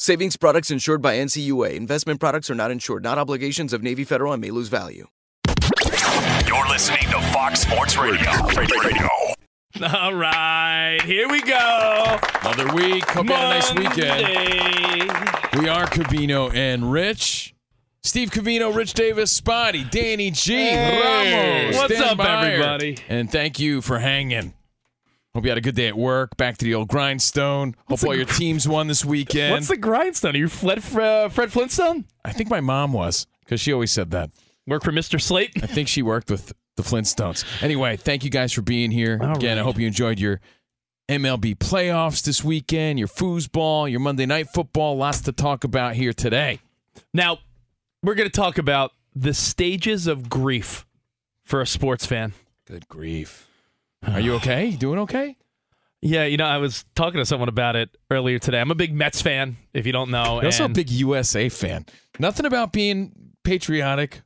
Savings 0.00 0.36
products 0.36 0.70
insured 0.70 1.02
by 1.02 1.16
NCUA. 1.16 1.74
Investment 1.74 2.20
products 2.20 2.48
are 2.50 2.54
not 2.54 2.70
insured, 2.70 3.02
not 3.02 3.18
obligations 3.18 3.72
of 3.72 3.82
Navy 3.82 4.04
Federal 4.04 4.32
and 4.32 4.40
may 4.40 4.52
lose 4.52 4.68
value. 4.68 5.08
You're 6.46 6.68
listening 6.68 7.02
to 7.10 7.20
Fox 7.32 7.62
Sports 7.62 7.98
Radio. 7.98 8.30
Radio. 8.56 9.08
All 9.92 10.14
right, 10.14 11.00
here 11.02 11.28
we 11.28 11.42
go. 11.42 12.16
Another 12.42 12.72
week. 12.76 13.04
Hope 13.10 13.26
you 13.26 13.32
had 13.32 13.44
a 13.44 13.58
nice 13.58 13.74
weekend. 13.74 15.60
We 15.60 15.68
are 15.68 15.86
Covino 15.86 16.54
and 16.54 16.92
Rich. 16.92 17.56
Steve 18.04 18.30
Covino, 18.30 18.72
Rich 18.72 18.94
Davis, 18.94 19.32
Spotty, 19.32 19.82
Danny 19.82 20.30
G, 20.30 20.76
Ramos. 20.76 21.76
What's 21.76 21.92
Dan 21.92 22.04
up, 22.04 22.18
Meyer. 22.18 22.52
everybody? 22.52 22.98
And 23.08 23.32
thank 23.32 23.58
you 23.58 23.82
for 23.82 23.98
hanging. 23.98 24.54
Hope 25.38 25.44
you 25.44 25.52
had 25.52 25.58
a 25.58 25.60
good 25.60 25.76
day 25.76 25.86
at 25.86 25.96
work. 25.96 26.36
Back 26.36 26.58
to 26.58 26.64
the 26.64 26.74
old 26.74 26.88
grindstone. 26.88 27.76
Hope 27.86 28.02
all 28.02 28.12
your 28.12 28.24
teams 28.24 28.66
won 28.66 28.88
this 28.88 29.04
weekend. 29.04 29.52
What's 29.52 29.68
the 29.68 29.76
grindstone? 29.76 30.34
Are 30.34 30.38
you 30.38 30.48
Fred, 30.48 30.78
uh, 30.96 31.28
Fred 31.28 31.52
Flintstone? 31.52 32.06
I 32.24 32.32
think 32.32 32.50
my 32.50 32.60
mom 32.60 32.92
was 32.92 33.28
because 33.44 33.60
she 33.60 33.72
always 33.72 33.92
said 33.92 34.10
that. 34.10 34.30
Work 34.66 34.82
for 34.82 34.90
Mr. 34.90 35.22
Slate? 35.22 35.52
I 35.62 35.68
think 35.68 35.86
she 35.86 36.02
worked 36.02 36.28
with 36.28 36.52
the 36.74 36.82
Flintstones. 36.82 37.44
Anyway, 37.62 37.96
thank 37.96 38.24
you 38.24 38.30
guys 38.30 38.52
for 38.52 38.62
being 38.62 38.90
here. 38.90 39.20
All 39.22 39.36
Again, 39.36 39.60
I 39.60 39.62
hope 39.62 39.78
you 39.78 39.86
enjoyed 39.86 40.18
your 40.18 40.40
MLB 41.08 41.56
playoffs 41.56 42.24
this 42.24 42.42
weekend, 42.42 42.98
your 42.98 43.06
foosball, 43.06 43.88
your 43.88 44.00
Monday 44.00 44.26
night 44.26 44.48
football. 44.48 44.96
Lots 44.96 45.20
to 45.20 45.30
talk 45.30 45.62
about 45.62 45.94
here 45.94 46.12
today. 46.12 46.58
Now, 47.14 47.38
we're 48.02 48.16
going 48.16 48.28
to 48.28 48.36
talk 48.36 48.58
about 48.58 48.90
the 49.14 49.34
stages 49.34 50.08
of 50.08 50.28
grief 50.28 50.84
for 51.44 51.60
a 51.60 51.66
sports 51.66 52.06
fan. 52.06 52.32
Good 52.66 52.88
grief. 52.88 53.47
Are 54.06 54.20
you 54.20 54.34
okay? 54.34 54.66
You 54.66 54.76
doing 54.76 54.98
okay? 55.00 55.36
Yeah, 56.00 56.24
you 56.24 56.36
know, 56.36 56.44
I 56.44 56.58
was 56.58 56.84
talking 56.94 57.18
to 57.18 57.26
someone 57.26 57.48
about 57.48 57.74
it 57.74 57.90
earlier 58.10 58.38
today. 58.38 58.60
I'm 58.60 58.70
a 58.70 58.76
big 58.76 58.94
Mets 58.94 59.20
fan, 59.20 59.56
if 59.74 59.84
you 59.84 59.92
don't 59.92 60.10
know. 60.10 60.36
You're 60.36 60.46
also 60.46 60.66
a 60.66 60.68
big 60.68 60.90
USA 60.90 61.48
fan. 61.48 61.86
Nothing 62.20 62.46
about 62.46 62.72
being 62.72 63.12
patriotic, 63.42 64.22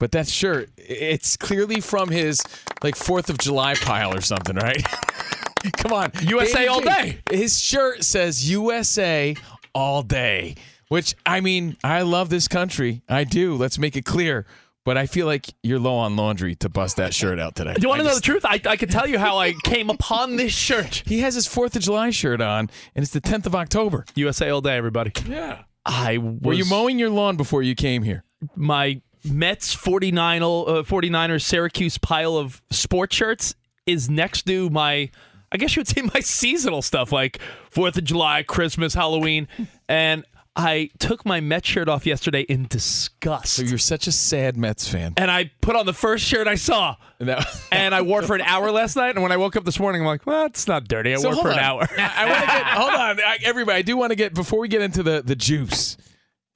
but 0.00 0.12
that 0.12 0.28
shirt, 0.28 0.70
it's 0.78 1.36
clearly 1.36 1.80
from 1.80 2.08
his 2.08 2.40
like 2.82 2.96
Fourth 2.96 3.28
of 3.28 3.36
July 3.38 3.74
pile 3.74 4.14
or 4.14 4.22
something, 4.22 4.56
right? 4.56 4.82
Come 5.76 5.92
on, 5.92 6.12
USA 6.22 6.66
all 6.66 6.80
day. 6.80 7.20
His 7.30 7.60
shirt 7.60 8.02
says 8.04 8.50
USA 8.50 9.36
all 9.74 10.02
day, 10.02 10.54
which 10.88 11.14
I 11.26 11.40
mean, 11.40 11.76
I 11.84 12.02
love 12.02 12.30
this 12.30 12.48
country. 12.48 13.02
I 13.08 13.24
do. 13.24 13.56
Let's 13.56 13.78
make 13.78 13.96
it 13.96 14.04
clear. 14.06 14.46
But 14.84 14.98
I 14.98 15.06
feel 15.06 15.26
like 15.26 15.46
you're 15.62 15.78
low 15.78 15.94
on 15.94 16.14
laundry 16.14 16.54
to 16.56 16.68
bust 16.68 16.98
that 16.98 17.14
shirt 17.14 17.38
out 17.38 17.54
today. 17.54 17.72
Do 17.74 17.80
you 17.82 17.88
want 17.88 18.02
to 18.02 18.06
know 18.06 18.14
the 18.14 18.20
truth? 18.20 18.44
I, 18.44 18.60
I 18.66 18.76
can 18.76 18.88
tell 18.90 19.06
you 19.08 19.18
how 19.18 19.38
I 19.38 19.54
came 19.64 19.88
upon 19.88 20.36
this 20.36 20.52
shirt. 20.52 21.02
He 21.06 21.20
has 21.20 21.34
his 21.34 21.46
Fourth 21.46 21.74
of 21.74 21.82
July 21.82 22.10
shirt 22.10 22.42
on, 22.42 22.68
and 22.94 23.02
it's 23.02 23.12
the 23.12 23.20
10th 23.20 23.46
of 23.46 23.54
October. 23.54 24.04
USA 24.14 24.50
all 24.50 24.60
day, 24.60 24.76
everybody. 24.76 25.12
Yeah. 25.26 25.62
I 25.86 26.18
was, 26.18 26.40
Were 26.42 26.52
you 26.52 26.64
mowing 26.66 26.98
your 26.98 27.10
lawn 27.10 27.36
before 27.36 27.62
you 27.62 27.74
came 27.74 28.02
here? 28.02 28.24
my 28.54 29.00
Mets 29.24 29.72
49 29.72 30.42
uh, 30.42 30.46
49ers 30.46 31.42
Syracuse 31.42 31.96
pile 31.96 32.36
of 32.36 32.62
sports 32.70 33.16
shirts 33.16 33.54
is 33.86 34.10
next 34.10 34.42
to 34.42 34.68
my 34.70 35.10
I 35.50 35.56
guess 35.56 35.76
you 35.76 35.80
would 35.80 35.88
say 35.88 36.02
my 36.02 36.20
seasonal 36.20 36.82
stuff 36.82 37.12
like 37.12 37.38
4th 37.72 37.96
of 37.96 38.04
July, 38.04 38.42
Christmas, 38.42 38.92
Halloween 38.92 39.48
and 39.88 40.24
I 40.56 40.90
took 41.00 41.26
my 41.26 41.40
Mets 41.40 41.66
shirt 41.68 41.88
off 41.88 42.06
yesterday 42.06 42.42
in 42.42 42.66
disgust. 42.68 43.54
So 43.54 43.62
you're 43.62 43.76
such 43.76 44.06
a 44.06 44.12
sad 44.12 44.56
Mets 44.56 44.86
fan. 44.88 45.14
and 45.16 45.28
I 45.28 45.50
put 45.60 45.74
on 45.74 45.84
the 45.84 45.92
first 45.92 46.24
shirt 46.24 46.46
I 46.46 46.54
saw. 46.54 46.94
And 47.18 47.34
And 47.72 47.92
I 47.94 48.02
wore 48.02 48.22
it 48.22 48.26
for 48.26 48.36
an 48.36 48.40
hour 48.42 48.70
last 48.70 48.94
night. 48.94 49.10
And 49.16 49.22
when 49.22 49.32
I 49.32 49.36
woke 49.36 49.56
up 49.56 49.64
this 49.64 49.80
morning, 49.80 50.02
I'm 50.02 50.06
like, 50.06 50.26
well, 50.26 50.46
it's 50.46 50.68
not 50.68 50.86
dirty. 50.86 51.12
I 51.12 51.16
So 51.16 51.30
wore 51.30 51.38
it 51.38 51.42
for 51.42 51.50
an 51.50 51.58
hour. 51.58 51.80
I 51.98 52.26
want 52.30 52.40
to 52.40 52.46
get 52.46 52.64
hold 52.66 52.92
on, 52.92 53.20
I, 53.20 53.38
everybody. 53.42 53.78
I 53.78 53.82
do 53.82 53.96
want 53.96 54.10
to 54.10 54.16
get 54.16 54.32
before 54.32 54.60
we 54.60 54.68
get 54.68 54.80
into 54.80 55.02
the 55.02 55.22
the 55.22 55.34
juice. 55.36 55.96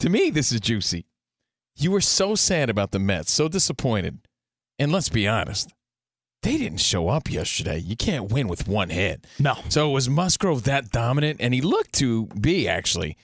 To 0.00 0.08
me, 0.08 0.30
this 0.30 0.52
is 0.52 0.60
juicy. 0.60 1.06
You 1.76 1.90
were 1.90 2.00
so 2.00 2.36
sad 2.36 2.70
about 2.70 2.92
the 2.92 3.00
Mets, 3.00 3.32
so 3.32 3.48
disappointed, 3.48 4.18
and 4.78 4.92
let's 4.92 5.08
be 5.08 5.26
honest, 5.26 5.72
they 6.42 6.56
didn't 6.56 6.78
show 6.80 7.08
up 7.08 7.28
yesterday. 7.30 7.78
You 7.78 7.96
can't 7.96 8.30
win 8.30 8.46
with 8.46 8.68
one 8.68 8.90
hit. 8.90 9.26
No. 9.40 9.56
So 9.68 9.90
was 9.90 10.08
Musgrove 10.08 10.62
that 10.64 10.90
dominant? 10.90 11.38
And 11.40 11.52
he 11.52 11.60
looked 11.60 11.94
to 11.94 12.26
be 12.26 12.68
actually. 12.68 13.16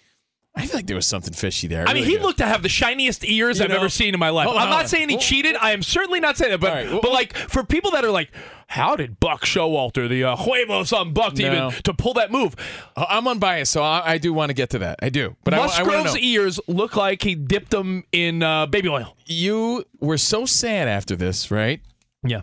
I 0.56 0.66
feel 0.66 0.76
like 0.76 0.86
there 0.86 0.94
was 0.94 1.06
something 1.06 1.32
fishy 1.34 1.66
there. 1.66 1.82
I 1.88 1.92
mean, 1.94 2.02
really 2.04 2.12
he 2.12 2.16
do. 2.18 2.22
looked 2.22 2.38
to 2.38 2.46
have 2.46 2.62
the 2.62 2.68
shiniest 2.68 3.24
ears 3.24 3.58
You 3.58 3.64
I've 3.64 3.70
know- 3.70 3.76
ever 3.76 3.88
seen 3.88 4.14
in 4.14 4.20
my 4.20 4.30
life. 4.30 4.46
I'm 4.48 4.70
not 4.70 4.88
saying 4.88 5.08
he 5.08 5.16
cheated. 5.18 5.56
I 5.56 5.72
am 5.72 5.82
certainly 5.82 6.20
not 6.20 6.36
saying 6.36 6.52
that. 6.52 6.60
But 6.60 6.72
right, 6.72 6.90
well- 6.90 7.00
but 7.02 7.10
like 7.12 7.36
for 7.36 7.64
people 7.64 7.90
that 7.90 8.04
are 8.04 8.12
like, 8.12 8.30
how 8.68 8.94
did 8.94 9.18
Buck 9.18 9.44
Showalter, 9.44 10.08
the 10.08 10.22
uh, 10.24 10.36
huevos 10.36 10.92
on 10.92 11.12
Buck, 11.12 11.34
to 11.34 11.42
No. 11.42 11.68
even 11.68 11.82
to 11.82 11.92
pull 11.92 12.14
that 12.14 12.30
move? 12.30 12.54
I- 12.96 13.06
I'm 13.10 13.26
unbiased, 13.26 13.72
so 13.72 13.82
I, 13.82 14.12
I 14.12 14.18
do 14.18 14.32
want 14.32 14.50
to 14.50 14.54
get 14.54 14.70
to 14.70 14.78
that. 14.78 15.00
I 15.02 15.08
do, 15.08 15.34
but 15.42 15.54
I, 15.54 15.58
I 15.58 15.66
Musgrove's 15.66 16.16
ears 16.18 16.60
look 16.68 16.94
like 16.94 17.22
he 17.22 17.34
dipped 17.34 17.70
them 17.70 18.04
in 18.12 18.44
uh, 18.44 18.66
baby 18.66 18.88
oil. 18.88 19.16
you 19.26 19.84
were 19.98 20.18
so 20.18 20.46
sad 20.46 20.86
after 20.86 21.16
this, 21.16 21.50
right? 21.50 21.80
Yeah, 22.22 22.42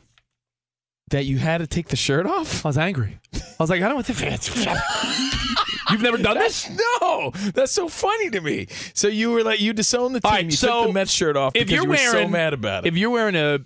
That 1.12 1.24
you 1.26 1.38
had 1.38 1.60
to 1.60 1.68
take 1.68 1.88
the 1.88 1.96
shirt 1.96 2.26
off. 2.26 2.66
I 2.66 2.70
was 2.70 2.78
angry. 2.78 3.20
I 3.34 3.40
was 3.58 3.70
like, 3.70 3.82
I 3.82 3.88
don't 3.88 3.96
want 3.96 4.08
to. 4.08 4.14
You've 5.92 6.02
never 6.02 6.18
done 6.18 6.38
this? 6.38 6.70
No, 7.02 7.32
that's 7.54 7.72
so 7.72 7.88
funny 7.90 8.30
to 8.32 8.42
me. 8.42 8.68
So 8.94 9.08
you 9.08 9.32
were 9.32 9.44
like 9.44 9.60
you 9.60 9.74
disowned 9.74 10.16
the 10.16 10.20
team. 10.22 10.30
All 10.30 10.36
right, 10.36 10.46
you 10.46 10.52
so 10.52 10.68
took 10.84 10.88
the 10.88 10.94
Mets 10.94 11.12
shirt 11.12 11.36
off 11.38 11.54
if 11.56 11.68
because 11.68 11.74
you're 11.74 11.84
you 11.84 11.90
were 11.90 11.98
so 11.98 12.28
mad 12.28 12.54
about 12.54 12.86
it. 12.86 12.90
If 12.90 12.98
you're 12.98 13.10
wearing 13.10 13.36
a 13.36 13.60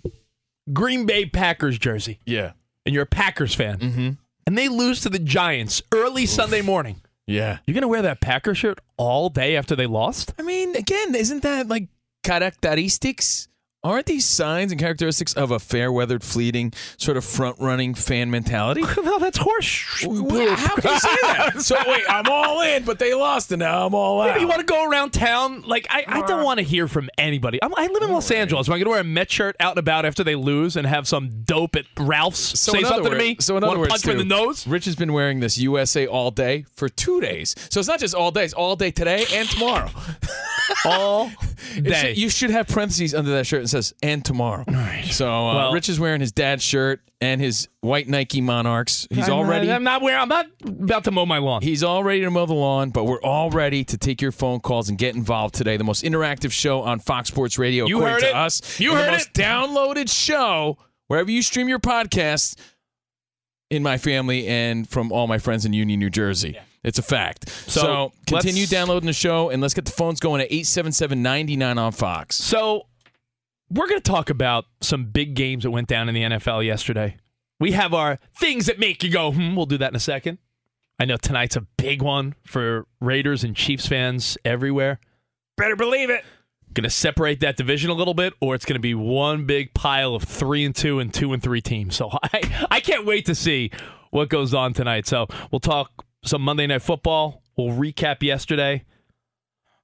Green 0.72 1.06
Bay 1.06 1.26
Packers 1.26 1.78
jersey 1.78 2.18
yeah, 2.26 2.52
and 2.84 2.94
you're 2.94 3.04
a 3.04 3.06
Packers 3.06 3.54
fan, 3.54 3.78
Mm-hmm. 3.78 4.10
and 4.46 4.58
they 4.58 4.68
lose 4.68 5.00
to 5.02 5.08
the 5.08 5.18
Giants 5.18 5.82
early 5.94 6.26
Sunday 6.26 6.60
morning, 6.62 7.00
yeah. 7.26 7.58
you're 7.66 7.74
gonna 7.74 7.88
wear 7.88 8.02
that 8.02 8.20
Packer 8.20 8.54
shirt 8.54 8.78
all 8.96 9.28
day 9.28 9.56
after 9.56 9.76
they 9.76 9.86
lost? 9.86 10.32
I 10.38 10.42
mean, 10.42 10.74
again, 10.76 11.14
isn't 11.14 11.42
that 11.42 11.68
like 11.68 11.88
characteristics 12.24 13.48
aren't 13.90 14.06
these 14.06 14.24
signs 14.26 14.72
and 14.72 14.80
characteristics 14.80 15.32
of 15.34 15.50
a 15.50 15.58
fair 15.58 15.90
weathered, 15.92 16.22
fleeting, 16.22 16.72
sort 16.96 17.16
of 17.16 17.24
front 17.24 17.58
running 17.58 17.94
fan 17.94 18.30
mentality? 18.30 18.82
no, 19.02 19.18
that's 19.18 19.38
horse. 19.38 20.04
Well, 20.06 20.56
How 20.56 20.76
can 20.76 20.92
you 20.92 20.98
say 21.00 21.16
that? 21.22 21.60
So 21.62 21.76
wait, 21.86 22.04
I'm 22.08 22.26
all 22.30 22.60
in, 22.62 22.84
but 22.84 22.98
they 22.98 23.14
lost, 23.14 23.50
and 23.52 23.60
now 23.60 23.86
I'm 23.86 23.94
all 23.94 24.20
out. 24.20 24.28
Maybe 24.28 24.40
you 24.40 24.48
want 24.48 24.60
to 24.60 24.66
go 24.66 24.88
around 24.88 25.10
town. 25.12 25.62
Like 25.62 25.86
I, 25.90 26.04
I 26.06 26.26
don't 26.26 26.44
want 26.44 26.58
to 26.58 26.64
hear 26.64 26.88
from 26.88 27.08
anybody. 27.18 27.58
I'm, 27.62 27.74
I 27.76 27.86
live 27.86 28.02
in 28.02 28.10
Los 28.12 28.30
Angeles. 28.30 28.68
Am 28.68 28.74
I 28.74 28.76
going 28.78 28.84
to 28.84 28.90
wear 28.90 29.00
a 29.00 29.04
Met 29.04 29.30
shirt 29.30 29.56
out 29.60 29.72
and 29.72 29.78
about 29.78 30.04
after 30.04 30.22
they 30.24 30.34
lose 30.34 30.76
and 30.76 30.86
have 30.86 31.06
some 31.08 31.42
dope 31.44 31.76
at 31.76 31.86
Ralph's 31.98 32.58
So 32.58 32.72
say 32.72 32.82
something 32.82 33.12
to 33.12 33.18
me? 33.18 33.36
So 33.40 33.56
in 33.56 33.64
other 33.64 33.78
words, 33.78 33.90
punch 33.90 34.06
me 34.06 34.12
in 34.12 34.18
the 34.18 34.24
nose. 34.24 34.66
Rich 34.66 34.84
has 34.86 34.96
been 34.96 35.12
wearing 35.12 35.40
this 35.40 35.58
USA 35.58 36.06
all 36.06 36.30
day 36.30 36.64
for 36.74 36.88
two 36.88 37.20
days. 37.20 37.54
So 37.70 37.80
it's 37.80 37.88
not 37.88 38.00
just 38.00 38.14
all 38.14 38.30
day; 38.30 38.44
it's 38.44 38.54
all 38.54 38.76
day 38.76 38.90
today 38.90 39.24
and 39.32 39.48
tomorrow. 39.48 39.90
All 40.84 41.30
day. 41.80 41.92
should- 42.14 42.18
you 42.18 42.28
should 42.28 42.50
have 42.50 42.68
parentheses 42.68 43.14
under 43.14 43.30
that 43.32 43.46
shirt 43.46 43.66
that 43.70 43.75
says 43.82 43.94
"and 44.02 44.24
tomorrow." 44.24 44.64
So 45.10 45.26
uh, 45.28 45.54
Well- 45.54 45.72
Rich 45.72 45.88
is 45.88 45.98
wearing 46.00 46.20
his 46.20 46.32
dad's 46.32 46.62
shirt 46.62 47.00
and 47.20 47.40
his 47.40 47.68
white 47.80 48.08
Nike 48.08 48.40
Monarchs. 48.40 49.06
He's 49.10 49.26
I'm 49.28 49.34
all 49.34 49.44
not- 49.44 49.66
I'm 49.68 49.84
not 49.84 50.02
wearing. 50.02 50.20
I'm 50.20 50.28
not 50.28 50.46
about 50.66 51.04
to 51.04 51.10
mow 51.10 51.24
my 51.24 51.38
lawn. 51.38 51.62
He's 51.62 51.82
all 51.82 52.04
ready 52.04 52.20
to 52.22 52.30
mow 52.30 52.44
the 52.46 52.54
lawn, 52.54 52.90
but 52.90 53.04
we're 53.04 53.22
all 53.22 53.50
ready 53.50 53.84
to 53.84 53.96
take 53.96 54.20
your 54.20 54.32
phone 54.32 54.60
calls 54.60 54.88
and 54.88 54.98
get 54.98 55.14
involved 55.14 55.54
today. 55.54 55.76
The 55.76 55.84
most 55.84 56.04
interactive 56.04 56.52
show 56.52 56.82
on 56.82 56.98
Fox 57.00 57.28
Sports 57.28 57.58
Radio, 57.58 57.86
You 57.86 57.96
according 57.98 58.14
heard 58.14 58.20
to 58.22 58.28
it. 58.28 58.34
us. 58.34 58.80
You 58.80 58.94
heard 58.94 59.06
the 59.08 59.12
most 59.12 59.28
it. 59.28 59.34
downloaded 59.34 60.10
show 60.12 60.76
wherever 61.06 61.30
you 61.30 61.40
stream 61.42 61.68
your 61.68 61.78
podcasts 61.78 62.54
in 63.70 63.82
my 63.82 63.96
family 63.98 64.46
and 64.46 64.88
from 64.88 65.10
all 65.10 65.26
my 65.26 65.38
friends 65.38 65.64
in 65.64 65.72
Union, 65.72 65.98
New 65.98 66.10
Jersey. 66.10 66.58
It's 66.84 66.98
a 67.00 67.02
fact. 67.02 67.48
So, 67.48 67.80
So, 67.80 68.12
continue 68.28 68.64
downloading 68.66 69.08
the 69.08 69.12
show 69.12 69.50
and 69.50 69.60
let's 69.60 69.74
get 69.74 69.86
the 69.86 69.90
phones 69.90 70.20
going 70.20 70.40
at 70.40 70.50
877-99 70.52 71.78
on 71.78 71.90
Fox. 71.92 72.36
So, 72.36 72.86
we're 73.70 73.88
going 73.88 74.00
to 74.00 74.10
talk 74.10 74.30
about 74.30 74.66
some 74.80 75.06
big 75.06 75.34
games 75.34 75.64
that 75.64 75.70
went 75.70 75.88
down 75.88 76.08
in 76.08 76.14
the 76.14 76.22
NFL 76.22 76.64
yesterday. 76.64 77.16
We 77.58 77.72
have 77.72 77.94
our 77.94 78.18
things 78.38 78.66
that 78.66 78.78
make 78.78 79.02
you 79.02 79.10
go, 79.10 79.32
hmm, 79.32 79.56
we'll 79.56 79.66
do 79.66 79.78
that 79.78 79.90
in 79.90 79.96
a 79.96 80.00
second. 80.00 80.38
I 80.98 81.04
know 81.04 81.16
tonight's 81.16 81.56
a 81.56 81.60
big 81.60 82.02
one 82.02 82.34
for 82.44 82.86
Raiders 83.00 83.44
and 83.44 83.54
Chiefs 83.54 83.86
fans 83.86 84.38
everywhere. 84.44 84.98
Better 85.56 85.76
believe 85.76 86.10
it. 86.10 86.24
Going 86.72 86.84
to 86.84 86.90
separate 86.90 87.40
that 87.40 87.56
division 87.56 87.90
a 87.90 87.94
little 87.94 88.14
bit, 88.14 88.34
or 88.40 88.54
it's 88.54 88.64
going 88.64 88.74
to 88.74 88.80
be 88.80 88.94
one 88.94 89.46
big 89.46 89.72
pile 89.72 90.14
of 90.14 90.22
three 90.22 90.64
and 90.64 90.74
two 90.74 90.98
and 90.98 91.12
two 91.12 91.32
and 91.32 91.42
three 91.42 91.60
teams. 91.60 91.96
So 91.96 92.10
I, 92.22 92.66
I 92.70 92.80
can't 92.80 93.06
wait 93.06 93.26
to 93.26 93.34
see 93.34 93.70
what 94.10 94.28
goes 94.28 94.54
on 94.54 94.74
tonight. 94.74 95.06
So 95.06 95.26
we'll 95.50 95.60
talk 95.60 96.04
some 96.24 96.42
Monday 96.42 96.66
Night 96.66 96.82
Football. 96.82 97.42
We'll 97.56 97.74
recap 97.74 98.22
yesterday. 98.22 98.84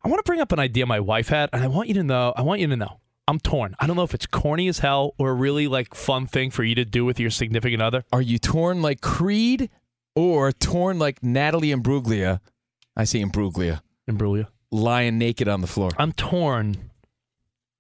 I 0.05 0.09
want 0.09 0.19
to 0.19 0.29
bring 0.29 0.41
up 0.41 0.53
an 0.53 0.59
idea 0.59 0.85
my 0.85 1.01
wife 1.01 1.29
had, 1.29 1.49
and 1.53 1.63
I 1.63 1.69
want 1.69 1.89
you 1.89 1.95
to 1.95 2.03
know. 2.03 2.33
I 2.37 2.43
want 2.43 2.61
you 2.61 2.67
to 2.67 2.77
know. 2.77 3.01
I'm 3.29 3.39
torn. 3.39 3.75
I 3.79 3.87
don't 3.87 3.97
know 3.97 4.03
if 4.03 4.15
it's 4.15 4.27
corny 4.27 4.69
as 4.69 4.81
hell 4.81 5.15
or 5.19 5.31
a 5.31 5.35
really 5.35 5.69
like 5.69 5.95
fun 5.95 6.27
thing 6.27 6.51
for 6.51 6.65
you 6.65 6.75
to 6.75 6.85
do 6.85 7.05
with 7.05 7.21
your 7.21 7.31
significant 7.31 7.81
other. 7.81 8.05
Are 8.13 8.23
you 8.23 8.39
torn 8.39 8.83
like 8.83 9.01
Creed 9.01 9.71
or 10.17 10.51
torn 10.53 10.99
like 10.99 11.23
Natalie 11.23 11.69
Imbruglia? 11.69 12.41
I 12.97 13.05
say 13.05 13.23
Imbruglia. 13.23 13.81
Imbruglia. 14.11 14.49
Lying 14.71 15.19
naked 15.19 15.49
on 15.49 15.61
the 15.61 15.67
floor. 15.67 15.91
I'm 15.99 16.13
torn, 16.13 16.91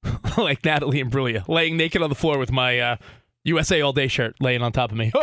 like 0.39 0.65
Natalie 0.65 1.03
Imbruglia, 1.03 1.47
laying 1.49 1.77
naked 1.77 2.03
on 2.03 2.09
the 2.11 2.15
floor 2.15 2.39
with 2.39 2.53
my 2.53 2.79
uh, 2.79 2.97
USA 3.45 3.81
All 3.81 3.93
Day 3.93 4.09
shirt 4.09 4.37
laying 4.41 4.63
on 4.63 4.73
top 4.73 4.91
of 4.93 4.97
me. 4.97 5.13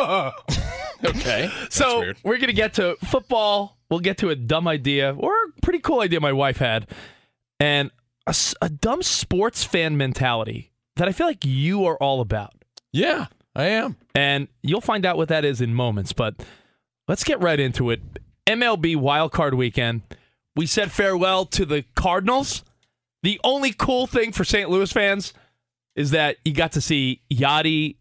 Okay. 1.02 1.50
so 1.70 2.12
we're 2.22 2.36
gonna 2.36 2.52
get 2.52 2.74
to 2.74 2.94
football. 2.96 3.78
We'll 3.88 4.00
get 4.00 4.18
to 4.18 4.28
a 4.28 4.36
dumb 4.36 4.68
idea 4.68 5.14
or 5.16 5.32
a 5.32 5.60
pretty 5.62 5.78
cool 5.78 6.00
idea 6.00 6.20
my 6.20 6.34
wife 6.34 6.58
had, 6.58 6.88
and 7.58 7.90
a, 8.26 8.34
a 8.62 8.68
dumb 8.68 9.02
sports 9.02 9.64
fan 9.64 9.96
mentality 9.96 10.72
that 10.96 11.08
I 11.08 11.12
feel 11.12 11.26
like 11.26 11.44
you 11.44 11.84
are 11.86 11.96
all 11.96 12.20
about. 12.20 12.54
Yeah, 12.92 13.26
I 13.54 13.66
am. 13.66 13.96
And 14.14 14.48
you'll 14.62 14.80
find 14.80 15.06
out 15.06 15.16
what 15.16 15.28
that 15.28 15.44
is 15.44 15.60
in 15.60 15.74
moments. 15.74 16.12
But 16.12 16.42
let's 17.08 17.24
get 17.24 17.40
right 17.40 17.58
into 17.58 17.90
it. 17.90 18.00
MLB 18.46 18.96
wildcard 18.96 19.54
weekend. 19.54 20.02
We 20.56 20.66
said 20.66 20.90
farewell 20.90 21.46
to 21.46 21.64
the 21.64 21.84
Cardinals. 21.94 22.64
The 23.22 23.40
only 23.44 23.72
cool 23.72 24.06
thing 24.06 24.32
for 24.32 24.44
St. 24.44 24.68
Louis 24.68 24.90
fans 24.92 25.32
is 25.94 26.10
that 26.10 26.36
you 26.44 26.52
got 26.52 26.72
to 26.72 26.80
see 26.80 27.20
Yadi 27.30 27.96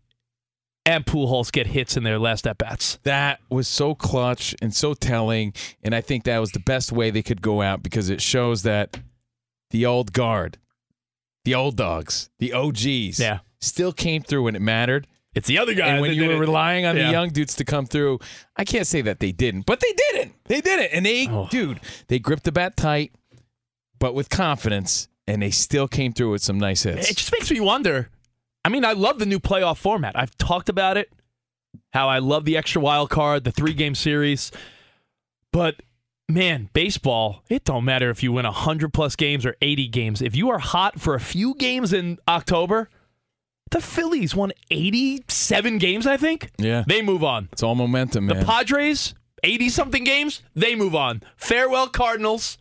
and 0.86 1.06
Pujols 1.06 1.52
get 1.52 1.68
hits 1.68 1.98
in 1.98 2.04
their 2.04 2.18
last 2.18 2.48
at 2.48 2.58
bats. 2.58 3.00
That 3.04 3.40
was 3.50 3.68
so 3.68 3.94
clutch 3.94 4.56
and 4.62 4.74
so 4.74 4.94
telling, 4.94 5.54
and 5.84 5.94
I 5.94 6.02
think 6.02 6.24
that 6.24 6.40
was 6.40 6.52
the 6.52 6.60
best 6.60 6.92
way 6.92 7.12
they 7.12 7.22
could 7.22 7.42
go 7.42 7.62
out 7.62 7.84
because 7.84 8.10
it 8.10 8.22
shows 8.22 8.64
that 8.64 8.98
the 9.72 9.86
old 9.86 10.14
guard, 10.14 10.58
the 11.46 11.56
old 11.56 11.76
dogs, 11.78 12.30
the 12.40 12.54
OGs, 12.54 13.20
Yeah. 13.20 13.40
still 13.62 13.94
came 13.94 14.22
through 14.24 14.44
when 14.44 14.56
it 14.56 14.62
mattered. 14.62 15.08
It's 15.36 15.48
the 15.48 15.60
other 15.60 15.74
guy. 15.76 15.88
and 15.90 16.02
when 16.02 16.14
you 16.14 16.28
were 16.28 16.38
relying 16.40 16.86
on 16.86 16.98
Yeah. 16.98 17.06
the 17.06 17.12
young 17.12 17.30
dudes 17.30 17.56
to 17.56 17.64
come 17.66 17.86
through, 17.86 18.20
I 18.58 18.66
can't 18.66 18.88
say 18.88 19.02
that 19.02 19.20
they 19.20 19.32
didn't, 19.32 19.66
but 19.66 19.80
they 19.80 19.94
didn't. 19.94 20.34
They 20.46 20.60
did 20.62 20.80
it, 20.80 20.90
and 20.92 21.06
they, 21.06 21.28
Oh. 21.30 21.48
dude, 21.52 21.80
they 22.08 22.18
gripped 22.20 22.44
the 22.46 22.52
bat 22.52 22.76
tight, 22.76 23.14
but 24.00 24.16
with 24.16 24.30
confidence, 24.30 25.08
and 25.28 25.42
they 25.42 25.52
still 25.52 25.88
came 25.88 26.14
through 26.14 26.32
with 26.32 26.42
some 26.42 26.58
nice 26.58 26.84
hits. 26.84 27.10
It 27.12 27.18
just 27.18 27.32
makes 27.32 27.52
me 27.52 27.60
wonder. 27.60 28.10
I 28.66 28.70
mean, 28.70 28.84
I 28.84 28.94
love 28.94 29.20
the 29.20 29.26
new 29.28 29.40
playoff 29.40 29.78
format. 29.78 30.18
I've 30.18 30.36
talked 30.38 30.68
about 30.68 30.98
it, 30.98 31.12
how 31.94 32.10
I 32.10 32.18
love 32.20 32.46
the 32.46 32.58
extra 32.58 32.82
wild 32.82 33.10
card, 33.12 33.44
the 33.44 33.52
three 33.52 33.74
game 33.74 33.94
series. 33.96 34.52
But 35.54 35.76
man, 36.30 36.70
baseball, 36.74 37.44
it 37.50 37.66
don't 37.66 37.84
matter 37.84 38.10
if 38.10 38.24
you 38.24 38.32
win 38.32 38.46
100 38.46 38.94
plus 38.94 39.16
games 39.16 39.46
or 39.46 39.56
80 39.62 39.88
games. 39.88 40.22
If 40.22 40.36
you 40.36 40.50
are 40.52 40.60
hot 40.60 41.00
for 41.00 41.16
a 41.16 41.20
few 41.20 41.56
games 41.56 41.92
in 41.92 42.20
October, 42.28 42.90
the 43.72 43.82
Phillies 43.82 44.36
won 44.36 44.52
87 44.72 45.78
games, 45.78 46.08
I 46.08 46.18
think. 46.18 46.52
Yeah. 46.58 46.84
They 46.88 47.02
move 47.02 47.24
on. 47.24 47.50
It's 47.52 47.64
all 47.64 47.76
momentum, 47.76 48.28
The. 48.28 48.46
Padres, 48.46 49.14
80 49.44 49.70
something 49.70 50.04
games, 50.04 50.42
they 50.56 50.76
move 50.76 50.96
on. 50.96 51.22
Farewell, 51.36 51.88
Cardinals. 51.88 52.58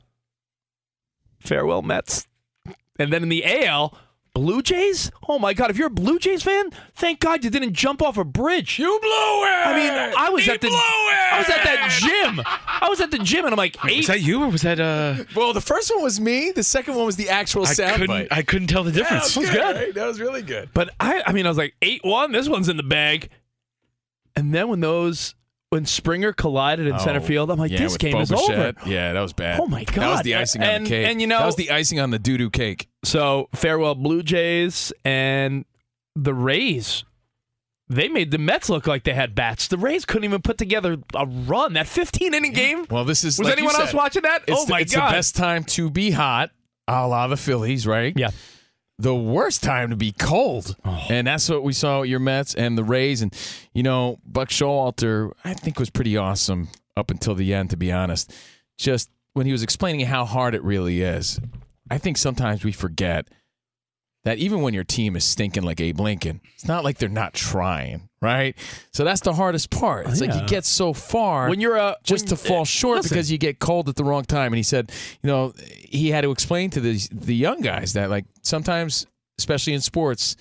Farewell, 1.38 1.82
Mets. 1.82 2.26
And 2.98 3.12
then 3.12 3.22
in 3.22 3.28
the 3.28 3.44
AL, 3.44 3.96
Blue 4.34 4.62
Jays? 4.62 5.10
Oh 5.28 5.38
my 5.38 5.52
God, 5.54 5.70
if 5.70 5.76
you're 5.78 5.88
a 5.88 5.90
Blue 5.90 6.18
Jays 6.18 6.42
fan, 6.42 6.70
thank 6.94 7.20
God 7.20 7.42
you 7.44 7.50
didn't 7.50 7.72
jump 7.72 8.00
off 8.02 8.16
a 8.16 8.24
bridge. 8.24 8.78
you 8.78 8.86
blew 9.00 9.10
it. 9.10 9.66
I 9.66 9.72
mean, 9.76 10.14
I 10.16 10.30
was 10.30 10.44
He 10.44 10.50
at 10.50 10.60
the 10.60 10.68
blew 10.68 10.76
it! 10.76 11.32
I 11.32 11.38
was 11.38 11.48
at 11.48 11.64
that 11.64 11.98
gym. 12.00 12.40
I 12.46 12.88
was 12.88 13.00
at 13.00 13.10
the 13.10 13.18
gym 13.18 13.44
and 13.44 13.52
I'm 13.52 13.56
like, 13.58 13.76
eight. 13.86 13.98
Was 13.98 14.06
that 14.08 14.20
you 14.20 14.42
or 14.44 14.48
was 14.48 14.62
that 14.62 14.78
uh? 14.78 15.24
Well, 15.34 15.52
the 15.52 15.60
first 15.60 15.90
one 15.94 16.02
was 16.02 16.20
me. 16.20 16.52
The 16.52 16.62
second 16.62 16.94
one 16.94 17.04
was 17.06 17.16
the 17.16 17.28
actual 17.28 17.62
I 17.66 17.72
sound 17.72 17.92
couldn't. 18.00 18.08
bite. 18.08 18.28
I 18.30 18.42
couldn't 18.42 18.68
tell 18.68 18.84
the 18.84 18.92
difference. 18.92 19.34
that 19.34 19.40
was 19.40 19.50
good. 19.50 19.60
right? 19.76 19.94
That 19.94 20.06
was 20.06 20.20
really 20.20 20.42
good. 20.42 20.70
But 20.72 20.90
I, 21.00 21.22
I 21.26 21.32
mean, 21.32 21.44
I 21.46 21.48
was 21.48 21.58
like 21.58 21.74
eight 21.82 22.02
one. 22.04 22.32
This 22.32 22.48
one's 22.48 22.68
in 22.68 22.76
the 22.76 22.82
bag. 22.82 23.30
And 24.36 24.54
then 24.54 24.68
when 24.68 24.80
those, 24.80 25.34
when 25.70 25.84
Springer 25.84 26.32
collided 26.32 26.86
in 26.86 26.98
center 26.98 27.20
Oh, 27.20 27.22
field, 27.22 27.50
I'm 27.50 27.58
like, 27.58 27.70
yeah, 27.70 27.78
this 27.78 27.96
game 27.96 28.16
is 28.16 28.30
Bo 28.30 28.38
over. 28.42 28.72
Yeah, 28.86 29.12
that 29.12 29.20
was 29.20 29.32
bad. 29.32 29.60
Oh, 29.60 29.66
my 29.66 29.84
god, 29.84 29.96
That 29.96 30.10
was 30.10 30.22
the 30.22 30.34
icing 30.36 30.62
on 30.62 30.68
And- 30.68 30.86
the 30.86 30.90
cake. 30.90 31.06
and, 31.06 31.20
you 31.20 31.26
know- 31.26 31.38
that 31.40 31.46
was 31.46 31.56
the 31.56 31.70
icing 31.70 32.00
on 32.00 32.10
the 32.10 32.18
doo 32.18 32.38
doo 32.38 32.50
cake. 32.50 32.88
So 33.04 33.48
farewell, 33.54 33.94
Blue 33.94 34.22
Jays 34.22 34.92
and 35.04 35.64
the 36.16 36.32
Rays. 36.34 37.04
They 37.90 38.08
made 38.08 38.30
the 38.30 38.38
Mets 38.38 38.68
look 38.68 38.86
like 38.86 39.04
they 39.04 39.14
had 39.14 39.34
bats. 39.34 39.68
The 39.68 39.78
Rays 39.78 40.04
couldn't 40.04 40.24
even 40.24 40.42
put 40.42 40.58
together 40.58 40.98
a 41.14 41.24
run. 41.26 41.72
That 41.72 41.86
15 41.86 42.34
inning 42.34 42.52
game. 42.52 42.84
Well, 42.90 43.04
this 43.06 43.24
is 43.24 43.38
Was 43.38 43.48
like 43.48 43.56
anyone 43.58 43.74
else 43.80 43.94
watching 43.94 44.22
that? 44.22 44.42
It's 44.46 44.60
oh 44.60 44.66
the, 44.66 44.70
my 44.70 44.80
it's 44.80 44.94
god! 44.94 45.08
the 45.08 45.12
best 45.16 45.36
time 45.36 45.64
to 45.64 45.88
be 45.90 46.10
hot, 46.10 46.50
a 46.86 47.06
la 47.08 47.26
the 47.28 47.36
Phillies, 47.38 47.86
right? 47.86 48.12
Yeah. 48.14 48.30
The 49.00 49.14
worst 49.14 49.62
time 49.62 49.90
to 49.90 49.96
be 49.96 50.10
cold, 50.12 50.74
Oh. 50.84 51.06
and 51.08 51.26
that's 51.26 51.48
what 51.48 51.62
we 51.62 51.72
saw 51.72 52.00
with 52.00 52.10
your 52.10 52.18
Mets 52.18 52.54
and 52.54 52.76
the 52.76 52.82
Rays. 52.84 53.22
And 53.22 53.32
you 53.72 53.82
know, 53.84 54.18
Buck 54.26 54.48
Showalter, 54.48 55.30
I 55.44 55.54
think 55.54 55.78
was 55.78 55.90
pretty 55.90 56.16
awesome 56.16 56.68
up 56.96 57.10
until 57.10 57.34
the 57.36 57.54
end. 57.54 57.70
To 57.70 57.76
be 57.76 57.92
honest, 57.92 58.32
just 58.76 59.08
when 59.34 59.46
he 59.46 59.52
was 59.52 59.62
explaining 59.62 60.06
how 60.06 60.24
hard 60.24 60.54
it 60.54 60.64
really 60.64 61.00
is, 61.02 61.38
I 61.90 61.98
think 61.98 62.16
sometimes 62.16 62.64
we 62.64 62.72
forget 62.72 63.28
that 64.24 64.38
even 64.38 64.60
when 64.62 64.74
your 64.74 64.84
team 64.84 65.16
is 65.16 65.24
stinking 65.24 65.62
like 65.62 65.80
Abe 65.80 66.00
Lincoln, 66.00 66.40
it's 66.54 66.66
not 66.66 66.84
like 66.84 66.98
they're 66.98 67.08
not 67.08 67.32
trying, 67.34 68.08
right? 68.20 68.56
So 68.92 69.04
that's 69.04 69.20
the 69.22 69.32
hardest 69.32 69.70
part. 69.70 70.06
It's 70.08 70.20
like 70.20 70.34
you 70.34 70.46
get 70.46 70.64
so 70.64 70.92
far 70.92 71.48
when 71.48 71.60
you're 71.60 71.78
uh, 71.78 71.92
a 71.92 71.96
just 72.02 72.24
when- 72.24 72.28
to 72.30 72.36
fall 72.36 72.62
uh, 72.62 72.64
short 72.64 72.96
listen, 72.98 73.10
because 73.14 73.30
you 73.32 73.38
get 73.38 73.58
cold 73.58 73.88
at 73.88 73.96
the 73.96 74.04
wrong 74.04 74.24
time. 74.24 74.52
And 74.52 74.56
he 74.56 74.62
said, 74.62 74.90
you 75.22 75.28
know, 75.28 75.52
he 75.64 76.10
had 76.10 76.22
to 76.22 76.30
explain 76.30 76.70
to 76.70 76.80
the 76.80 77.08
the 77.12 77.34
young 77.34 77.60
guys 77.60 77.92
that 77.94 78.10
like 78.10 78.24
sometimes, 78.42 79.06
especially 79.38 79.72
in 79.74 79.80
sports, 79.80 80.36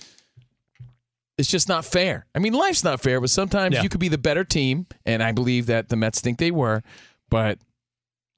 it's 1.38 1.48
just 1.48 1.68
not 1.68 1.84
fair. 1.84 2.26
I 2.34 2.40
mean, 2.40 2.52
life's 2.52 2.82
not 2.82 3.00
fair, 3.00 3.20
but 3.20 3.30
sometimes 3.30 3.76
Yeah. 3.76 3.82
you 3.82 3.88
could 3.88 4.00
be 4.00 4.08
the 4.08 4.18
better 4.18 4.42
team, 4.44 4.86
and 5.06 5.22
I 5.22 5.30
believe 5.32 5.66
that 5.66 5.88
the 5.88 5.96
Mets 5.96 6.20
think 6.20 6.38
they 6.38 6.50
were, 6.50 6.82
but 7.30 7.58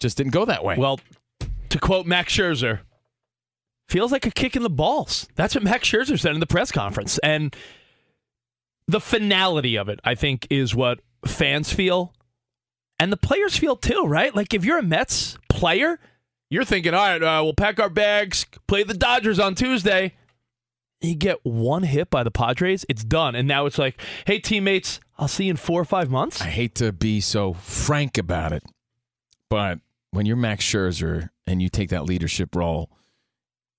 just 0.00 0.18
didn't 0.18 0.32
go 0.32 0.44
that 0.44 0.62
way. 0.64 0.76
Well, 0.76 1.00
to 1.70 1.78
quote 1.78 2.04
Max 2.06 2.34
Scherzer, 2.36 2.80
feels 3.90 4.12
like 4.12 4.26
a 4.26 4.30
kick 4.30 4.56
in 4.56 4.62
the 4.62 4.70
balls. 4.70 5.28
That's 5.34 5.54
what 5.54 5.64
Max 5.64 5.88
Scherzer 5.88 6.18
said 6.18 6.34
in 6.34 6.40
the 6.40 6.46
press 6.46 6.72
conference, 6.72 7.18
and 7.18 7.54
the 8.86 9.00
finality 9.00 9.76
of 9.76 9.88
it, 9.88 10.00
I 10.04 10.14
think, 10.14 10.46
is 10.50 10.74
what 10.74 11.00
fans 11.26 11.72
feel, 11.72 12.12
and 12.98 13.12
the 13.12 13.16
players 13.16 13.56
feel 13.56 13.76
too. 13.76 14.04
Right? 14.06 14.34
Like 14.34 14.54
if 14.54 14.64
you're 14.64 14.78
a 14.78 14.82
Mets 14.82 15.36
player, 15.48 15.98
You're 16.52 16.64
thinking, 16.64 16.94
all 16.94 17.06
right, 17.06 17.22
uh, 17.22 17.40
we'll 17.44 17.54
pack 17.54 17.78
our 17.78 17.88
bags, 17.88 18.44
play 18.66 18.82
the 18.82 18.94
Dodgers 18.94 19.38
on 19.38 19.54
Tuesday. 19.54 20.14
You 21.00 21.14
get 21.14 21.38
one 21.44 21.84
hit 21.84 22.10
by 22.10 22.24
the 22.24 22.30
Padres, 22.32 22.84
it's 22.88 23.04
done. 23.04 23.36
And 23.36 23.46
now 23.46 23.66
it's 23.66 23.78
like, 23.78 24.00
hey, 24.26 24.40
teammates, 24.40 24.98
I'll 25.16 25.28
see 25.28 25.44
you 25.44 25.52
in 25.52 25.56
four 25.56 25.80
or 25.80 25.84
five 25.84 26.10
months. 26.10 26.42
I 26.42 26.46
hate 26.46 26.74
to 26.76 26.90
be 26.92 27.20
so 27.20 27.52
frank 27.52 28.18
about 28.18 28.52
it, 28.52 28.64
but 29.48 29.78
when 30.10 30.26
you're 30.26 30.36
Max 30.36 30.64
Scherzer 30.64 31.30
and 31.46 31.62
you 31.62 31.68
take 31.68 31.90
that 31.90 32.04
leadership 32.04 32.56
role 32.56 32.90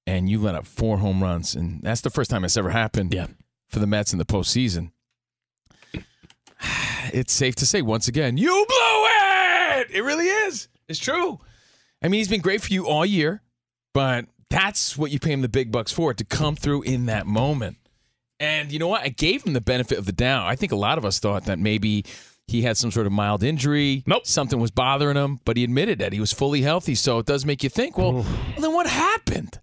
and 0.08 0.30
you 0.30 0.40
let 0.40 0.56
up 0.56 0.66
four 0.66 0.98
home 0.98 1.22
runs, 1.22 1.56
and 1.56 1.82
that's 1.82 2.02
the 2.02 2.10
first 2.10 2.30
time 2.30 2.44
it's 2.44 2.58
ever 2.58 2.70
happened 2.72 3.14
Yeah. 3.14 3.28
for 3.70 3.80
the 3.80 3.88
Mets 3.88 4.14
in 4.14 4.20
the 4.20 4.26
postseason, 4.26 4.92
it's 7.14 7.34
safe 7.34 7.56
to 7.56 7.66
say 7.66 7.82
once 7.82 8.08
again, 8.08 8.38
you 8.38 8.50
blew 8.50 9.06
it. 9.80 9.88
It 9.92 10.04
really 10.04 10.28
is. 10.28 10.68
It's 10.88 11.00
true. 11.00 11.40
I 12.02 12.08
mean, 12.08 12.20
he's 12.20 12.28
been 12.28 12.42
great 12.42 12.62
for 12.62 12.74
you 12.74 12.88
all 12.88 13.06
year, 13.06 13.42
but 13.94 14.26
that's 14.50 14.98
what 14.98 15.12
you 15.12 15.20
pay 15.20 15.32
him 15.32 15.42
the 15.42 15.50
big 15.50 15.72
bucks 15.72 15.92
for 15.92 16.14
to 16.14 16.26
come 16.26 16.56
through 16.56 16.84
in 16.84 17.06
that 17.06 17.26
moment. 17.26 17.78
And 18.40 18.72
you 18.72 18.80
know 18.80 18.88
what? 18.88 19.04
I 19.04 19.10
gave 19.10 19.44
him 19.46 19.54
the 19.54 19.62
benefit 19.62 19.98
of 20.00 20.06
the 20.06 20.12
doubt. 20.12 20.48
I 20.48 20.56
think 20.56 20.72
a 20.72 20.76
lot 20.76 20.98
of 20.98 21.06
us 21.06 21.20
thought 21.20 21.46
that 21.46 21.60
maybe 21.60 22.06
he 22.48 22.64
had 22.64 22.76
some 22.76 22.90
sort 22.92 23.06
of 23.06 23.12
mild 23.14 23.44
injury. 23.44 24.04
Nope. 24.08 24.26
Something 24.26 24.60
was 24.60 24.72
bothering 24.72 25.16
him, 25.16 25.40
but 25.46 25.58
he 25.58 25.64
admitted 25.64 26.00
that 26.00 26.12
he 26.12 26.20
was 26.20 26.34
fully 26.34 26.62
healthy. 26.62 26.96
So 26.96 27.20
it 27.20 27.28
does 27.28 27.46
make 27.46 27.64
you 27.64 27.70
think, 27.70 27.98
well, 28.00 28.14
well 28.14 28.26
then 28.60 28.74
what 28.74 28.88
happened? 28.88 29.60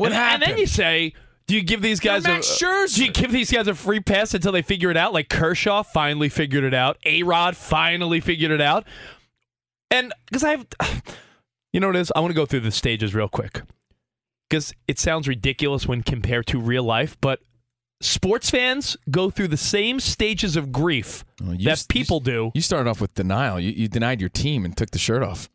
What 0.00 0.12
and, 0.12 0.14
happened? 0.14 0.42
And 0.44 0.52
then 0.52 0.58
you 0.58 0.66
say, 0.66 1.12
do 1.46 1.54
you 1.54 1.62
give 1.62 1.82
these 1.82 2.00
guys 2.00 2.24
You're 2.24 2.34
Max 2.34 2.60
a, 2.60 2.64
Scherzer. 2.64 2.94
do 2.96 3.04
you 3.04 3.12
give 3.12 3.32
these 3.32 3.50
guys 3.50 3.66
a 3.66 3.74
free 3.74 4.00
pass 4.00 4.34
until 4.34 4.52
they 4.52 4.62
figure 4.62 4.90
it 4.90 4.96
out? 4.96 5.12
Like 5.12 5.28
Kershaw 5.28 5.82
finally 5.82 6.28
figured 6.28 6.64
it 6.64 6.74
out. 6.74 6.96
A 7.04 7.22
Rod 7.22 7.56
finally 7.56 8.20
figured 8.20 8.50
it 8.50 8.60
out. 8.60 8.84
And 9.90 10.12
because 10.26 10.44
I 10.44 10.50
have, 10.50 10.66
you 11.72 11.80
know 11.80 11.88
what 11.88 11.96
it 11.96 12.00
is? 12.00 12.12
I 12.14 12.20
want 12.20 12.30
to 12.30 12.36
go 12.36 12.46
through 12.46 12.60
the 12.60 12.70
stages 12.70 13.14
real 13.14 13.28
quick 13.28 13.62
because 14.48 14.72
it 14.88 14.98
sounds 14.98 15.28
ridiculous 15.28 15.86
when 15.86 16.02
compared 16.02 16.46
to 16.48 16.60
real 16.60 16.84
life, 16.84 17.16
but 17.20 17.40
sports 18.00 18.48
fans 18.50 18.96
go 19.10 19.28
through 19.30 19.48
the 19.48 19.56
same 19.56 20.00
stages 20.00 20.56
of 20.56 20.72
grief 20.72 21.24
Well, 21.42 21.54
you 21.54 21.64
that 21.66 21.72
s- 21.72 21.86
people 21.88 22.20
do. 22.20 22.50
You 22.54 22.62
started 22.62 22.88
off 22.88 23.00
with 23.00 23.14
denial. 23.14 23.60
You, 23.60 23.70
you 23.72 23.88
denied 23.88 24.20
your 24.20 24.30
team 24.30 24.64
and 24.64 24.76
took 24.76 24.90
the 24.92 24.98
shirt 24.98 25.22
off. 25.22 25.48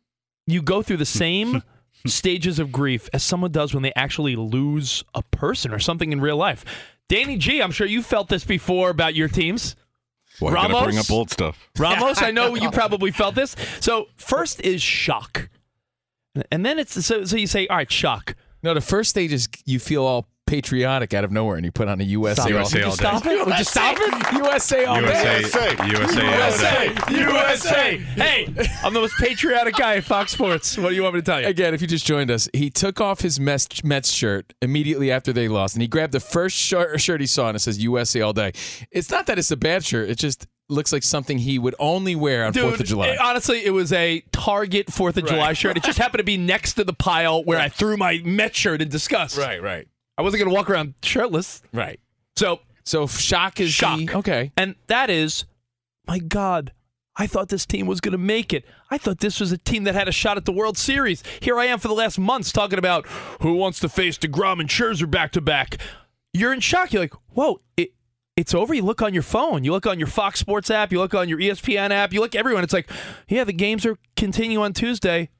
you 0.46 0.62
go 0.62 0.82
through 0.82 0.98
the 0.98 1.04
same 1.06 1.62
stages 2.06 2.58
of 2.58 2.72
grief 2.72 3.08
as 3.12 3.22
someone 3.22 3.50
does 3.52 3.74
when 3.74 3.82
they 3.82 3.92
actually 3.96 4.36
lose 4.36 5.04
a 5.14 5.22
person 5.22 5.72
or 5.72 5.78
something 5.78 6.12
in 6.12 6.20
real 6.20 6.36
life. 6.36 6.64
Danny 7.08 7.36
G, 7.36 7.62
I'm 7.62 7.70
sure 7.70 7.86
you 7.86 8.02
felt 8.02 8.28
this 8.28 8.44
before 8.44 8.90
about 8.90 9.14
your 9.14 9.28
teams. 9.28 9.76
Well, 10.40 10.52
gotta 10.52 10.72
Ramos? 10.72 10.84
bring 10.84 10.98
up 10.98 11.10
old 11.10 11.30
stuff. 11.30 11.70
Ramos, 11.78 12.20
I 12.20 12.30
know 12.30 12.54
you 12.56 12.70
probably 12.70 13.10
felt 13.10 13.34
this. 13.34 13.56
So 13.80 14.08
first 14.16 14.60
is 14.60 14.82
shock, 14.82 15.48
and 16.50 16.66
then 16.66 16.78
it's 16.78 17.04
so 17.06 17.24
so 17.24 17.36
you 17.36 17.46
say, 17.46 17.66
all 17.68 17.76
right, 17.76 17.90
shock. 17.90 18.34
No, 18.62 18.74
the 18.74 18.80
first 18.80 19.10
stage 19.10 19.32
is 19.32 19.48
you 19.64 19.78
feel 19.78 20.02
all 20.04 20.26
patriotic 20.46 21.12
out 21.12 21.24
of 21.24 21.32
nowhere 21.32 21.56
and 21.56 21.64
you 21.64 21.72
put 21.72 21.88
on 21.88 22.00
a 22.00 22.04
USA. 22.04 22.42
Stop 22.42 22.50
it. 22.50 22.54
USA 22.54 22.78
Would 22.78 22.82
you 22.82 22.84
all 22.86 22.90
day. 22.96 23.02
stop 23.02 23.26
it? 23.26 23.46
Would 23.46 23.58
you 23.58 23.64
stop 23.64 23.96
it? 23.98 24.32
USA 24.32 24.84
all 24.84 25.00
day. 25.00 25.40
USA, 25.40 25.70
USA, 25.86 26.88
all 26.88 27.06
day. 27.08 27.18
USA. 27.20 27.96
Hey, 27.98 28.46
I'm 28.82 28.94
the 28.94 29.00
most 29.00 29.14
patriotic 29.18 29.74
guy 29.76 29.96
at 29.96 30.04
Fox 30.04 30.32
Sports. 30.32 30.78
What 30.78 30.90
do 30.90 30.94
you 30.94 31.02
want 31.02 31.14
me 31.16 31.20
to 31.20 31.24
tell 31.24 31.40
you? 31.40 31.46
Again, 31.48 31.74
if 31.74 31.80
you 31.80 31.86
just 31.86 32.06
joined 32.06 32.30
us, 32.30 32.48
he 32.52 32.70
took 32.70 33.00
off 33.00 33.20
his 33.20 33.38
Mets, 33.40 34.10
shirt 34.10 34.54
immediately 34.62 35.10
after 35.10 35.32
they 35.32 35.48
lost, 35.48 35.74
and 35.74 35.82
he 35.82 35.88
grabbed 35.88 36.12
the 36.12 36.20
first 36.20 36.56
shirt, 36.56 37.00
shirt 37.00 37.20
he 37.20 37.26
saw, 37.26 37.48
and 37.48 37.56
it 37.56 37.60
says 37.60 37.82
USA 37.82 38.20
all 38.20 38.32
day. 38.32 38.52
It's 38.90 39.10
not 39.10 39.26
that 39.26 39.38
it's 39.38 39.50
a 39.50 39.56
bad 39.56 39.84
shirt; 39.84 40.08
it 40.08 40.18
just 40.18 40.46
looks 40.68 40.92
like 40.92 41.02
something 41.02 41.38
he 41.38 41.58
would 41.58 41.74
only 41.78 42.14
wear 42.14 42.44
on 42.44 42.52
Fourth 42.52 42.80
of 42.80 42.86
July. 42.86 43.08
it- 43.08 43.20
honestly, 43.20 43.64
it 43.64 43.70
was 43.70 43.92
a 43.92 44.20
Target 44.32 44.92
Fourth 44.92 45.16
of 45.16 45.26
July 45.26 45.52
shirt. 45.52 45.76
It 45.76 45.82
just 45.82 45.98
happened 45.98 46.18
to 46.18 46.24
be 46.24 46.36
next 46.36 46.74
to 46.74 46.84
the 46.84 46.92
pile 46.92 47.42
where 47.44 47.58
I 47.58 47.68
threw 47.68 47.96
my 47.96 48.20
Met 48.24 48.54
shirt 48.56 48.80
in 48.82 48.88
disgust. 48.88 49.36
right, 49.38 49.62
right, 49.62 49.86
I 50.18 50.22
wasn't 50.22 50.40
going 50.42 50.50
to 50.50 50.54
walk 50.54 50.70
around 50.70 50.94
shirtless. 51.02 51.62
right. 51.72 52.00
So, 52.36 52.60
So 52.84 53.06
shock 53.06 53.60
is 53.60 53.70
shock. 53.72 53.98
the- 53.98 54.14
okay. 54.16 54.52
And 54.56 54.74
that 54.88 55.10
is, 55.10 55.44
my 56.06 56.18
God, 56.18 56.72
I 57.16 57.26
thought 57.26 57.48
this 57.48 57.64
team 57.66 57.86
was 57.86 58.00
going 58.00 58.12
to 58.12 58.18
make 58.18 58.52
it. 58.52 58.64
I 58.90 58.98
thought 58.98 59.18
this 59.20 59.40
was 59.40 59.50
a 59.52 59.58
team 59.58 59.84
that 59.84 59.94
had 59.94 60.06
a 60.08 60.12
shot 60.12 60.36
at 60.36 60.44
the 60.44 60.52
World 60.52 60.76
Series. 60.76 61.22
Here 61.40 61.58
I 61.58 61.64
am 61.66 61.78
for 61.78 61.88
the 61.88 61.94
last 61.94 62.18
months 62.18 62.52
talking 62.52 62.78
about 62.78 63.06
who 63.40 63.54
wants 63.54 63.80
to 63.80 63.88
face 63.88 64.18
DeGrom 64.18 64.60
and 64.60 64.68
Scherzer 64.68 65.10
back 65.10 65.32
to 65.32 65.40
back. 65.40 65.78
You're 66.34 66.52
in 66.52 66.60
shock. 66.60 66.92
You're 66.92 67.02
like, 67.04 67.14
whoa, 67.32 67.60
it, 67.78 67.92
it's 68.36 68.54
over. 68.54 68.74
You 68.74 68.82
look 68.82 69.00
on 69.00 69.14
your 69.14 69.22
phone. 69.22 69.64
You 69.64 69.72
look 69.72 69.86
on 69.86 69.98
your 69.98 70.08
Fox 70.08 70.38
Sports 70.38 70.70
app. 70.70 70.92
You 70.92 70.98
look 70.98 71.14
on 71.14 71.28
your 71.30 71.38
ESPN 71.38 71.90
app. 71.90 72.12
You 72.12 72.20
look 72.20 72.34
everyone. 72.34 72.62
It's 72.64 72.74
like, 72.74 72.90
yeah, 73.28 73.44
the 73.44 73.54
games 73.54 73.86
are 73.86 73.96
continue 74.14 74.60
on 74.60 74.74
Tuesday, 74.74 75.30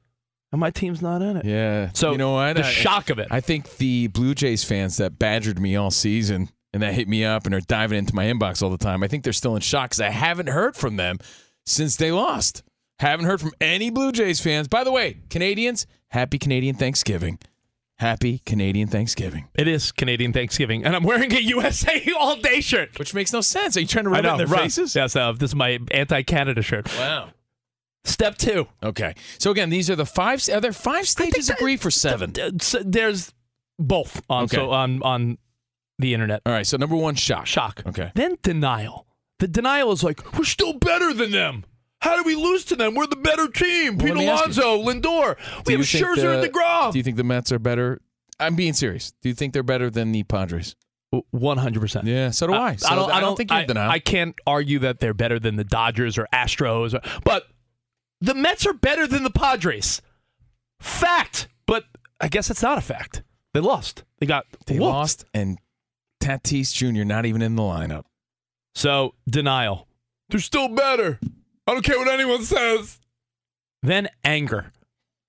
and 0.51 0.59
my 0.59 0.71
team's 0.71 1.01
not 1.01 1.21
in 1.21 1.37
it. 1.37 1.45
Yeah. 1.45 1.89
So 1.93 2.11
you 2.11 2.17
know 2.17 2.33
what? 2.33 2.55
The 2.55 2.65
I- 2.65 2.69
shock 2.71 3.09
of 3.09 3.19
it. 3.19 3.27
I 3.31 3.41
think 3.41 3.77
the 3.77 4.07
Blue 4.07 4.33
Jays 4.33 4.63
fans 4.63 4.97
that 4.97 5.19
badgered 5.19 5.59
me 5.59 5.75
all 5.75 5.91
season 5.91 6.49
and 6.73 6.83
that 6.83 6.93
hit 6.93 7.07
me 7.07 7.25
up 7.25 7.45
and 7.45 7.55
are 7.55 7.61
diving 7.61 7.97
into 7.97 8.13
my 8.13 8.25
inbox 8.25 8.61
all 8.61 8.69
the 8.69 8.77
time, 8.77 9.03
I 9.03 9.07
think 9.07 9.23
they're 9.23 9.33
still 9.33 9.55
in 9.55 9.61
shock 9.61 9.89
because 9.91 10.01
I 10.01 10.09
haven't 10.09 10.47
heard 10.47 10.75
from 10.75 10.95
them 10.97 11.17
since 11.65 11.95
they 11.95 12.11
lost. 12.11 12.63
Haven't 12.99 13.25
heard 13.25 13.39
from 13.39 13.51
any 13.61 13.89
Blue 13.89 14.11
Jays 14.11 14.39
fans. 14.39 14.67
By 14.67 14.83
the 14.83 14.91
way, 14.91 15.19
Canadians, 15.29 15.85
happy 16.09 16.39
Canadian 16.39 16.75
Thanksgiving. 16.75 17.39
Happy 17.99 18.43
Canadian 18.45 18.87
Thanksgiving. 18.87 19.47
it 19.55 19.67
is 19.67 19.91
Canadian 19.91 20.31
Thanksgiving, 20.31 20.85
and 20.85 20.95
I'm 20.95 21.03
wearing 21.03 21.33
a 21.33 21.39
USA 21.39 22.07
All 22.19 22.35
Day 22.35 22.61
shirt. 22.61 22.99
Which 22.99 23.15
makes 23.15 23.33
no 23.33 23.41
sense. 23.41 23.75
Are 23.75 23.79
you 23.79 23.87
trying 23.87 24.05
to 24.05 24.11
rub 24.11 24.23
it 24.23 24.27
in 24.27 24.37
their 24.37 24.45
right. 24.47 24.61
faces? 24.63 24.95
Yes, 24.95 25.15
uh, 25.15 25.31
this 25.31 25.49
is 25.49 25.55
my 25.55 25.79
anti-Canada 25.89 26.61
shirt. 26.61 26.87
Wow. 26.95 27.29
Step 28.07 28.37
two. 28.37 28.67
Okay. 28.81 29.13
So 29.39 29.51
again, 29.51 29.69
these 29.69 29.89
are 29.89 29.95
the 29.95 30.05
five. 30.05 30.41
Are 30.51 30.61
there 30.61 30.73
five 30.73 31.07
stages 31.07 31.49
of 31.49 31.57
grief 31.57 31.85
or 31.85 31.91
seven? 31.91 32.33
There's 32.83 33.33
both 33.79 34.21
on 34.29 34.45
Okay. 34.45 34.55
so 34.57 34.71
on 34.71 35.01
on 35.03 35.37
the 35.99 36.13
internet. 36.13 36.41
All 36.45 36.53
right. 36.53 36.65
So 36.65 36.77
number 36.77 36.95
one, 36.95 37.15
shock. 37.15 37.45
Shock. 37.45 37.83
Okay. 37.85 38.11
Then 38.15 38.37
denial. 38.41 39.05
The 39.39 39.47
denial 39.47 39.91
is 39.91 40.03
like 40.03 40.37
we're 40.37 40.45
still 40.45 40.73
better 40.73 41.13
than 41.13 41.31
them. 41.31 41.65
How 42.01 42.15
did 42.15 42.25
we 42.25 42.35
lose 42.35 42.63
to 42.65 42.75
them? 42.75 42.93
We're 42.95 43.07
the 43.07 43.15
better 43.15 43.47
team. 43.47 43.97
Well, 43.97 44.05
Pete 44.07 44.15
let 44.15 44.19
me 44.19 44.29
ask 44.29 44.55
you. 44.57 44.63
Alonso, 44.63 44.83
Lindor. 44.91 45.35
Do 45.37 45.43
We 45.65 45.73
you 45.73 45.77
have 45.79 45.87
think 45.89 46.05
Scherzer 46.05 46.15
the- 46.21 46.41
and 46.43 46.53
DeGrom. 46.53 46.91
Do 46.91 46.97
you 46.99 47.03
think 47.03 47.17
the 47.17 47.23
Mets 47.23 47.51
are 47.51 47.59
better? 47.59 48.01
I'm 48.39 48.55
being 48.55 48.73
serious. 48.73 49.13
Do 49.21 49.29
you 49.29 49.35
think 49.35 49.53
they're 49.53 49.63
better 49.63 49.89
than 49.89 50.11
the 50.11 50.23
Padres? 50.23 50.75
One 51.31 51.57
hundred 51.57 51.79
percent. 51.79 52.05
Yeah, 52.05 52.31
so 52.31 52.47
do 52.47 52.53
I. 52.53 52.75
So 52.75 52.89
I 52.89 52.95
don't. 52.95 53.11
I 53.11 53.19
don't 53.21 53.35
think 53.35 53.49
you're 53.49 53.59
I, 53.59 53.61
in 53.61 53.67
denial. 53.67 53.89
I 53.89 53.99
can't 53.99 54.35
argue 54.45 54.79
that 54.79 54.99
they're 54.99 55.13
better 55.13 55.39
than 55.39 55.55
the 55.55 55.63
Dodgers 55.63 56.17
or 56.17 56.27
Astros, 56.33 56.93
or- 56.93 57.01
but 57.23 57.47
the 58.21 58.33
Mets 58.33 58.65
are 58.65 58.73
better 58.73 59.07
than 59.07 59.23
the 59.23 59.29
Padres. 59.29 60.01
Fact, 60.79 61.47
but 61.65 61.85
I 62.19 62.27
guess 62.27 62.49
it's 62.49 62.61
not 62.61 62.77
a 62.77 62.81
fact. 62.81 63.23
They 63.53 63.59
lost. 63.59 64.03
They 64.19 64.25
got 64.25 64.45
they 64.65 64.75
whooped. 64.75 64.83
lost, 64.83 65.25
and 65.33 65.57
Tatis 66.21 66.73
Jr. 66.73 67.03
not 67.03 67.25
even 67.25 67.41
in 67.41 67.55
the 67.55 67.63
lineup. 67.63 68.03
So 68.75 69.15
denial. 69.27 69.87
They're 70.29 70.39
still 70.39 70.67
better. 70.69 71.19
I 71.65 71.73
don't 71.73 71.83
care 71.83 71.97
what 71.97 72.07
anyone 72.07 72.43
says. 72.43 72.99
Then 73.81 74.07
anger. 74.23 74.71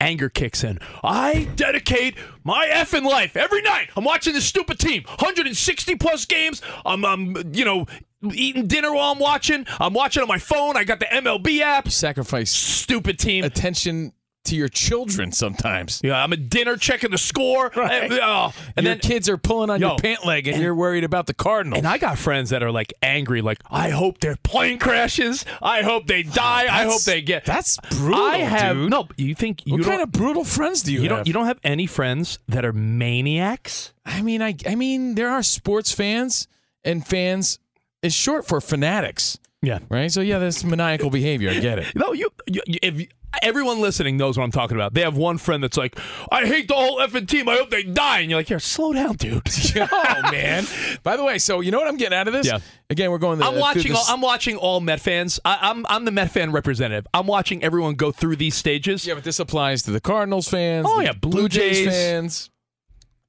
Anger 0.01 0.29
kicks 0.29 0.63
in. 0.63 0.79
I 1.03 1.49
dedicate 1.57 2.15
my 2.45 2.69
effing 2.73 3.05
life 3.05 3.37
every 3.37 3.63
night. 3.63 3.91
I'm 3.97 4.05
watching 4.05 4.33
this 4.33 4.45
stupid 4.45 4.79
team. 4.79 5.03
160 5.07 5.97
plus 5.97 6.25
games. 6.25 6.63
I'm, 6.87 7.05
I'm, 7.05 7.37
you 7.53 7.65
know, 7.65 7.87
eating 8.33 8.67
dinner 8.67 8.93
while 8.93 9.13
I'm 9.13 9.19
watching. 9.19 9.67
I'm 9.79 9.95
watching 9.95 10.23
on 10.23 10.29
my 10.29 10.39
phone. 10.39 10.77
I 10.77 10.85
got 10.85 11.01
the 11.01 11.07
MLB 11.07 11.61
app. 11.61 11.87
You 11.87 11.91
sacrifice 11.91 12.51
Stupid 12.51 13.19
team. 13.19 13.45
attention 13.45 14.13
to 14.45 14.57
your 14.57 14.69
children 14.69 15.31
sometimes. 15.31 16.01
Yeah, 16.03 16.23
I'm 16.23 16.33
at 16.33 16.49
dinner 16.49 16.77
checking 16.77 17.11
the 17.11 17.19
score. 17.19 17.71
Right. 17.79 18.05
And, 18.05 18.13
oh, 18.15 18.53
and 18.77 18.87
your 18.87 18.95
then 18.95 18.99
kids 19.01 19.29
are 19.29 19.37
pulling 19.37 19.71
on 19.71 19.81
Yo, 19.81 19.89
your 19.89 19.99
pant 19.99 20.25
leg, 20.25 20.47
and, 20.49 20.55
and- 20.57 20.65
you're 20.65 20.75
worried 20.75 21.05
about 21.05 21.27
the 21.27 21.35
Cardinals. 21.35 21.79
And 21.79 21.87
I 21.87 21.99
got 21.99 22.19
friends 22.19 22.51
that 22.51 22.63
are 22.63 22.73
like 22.73 22.93
angry, 23.03 23.41
like, 23.41 23.59
I 23.71 23.91
hope 23.91 24.19
their 24.19 24.37
plane 24.37 24.79
crashes. 24.79 25.45
I 25.63 25.83
hope 25.83 26.07
they 26.07 26.25
oh, 26.27 26.33
die. 26.33 26.67
I 26.69 26.85
hope 26.85 27.03
they 27.03 27.23
get. 27.23 27.45
that's 27.45 27.79
brutal, 27.99 28.21
I 28.21 28.39
have 28.39 28.77
dude. 28.77 28.91
no. 28.91 29.09
You 29.17 29.35
think 29.35 29.65
you 29.67 29.75
what 29.75 29.85
kind 29.85 30.03
of 30.03 30.11
brutal 30.11 30.45
friends 30.45 30.83
do 30.83 30.93
you, 30.93 31.03
you 31.03 31.09
have? 31.09 31.19
don't. 31.19 31.27
You 31.29 31.33
don't 31.33 31.47
have 31.47 31.61
any 31.63 31.87
friends 31.87 32.39
that 32.49 32.65
are 32.65 32.73
maniacs. 32.73 33.93
I 34.05 34.23
mean, 34.23 34.43
I, 34.43 34.57
I 34.67 34.75
mean, 34.75 35.15
there 35.15 35.29
are 35.31 35.43
sports 35.43 35.93
fans, 35.93 36.49
and 36.85 37.07
fans 37.07 37.59
is 38.03 38.15
short 38.15 38.47
for 38.47 38.61
fanatics, 38.61 39.39
Yeah. 39.63 39.79
right? 39.89 40.11
So 40.11 40.21
yeah, 40.21 40.39
that's 40.39 40.65
maniacal 40.65 41.11
behavior. 41.11 41.51
I 41.51 41.61
get 41.61 41.79
it. 41.79 41.87
No, 41.95 42.13
you. 42.13 42.31
you 42.47 42.61
if 42.83 43.01
you- 43.01 43.07
everyone 43.43 43.79
listening 43.81 44.17
knows 44.17 44.39
what 44.39 44.43
I'm 44.45 44.51
talking 44.51 44.75
about. 44.77 44.95
They 44.95 45.03
have 45.03 45.17
one 45.17 45.37
friend 45.37 45.63
that's 45.63 45.77
like, 45.77 45.99
I 46.33 46.47
hate 46.47 46.67
the 46.67 46.75
whole 46.75 46.99
effing 46.99 47.29
team. 47.29 47.47
I 47.49 47.57
hope 47.57 47.69
they 47.69 47.83
die. 47.83 48.21
And 48.21 48.31
you're 48.31 48.39
like, 48.41 48.49
here, 48.49 48.59
slow 48.59 48.95
down, 48.95 49.17
dude. 49.17 49.43
oh 49.77 50.23
man! 50.33 50.65
By 51.03 51.17
the 51.17 51.23
way, 51.25 51.37
so 51.39 51.61
you 51.61 51.71
know 51.71 51.79
what 51.79 51.89
I'm 51.89 51.99
getting 51.99 52.17
out 52.17 52.27
of 52.27 52.33
this? 52.33 52.47
Yeah. 52.47 52.61
Again, 52.89 53.11
we're 53.11 53.19
going. 53.19 53.39
The, 53.39 53.45
I'm 53.45 53.53
through 53.53 53.61
watching. 53.61 53.93
All, 53.95 54.05
I'm 54.09 54.21
watching 54.23 54.57
all 54.57 54.81
Met 54.81 55.01
fans. 55.01 55.39
I, 55.45 55.59
I'm 55.61 55.85
I'm 55.91 56.05
the 56.07 56.11
Met 56.11 56.31
fan 56.31 56.53
representative. 56.53 57.07
I'm 57.13 57.27
watching 57.27 57.63
everyone 57.63 57.97
go 57.97 58.11
through 58.13 58.37
these 58.37 58.55
stages. 58.55 59.07
Yeah, 59.07 59.15
but 59.15 59.25
this 59.25 59.39
applies 59.39 59.83
to 59.83 59.91
the 59.91 60.01
Cardinals 60.01 60.49
fans. 60.49 60.87
Oh, 60.89 60.99
the 60.99 61.05
yeah, 61.05 61.13
Blue 61.13 61.49
Jays. 61.51 61.87
fans. 61.87 62.51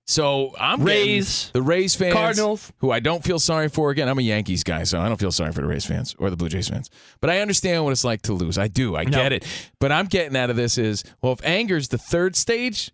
So 0.09 0.55
I'm 0.59 0.81
Rays, 0.81 1.51
the 1.53 1.61
Rays 1.61 1.93
fans, 1.95 2.15
Cardinals. 2.15 2.73
who 2.79 2.89
I 2.89 2.99
don't 2.99 3.23
feel 3.23 3.37
sorry 3.37 3.69
for. 3.69 3.91
Again, 3.91 4.09
I'm 4.09 4.17
a 4.17 4.23
Yankees 4.23 4.63
guy, 4.63 4.81
so 4.83 4.99
I 4.99 5.07
don't 5.07 5.19
feel 5.19 5.31
sorry 5.31 5.51
for 5.51 5.61
the 5.61 5.67
Rays 5.67 5.85
fans 5.85 6.15
or 6.17 6.31
the 6.31 6.35
Blue 6.35 6.49
Jays 6.49 6.67
fans. 6.67 6.89
But 7.21 7.29
I 7.29 7.41
understand 7.41 7.83
what 7.83 7.91
it's 7.91 8.03
like 8.03 8.23
to 8.23 8.33
lose. 8.33 8.57
I 8.57 8.69
do. 8.69 8.95
I 8.95 9.03
No. 9.03 9.11
get 9.11 9.33
it. 9.33 9.45
But 9.79 9.91
I'm 9.91 10.07
getting 10.07 10.35
out 10.35 10.49
of 10.49 10.55
this 10.55 10.79
is 10.79 11.03
well, 11.21 11.33
if 11.33 11.45
anger's 11.45 11.89
the 11.89 11.99
third 11.99 12.35
stage, 12.35 12.89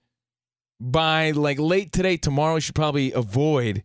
by 0.81 1.31
like 1.31 1.57
late 1.57 1.93
today, 1.93 2.17
tomorrow, 2.17 2.55
you 2.55 2.59
should 2.61 2.75
probably 2.75 3.13
avoid 3.13 3.81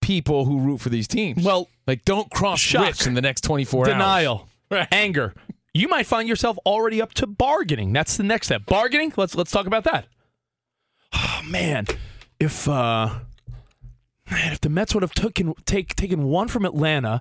people 0.00 0.44
who 0.44 0.60
root 0.60 0.80
for 0.80 0.90
these 0.90 1.08
teams. 1.08 1.42
Well, 1.44 1.66
like 1.88 2.04
don't 2.04 2.30
cross 2.30 2.60
shock, 2.60 2.86
Rich 2.86 3.08
in 3.08 3.14
the 3.14 3.20
next 3.20 3.40
24 3.42 3.86
hours. 3.86 3.88
denial, 3.92 4.48
anger. 4.92 5.34
You 5.74 5.88
might 5.88 6.06
find 6.06 6.28
yourself 6.28 6.56
already 6.64 7.02
up 7.02 7.14
to 7.14 7.26
bargaining. 7.26 7.92
That's 7.92 8.16
the 8.16 8.22
next 8.22 8.46
step. 8.46 8.64
Bargaining. 8.66 9.12
Let's 9.16 9.34
let's 9.34 9.50
talk 9.50 9.66
about 9.66 9.82
that. 9.84 10.06
Oh 11.12 11.40
man, 11.48 11.86
if 12.38 12.68
uh, 12.68 13.10
man, 14.30 14.52
if 14.52 14.60
the 14.60 14.68
Mets 14.68 14.94
would 14.94 15.02
have 15.02 15.12
taken 15.14 15.54
take 15.64 15.94
taken 15.96 16.24
one 16.24 16.48
from 16.48 16.64
Atlanta, 16.64 17.20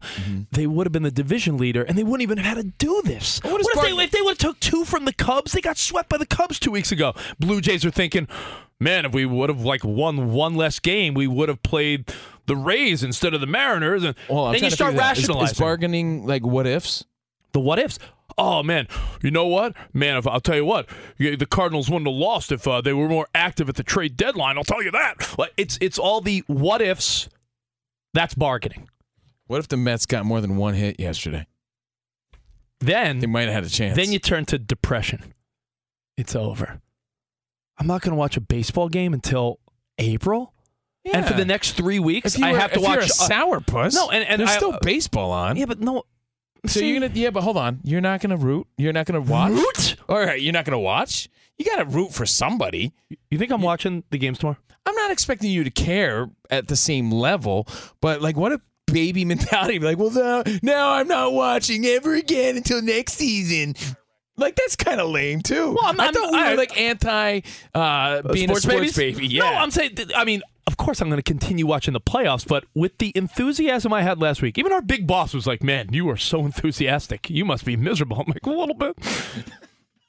they 0.51 0.67
would 0.67 0.86
have 0.86 0.91
been 0.91 1.03
the 1.03 1.12
division 1.12 1.58
leader, 1.58 1.81
and 1.84 1.98
they 1.98 2.03
wouldn't 2.03 2.22
even 2.22 2.38
have 2.38 2.58
had 2.58 2.63
to 2.63 2.72
do 2.77 3.01
this. 3.03 3.39
What 3.43 3.53
What, 3.53 3.62
if, 3.62 3.81
they, 3.81 4.03
if 4.03 4.12
they 4.12 4.22
would 4.22 4.31
have 4.31 4.38
took 4.38 4.60
two 4.60 4.86
from 4.86 5.05
the 5.05 5.13
Cubs? 5.13 5.51
They 5.53 5.62
got 5.62 5.77
swept 5.77 6.10
by 6.10 6.17
the 6.17 6.25
Cubs 6.25 6.60
two 6.60 6.72
weeks 6.72 6.91
ago. 6.91 7.13
Blue 7.39 7.62
Jays 7.62 7.84
are 7.86 7.91
thinking, 7.91 8.27
man, 8.79 9.05
if 9.05 9.13
we 9.13 9.25
would 9.25 9.50
have 9.50 9.62
like 9.62 9.84
won 9.84 10.31
one 10.31 10.55
less 10.55 10.79
game, 10.79 11.13
we 11.13 11.27
would 11.27 11.50
have 11.50 11.63
played 11.63 12.12
the 12.46 12.55
Rays 12.55 13.03
instead 13.03 13.34
of 13.34 13.41
the 13.41 13.48
Mariners, 13.48 14.03
and 14.03 14.15
Well, 14.29 14.51
then 14.51 14.63
you 14.63 14.69
start 14.69 14.96
that. 14.96 15.17
Is- 15.17 15.24
rationalizing. 15.24 15.53
Is, 15.53 15.60
bargaining 15.60 16.25
like 16.25 16.46
what 16.46 16.67
ifs? 16.67 17.05
The 17.53 17.60
what 17.60 17.79
ifs? 17.79 17.98
Oh 18.41 18.63
man, 18.63 18.88
you 19.22 19.31
know 19.31 19.46
what, 19.48 19.75
man? 19.93 20.15
If 20.15 20.25
I'll 20.25 20.39
tell 20.39 20.55
you 20.55 20.63
what, 20.65 20.88
the 21.17 21.46
Cardinals 21.50 21.89
wouldn't 21.89 22.08
have 22.08 22.15
lost 22.15 22.51
if 22.53 22.65
uh, 22.67 22.79
they 22.79 22.93
were 22.93 23.10
more 23.10 23.27
active 23.36 23.67
at 23.67 23.75
the 23.75 23.84
trade 23.84 24.15
deadline. 24.15 24.58
I'll 24.58 24.63
tell 24.63 24.81
you 24.81 24.91
that. 24.91 25.36
Like 25.38 25.51
it's 25.58 25.77
it's 25.81 26.00
all 26.00 26.22
the 26.22 26.43
what 26.48 26.81
ifs. 26.81 27.27
That's 28.13 28.34
bargaining. 28.34 28.88
What 29.48 29.60
if 29.60 29.67
the 29.67 29.77
Mets 29.77 30.05
got 30.05 30.25
more 30.25 30.39
than 30.41 30.55
one 30.58 30.74
hit 30.75 31.00
yesterday? 31.00 31.46
Then 32.79 33.19
They 33.19 33.27
might 33.27 33.43
have 33.43 33.53
had 33.53 33.63
a 33.65 33.69
chance. 33.69 33.96
then 33.98 34.12
you 34.12 34.19
turn 34.19 34.46
to 34.46 34.58
depression. 34.58 35.34
It's 36.17 36.36
over. 36.36 36.79
I'm 37.77 37.88
not 37.88 38.01
going 38.01 38.12
to 38.12 38.17
watch 38.17 38.38
a 38.38 38.41
baseball 38.41 38.89
game 38.89 39.13
until 39.13 39.60
April, 39.98 40.53
Yeah. 41.03 41.17
and 41.17 41.25
for 41.25 41.34
the 41.34 41.46
next 41.46 41.72
three 41.74 42.00
weeks, 42.00 42.38
you 42.38 42.46
I 42.46 42.53
have 42.53 42.72
to 42.74 42.79
watch. 42.79 42.96
You're 42.96 43.03
a 43.03 43.05
sourpuss. 43.08 43.93
no, 43.96 44.10
and- 44.12 44.24
and 44.27 44.39
there's 44.39 44.50
I- 44.51 44.55
still 44.58 44.77
baseball 44.81 45.31
on. 45.31 45.58
yeah, 45.58 45.65
but 45.65 45.79
no. 45.79 46.03
So 46.66 46.80
see, 46.80 46.89
you're 46.89 47.00
gonna 47.00 47.13
yeah, 47.13 47.30
but 47.30 47.42
hold 47.44 47.58
on. 47.58 47.80
You're 47.84 48.01
not 48.01 48.22
gonna 48.22 48.38
root. 48.38 48.68
You're 48.78 48.94
not 48.94 49.06
gonna 49.06 49.22
watch. 49.22 49.51
root? 49.51 49.96
All 50.10 50.20
right, 50.20 50.42
you're 50.42 50.54
not 50.54 50.66
gonna 50.66 50.80
watch. 50.80 51.30
You 51.58 51.66
gotta 51.66 51.86
root 51.86 52.13
for 52.13 52.25
somebody. 52.25 52.94
You 53.32 53.38
think 53.38 53.51
I'm 53.51 53.62
watching 53.62 54.04
the 54.10 54.18
games 54.18 54.39
tomorrow? 54.39 54.58
I'm 54.86 54.96
not 54.96 55.12
expecting 55.12 55.51
you 55.51 55.63
to 55.63 55.70
care 55.72 56.30
at 56.50 56.68
the 56.68 56.75
same 56.75 57.12
level, 57.12 57.68
but 58.01 58.22
like, 58.22 58.36
what 58.38 58.51
a 58.51 58.62
baby 58.88 59.24
mentality! 59.25 59.78
Be 59.78 59.86
like, 59.86 59.98
well, 59.98 60.10
now, 60.12 60.44
now 60.63 60.92
I'm 60.94 61.08
not 61.08 61.34
watching 61.34 61.86
ever 61.86 62.16
again 62.16 62.58
until 62.58 62.82
next 62.82 63.13
season. 63.13 63.75
Like 64.38 64.56
that's 64.56 64.78
kind 64.78 65.01
of 65.01 65.10
lame 65.10 65.42
too. 65.42 65.72
Well, 65.74 65.86
I'm- 65.86 66.00
I 66.00 66.06
I'm- 66.06 66.13
thought 66.13 66.32
we 66.32 66.39
I- 66.39 66.56
like 66.56 66.78
anti 66.80 67.42
uh, 67.75 68.22
being 68.34 68.50
a 68.50 68.56
sports 68.56 68.66
babies? 68.66 68.96
baby. 68.96 69.28
Yeah, 69.28 69.42
No, 69.42 69.48
I'm 69.58 69.70
saying. 69.72 69.98
I 70.16 70.24
mean, 70.24 70.42
of 70.69 70.77
course, 70.77 71.01
I'm 71.01 71.09
going 71.09 71.17
to 71.17 71.23
continue 71.23 71.65
watching 71.65 71.93
the 71.95 71.99
playoffs, 71.99 72.47
but 72.47 72.63
with 72.75 72.95
the 72.99 73.11
enthusiasm 73.15 73.91
I 73.91 74.03
had 74.03 74.21
last 74.21 74.43
week, 74.43 74.59
even 74.59 74.71
our 74.71 74.83
big 74.83 75.07
boss 75.07 75.33
was 75.33 75.47
like, 75.47 75.63
"Man, 75.63 75.91
you 75.91 76.07
are 76.11 76.15
so 76.15 76.45
enthusiastic. 76.45 77.27
You 77.27 77.43
must 77.43 77.65
be 77.65 77.75
miserable." 77.75 78.19
I'm 78.19 78.27
like, 78.27 78.45
"A 78.45 78.51
little 78.51 78.75
bit." 78.75 78.95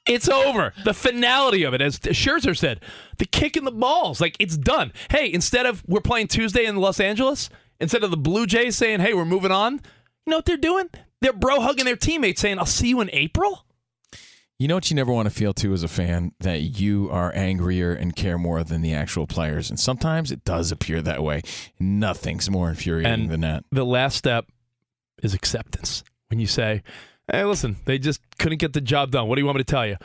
It's 0.05 0.29
over. 0.29 0.71
The 0.83 0.93
finality 0.93 1.63
of 1.63 1.73
it, 1.73 1.81
as 1.81 1.97
Scherzer 1.97 2.55
said, 2.55 2.79
the 3.17 3.25
kick 3.25 3.57
in 3.57 3.63
the 3.63 3.71
balls, 3.71 4.21
like 4.21 4.35
it's 4.37 4.55
done. 4.55 4.93
Hey, 5.09 5.33
instead 5.33 5.65
of 5.65 5.83
we're 5.87 5.99
playing 5.99 6.27
Tuesday 6.27 6.65
in 6.65 6.75
Los 6.75 6.99
Angeles, 6.99 7.49
instead 7.79 8.03
of 8.03 8.11
the 8.11 8.17
Blue 8.17 8.45
Jays 8.45 8.75
saying, 8.75 8.99
"Hey, 8.99 9.15
we're 9.15 9.25
moving 9.25 9.51
on," 9.51 9.73
you 9.73 10.29
know 10.29 10.37
what 10.37 10.45
they're 10.45 10.57
doing? 10.57 10.89
They're 11.21 11.33
bro 11.33 11.59
hugging 11.59 11.85
their 11.85 11.95
teammates, 11.95 12.41
saying, 12.41 12.59
"I'll 12.59 12.67
see 12.67 12.89
you 12.89 13.01
in 13.01 13.09
April." 13.11 13.65
You 14.61 14.67
know 14.67 14.75
what 14.75 14.91
you 14.91 14.95
never 14.95 15.11
want 15.11 15.25
to 15.27 15.33
feel 15.33 15.55
too 15.55 15.73
as 15.73 15.81
a 15.81 15.87
fan 15.87 16.33
that 16.41 16.59
you 16.59 17.09
are 17.09 17.33
angrier 17.33 17.93
and 17.93 18.15
care 18.15 18.37
more 18.37 18.63
than 18.63 18.81
the 18.81 18.93
actual 18.93 19.25
players, 19.25 19.71
and 19.71 19.79
sometimes 19.79 20.31
it 20.31 20.45
does 20.45 20.71
appear 20.71 21.01
that 21.01 21.23
way. 21.23 21.41
Nothing's 21.79 22.47
more 22.47 22.69
infuriating 22.69 23.11
And- 23.11 23.29
than 23.31 23.41
that. 23.41 23.63
the 23.71 23.83
last 23.83 24.15
step 24.17 24.45
is 25.23 25.33
acceptance. 25.33 26.03
When 26.27 26.39
you 26.39 26.45
say, 26.45 26.83
"Hey, 27.31 27.43
listen, 27.43 27.77
they 27.85 27.97
just 27.97 28.21
couldn't 28.37 28.59
get 28.59 28.73
the 28.73 28.81
job 28.81 29.09
done. 29.09 29.27
What 29.27 29.37
do 29.37 29.41
you 29.41 29.47
want 29.47 29.57
me 29.57 29.63
to 29.63 29.71
tell 29.71 29.87
you? 29.87 29.97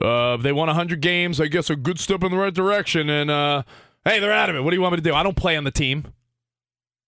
Uh, 0.00 0.36
they 0.36 0.52
won 0.52 0.68
100 0.68 1.00
games, 1.00 1.40
I 1.40 1.48
guess 1.48 1.68
a 1.68 1.74
good 1.74 1.98
step 1.98 2.22
in 2.22 2.30
the 2.30 2.38
right 2.38 2.54
direction. 2.54 3.10
And 3.10 3.28
uh, 3.28 3.64
hey, 4.04 4.20
they're 4.20 4.32
out 4.32 4.48
of 4.50 4.54
it. 4.54 4.60
What 4.60 4.70
do 4.70 4.76
you 4.76 4.82
want 4.82 4.92
me 4.92 4.98
to 4.98 5.02
do? 5.02 5.14
I 5.16 5.24
don't 5.24 5.36
play 5.36 5.56
on 5.56 5.64
the 5.64 5.72
team. 5.72 6.04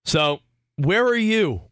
So, 0.05 0.40
where 0.75 1.05
are 1.07 1.14
you 1.14 1.62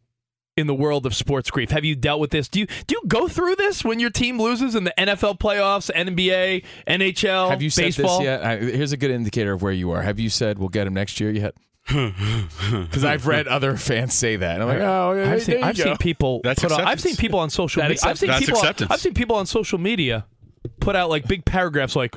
in 0.60 0.66
the 0.68 0.74
world 0.74 1.06
of 1.06 1.14
sports 1.14 1.50
grief? 1.50 1.70
Have 1.70 1.84
you 1.84 1.96
dealt 1.96 2.20
with 2.20 2.30
this? 2.30 2.48
Do 2.48 2.60
you 2.60 2.66
do 2.86 2.94
you 2.94 3.02
go 3.08 3.26
through 3.26 3.56
this 3.56 3.84
when 3.84 3.98
your 3.98 4.10
team 4.10 4.40
loses 4.40 4.74
in 4.74 4.84
the 4.84 4.94
NFL 4.96 5.38
playoffs, 5.40 5.90
NBA, 5.92 6.64
NHL, 6.86 7.50
Have 7.50 7.62
you 7.62 7.70
said 7.70 7.86
baseball? 7.86 8.18
this 8.18 8.24
yet? 8.26 8.44
I, 8.44 8.56
here's 8.58 8.92
a 8.92 8.96
good 8.96 9.10
indicator 9.10 9.52
of 9.52 9.62
where 9.62 9.72
you 9.72 9.90
are. 9.90 10.02
Have 10.02 10.20
you 10.20 10.30
said 10.30 10.58
we'll 10.58 10.68
get 10.68 10.86
him 10.86 10.94
next 10.94 11.18
year 11.20 11.30
yet? 11.30 11.54
Because 11.90 13.04
I've 13.04 13.26
read 13.26 13.48
other 13.48 13.76
fans 13.76 14.14
say 14.14 14.36
that. 14.36 14.54
And 14.54 14.62
I'm 14.62 14.68
like, 14.68 14.78
oh, 14.78 15.12
yeah, 15.14 15.32
I've 15.32 15.42
seen, 15.42 15.54
there 15.54 15.58
you 15.60 15.66
I've 15.66 15.76
go. 15.76 15.84
seen 15.84 15.96
people. 15.96 16.40
That's 16.44 16.62
put 16.62 16.70
on, 16.70 16.82
I've 16.82 17.00
seen 17.00 17.16
people 17.16 17.40
on 17.40 17.50
social 17.50 17.82
media. 17.82 17.98
I've 18.04 18.18
seen 18.18 18.28
That's 18.28 18.44
people. 18.44 18.60
acceptance. 18.60 18.90
I've 18.90 19.00
seen 19.00 19.14
people 19.14 19.34
on 19.36 19.46
social 19.46 19.78
media 19.78 20.26
put 20.78 20.94
out 20.94 21.08
like 21.10 21.26
big 21.26 21.44
paragraphs 21.44 21.96
like. 21.96 22.14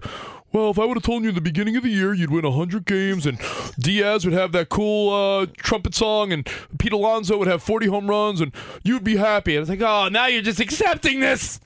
Well, 0.54 0.70
if 0.70 0.78
I 0.78 0.86
would 0.86 0.98
have 0.98 1.04
told 1.04 1.24
you 1.24 1.30
in 1.30 1.36
the 1.36 1.42
beginning 1.42 1.76
of 1.78 1.84
the 1.84 1.89
year 1.89 2.13
you'd 2.13 2.30
win 2.30 2.46
100 2.46 2.86
games 2.86 3.26
and 3.26 3.39
Diaz 3.80 4.24
would 4.24 4.36
have 4.36 4.52
that 4.52 4.70
cool 4.70 5.12
uh, 5.12 5.48
trumpet 5.58 5.96
song 5.96 6.32
and 6.32 6.48
Pete 6.78 6.94
Alonso 6.94 7.39
would 7.39 7.48
have 7.48 7.63
40 7.63 7.88
home 7.88 8.08
runs 8.08 8.39
and 8.39 8.54
you'd 8.84 9.04
be 9.04 9.16
happy. 9.16 9.56
And 9.56 9.62
it's 9.62 9.70
like, 9.70 9.82
oh, 9.82 10.10
now 10.10 10.28
you're 10.28 10.44
just 10.44 10.60
accepting 10.60 11.22
this. 11.22 11.60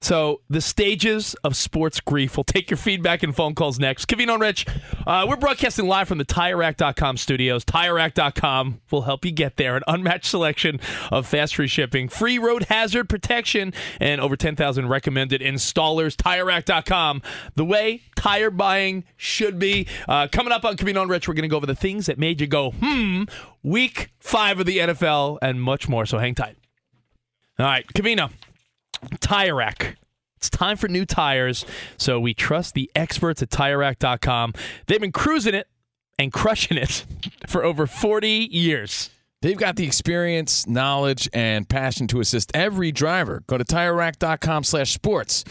So 0.00 0.42
the 0.48 0.60
stages 0.60 1.34
of 1.42 1.56
sports 1.56 2.00
grief. 2.00 2.36
We'll 2.36 2.44
take 2.44 2.70
your 2.70 2.76
feedback 2.76 3.24
and 3.24 3.34
phone 3.34 3.54
calls 3.54 3.80
next. 3.80 4.06
Covino 4.06 4.34
and 4.34 4.40
Rich, 4.40 4.64
uh, 5.06 5.26
we're 5.28 5.36
broadcasting 5.36 5.88
live 5.88 6.06
from 6.06 6.18
the 6.18 6.24
TireRack.com 6.24 7.16
studios. 7.16 7.64
TireRack.com 7.64 8.80
will 8.92 9.02
help 9.02 9.24
you 9.24 9.32
get 9.32 9.56
there. 9.56 9.76
An 9.76 9.82
unmatched 9.88 10.26
selection 10.26 10.78
of 11.10 11.26
fast 11.26 11.56
free 11.56 11.66
shipping, 11.66 12.08
free 12.08 12.38
road 12.38 12.64
hazard 12.64 13.08
protection, 13.08 13.74
and 14.00 14.20
over 14.20 14.36
10,000 14.36 14.88
recommended 14.88 15.40
installers. 15.40 16.14
TireRack.com, 16.14 17.20
the 17.56 17.64
way 17.64 18.02
tire 18.14 18.50
buying 18.50 19.04
should 19.16 19.58
be. 19.58 19.88
Uh, 20.08 20.28
coming 20.30 20.52
up 20.52 20.64
on 20.64 20.76
Covino 20.76 21.02
and 21.02 21.10
Rich, 21.10 21.26
we're 21.26 21.34
going 21.34 21.42
to 21.42 21.48
go 21.48 21.56
over 21.56 21.66
the 21.66 21.74
things 21.74 22.06
that 22.06 22.18
made 22.18 22.40
you 22.40 22.46
go, 22.46 22.70
hmm, 22.70 23.24
week 23.64 24.10
five 24.20 24.60
of 24.60 24.66
the 24.66 24.78
NFL, 24.78 25.38
and 25.42 25.60
much 25.60 25.88
more. 25.88 26.06
So 26.06 26.18
hang 26.18 26.36
tight. 26.36 26.56
All 27.58 27.66
right, 27.66 27.84
Covino. 27.88 28.30
Tire 29.20 29.54
Rack. 29.54 29.96
It's 30.36 30.50
time 30.50 30.76
for 30.76 30.86
new 30.88 31.04
tires, 31.04 31.66
so 31.96 32.20
we 32.20 32.32
trust 32.32 32.74
the 32.74 32.90
experts 32.94 33.42
at 33.42 33.50
TireRack.com. 33.50 34.54
They've 34.86 35.00
been 35.00 35.10
cruising 35.10 35.54
it 35.54 35.66
and 36.16 36.32
crushing 36.32 36.78
it 36.78 37.04
for 37.48 37.64
over 37.64 37.86
40 37.88 38.48
years. 38.50 39.10
They've 39.42 39.58
got 39.58 39.76
the 39.76 39.84
experience, 39.84 40.66
knowledge, 40.66 41.28
and 41.32 41.68
passion 41.68 42.06
to 42.08 42.20
assist 42.20 42.50
every 42.54 42.92
driver. 42.92 43.42
Go 43.46 43.58
to 43.58 43.64
TireRack.com 43.64 44.64
slash 44.64 44.92
sports. 44.92 45.44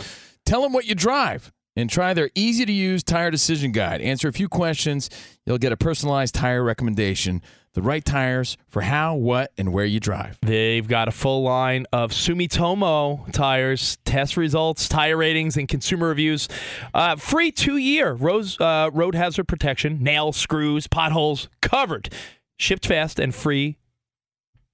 Tell 0.46 0.62
them 0.62 0.74
what 0.74 0.86
you 0.86 0.96
drive 0.96 1.52
and 1.76 1.90
try 1.90 2.14
their 2.14 2.30
easy-to-use 2.34 3.04
tire 3.04 3.32
decision 3.32 3.72
guide. 3.72 4.02
Answer 4.02 4.28
a 4.28 4.34
few 4.34 4.50
questions. 4.50 5.10
You'll 5.46 5.58
get 5.58 5.72
a 5.72 5.78
personalized 5.78 6.34
tire 6.34 6.64
recommendation. 6.64 7.42
The 7.78 7.84
right 7.84 8.04
tires 8.04 8.58
for 8.70 8.82
how, 8.82 9.14
what, 9.14 9.52
and 9.56 9.72
where 9.72 9.86
you 9.86 10.00
drive. 10.00 10.40
They've 10.42 10.88
got 10.88 11.08
a 11.08 11.12
full 11.12 11.44
line 11.44 11.86
of 11.94 12.10
Sumitomo 12.10 13.32
tires, 13.32 14.00
test 14.04 14.36
results, 14.36 14.90
tire 14.90 15.16
ratings, 15.16 15.58
and 15.58 15.68
consumer 15.68 16.08
reviews. 16.08 16.48
Uh, 16.92 17.18
free 17.18 17.52
two-year 17.52 18.14
road, 18.14 18.60
uh, 18.60 18.90
road 18.92 19.14
hazard 19.14 19.48
protection, 19.48 20.02
nails, 20.02 20.38
screws, 20.38 20.88
potholes 20.88 21.50
covered. 21.62 22.10
Shipped 22.58 22.88
fast 22.88 23.20
and 23.20 23.36
free 23.36 23.78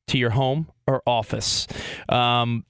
to 0.07 0.17
your 0.17 0.29
home 0.29 0.71
or 0.87 1.03
office. 1.05 1.67
Um, 2.07 2.63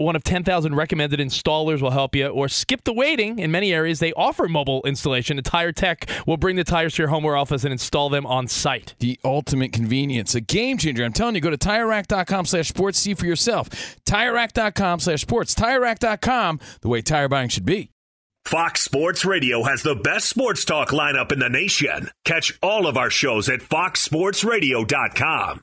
one 0.00 0.16
of 0.16 0.24
10,000 0.24 0.74
recommended 0.74 1.20
installers 1.20 1.80
will 1.80 1.90
help 1.90 2.14
you, 2.14 2.28
or 2.28 2.48
skip 2.48 2.84
the 2.84 2.92
waiting. 2.92 3.38
In 3.38 3.50
many 3.50 3.72
areas, 3.72 3.98
they 3.98 4.12
offer 4.14 4.48
mobile 4.48 4.82
installation. 4.84 5.38
A 5.38 5.42
Tire 5.42 5.72
Tech 5.72 6.08
will 6.26 6.36
bring 6.36 6.56
the 6.56 6.64
tires 6.64 6.94
to 6.94 7.02
your 7.02 7.08
home 7.08 7.24
or 7.24 7.36
office 7.36 7.64
and 7.64 7.72
install 7.72 8.08
them 8.08 8.26
on 8.26 8.48
site. 8.48 8.94
The 8.98 9.18
ultimate 9.24 9.72
convenience. 9.72 10.34
A 10.34 10.40
game 10.40 10.78
changer. 10.78 11.04
I'm 11.04 11.12
telling 11.12 11.34
you, 11.34 11.40
go 11.40 11.50
to 11.50 11.58
TireRack.com 11.58 12.46
slash 12.46 12.68
sports. 12.68 12.98
See 12.98 13.14
for 13.14 13.26
yourself. 13.26 13.68
TireRack.com 14.06 15.00
slash 15.00 15.20
sports. 15.20 15.54
TireRack.com, 15.54 16.60
the 16.80 16.88
way 16.88 17.02
tire 17.02 17.28
buying 17.28 17.48
should 17.48 17.66
be. 17.66 17.90
Fox 18.44 18.82
Sports 18.82 19.24
Radio 19.24 19.62
has 19.62 19.82
the 19.82 19.94
best 19.94 20.28
sports 20.28 20.64
talk 20.64 20.88
lineup 20.88 21.30
in 21.30 21.38
the 21.38 21.48
nation. 21.48 22.10
Catch 22.24 22.58
all 22.62 22.86
of 22.86 22.96
our 22.96 23.10
shows 23.10 23.48
at 23.48 23.60
foxsportsradio.com. 23.60 25.62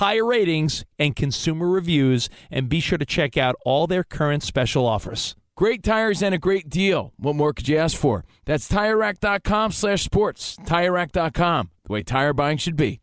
tire 0.00 0.24
ratings, 0.24 0.86
and 0.98 1.14
consumer 1.14 1.68
reviews, 1.68 2.30
and 2.50 2.70
be 2.70 2.80
sure 2.80 2.96
to 2.96 3.04
check 3.04 3.36
out 3.36 3.54
all 3.66 3.86
their 3.86 4.02
current 4.02 4.42
special 4.42 4.86
offers. 4.86 5.36
Great 5.58 5.82
tires 5.82 6.22
and 6.22 6.34
a 6.34 6.38
great 6.38 6.70
deal. 6.70 7.12
What 7.18 7.36
more 7.36 7.52
could 7.52 7.68
you 7.68 7.76
ask 7.76 7.98
for? 7.98 8.24
That's 8.46 8.66
TireRack.com 8.66 9.72
slash 9.72 10.02
sports. 10.02 10.56
TireRack.com, 10.64 11.70
the 11.84 11.92
way 11.92 12.02
tire 12.02 12.32
buying 12.32 12.56
should 12.56 12.76
be. 12.76 13.02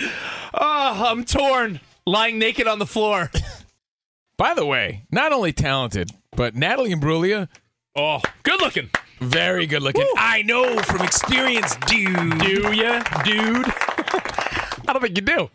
Oh, 0.00 0.08
I'm 1.10 1.26
torn, 1.26 1.80
lying 2.06 2.38
naked 2.38 2.66
on 2.66 2.78
the 2.78 2.86
floor. 2.86 3.30
By 4.38 4.54
the 4.54 4.64
way, 4.64 5.04
not 5.12 5.34
only 5.34 5.52
talented, 5.52 6.10
but 6.34 6.54
Natalie 6.54 6.94
Imbruglia, 6.94 7.48
oh, 7.94 8.22
good 8.44 8.62
looking. 8.62 8.88
Very 9.18 9.66
good 9.66 9.82
looking. 9.82 10.00
Woo. 10.00 10.14
I 10.16 10.40
know 10.40 10.78
from 10.78 11.02
experience, 11.02 11.76
dude. 11.86 12.38
Do 12.38 12.72
ya, 12.72 13.02
dude? 13.24 13.66
I 14.88 14.92
don't 14.92 15.02
think 15.02 15.16
you 15.16 15.22
do. 15.22 15.50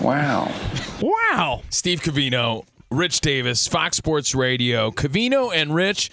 Wow. 0.00 0.52
Wow. 1.00 1.62
Steve 1.70 2.00
Covino, 2.00 2.64
Rich 2.90 3.20
Davis, 3.20 3.66
Fox 3.68 3.96
Sports 3.96 4.34
Radio. 4.34 4.90
Covino 4.90 5.54
and 5.54 5.74
Rich 5.74 6.10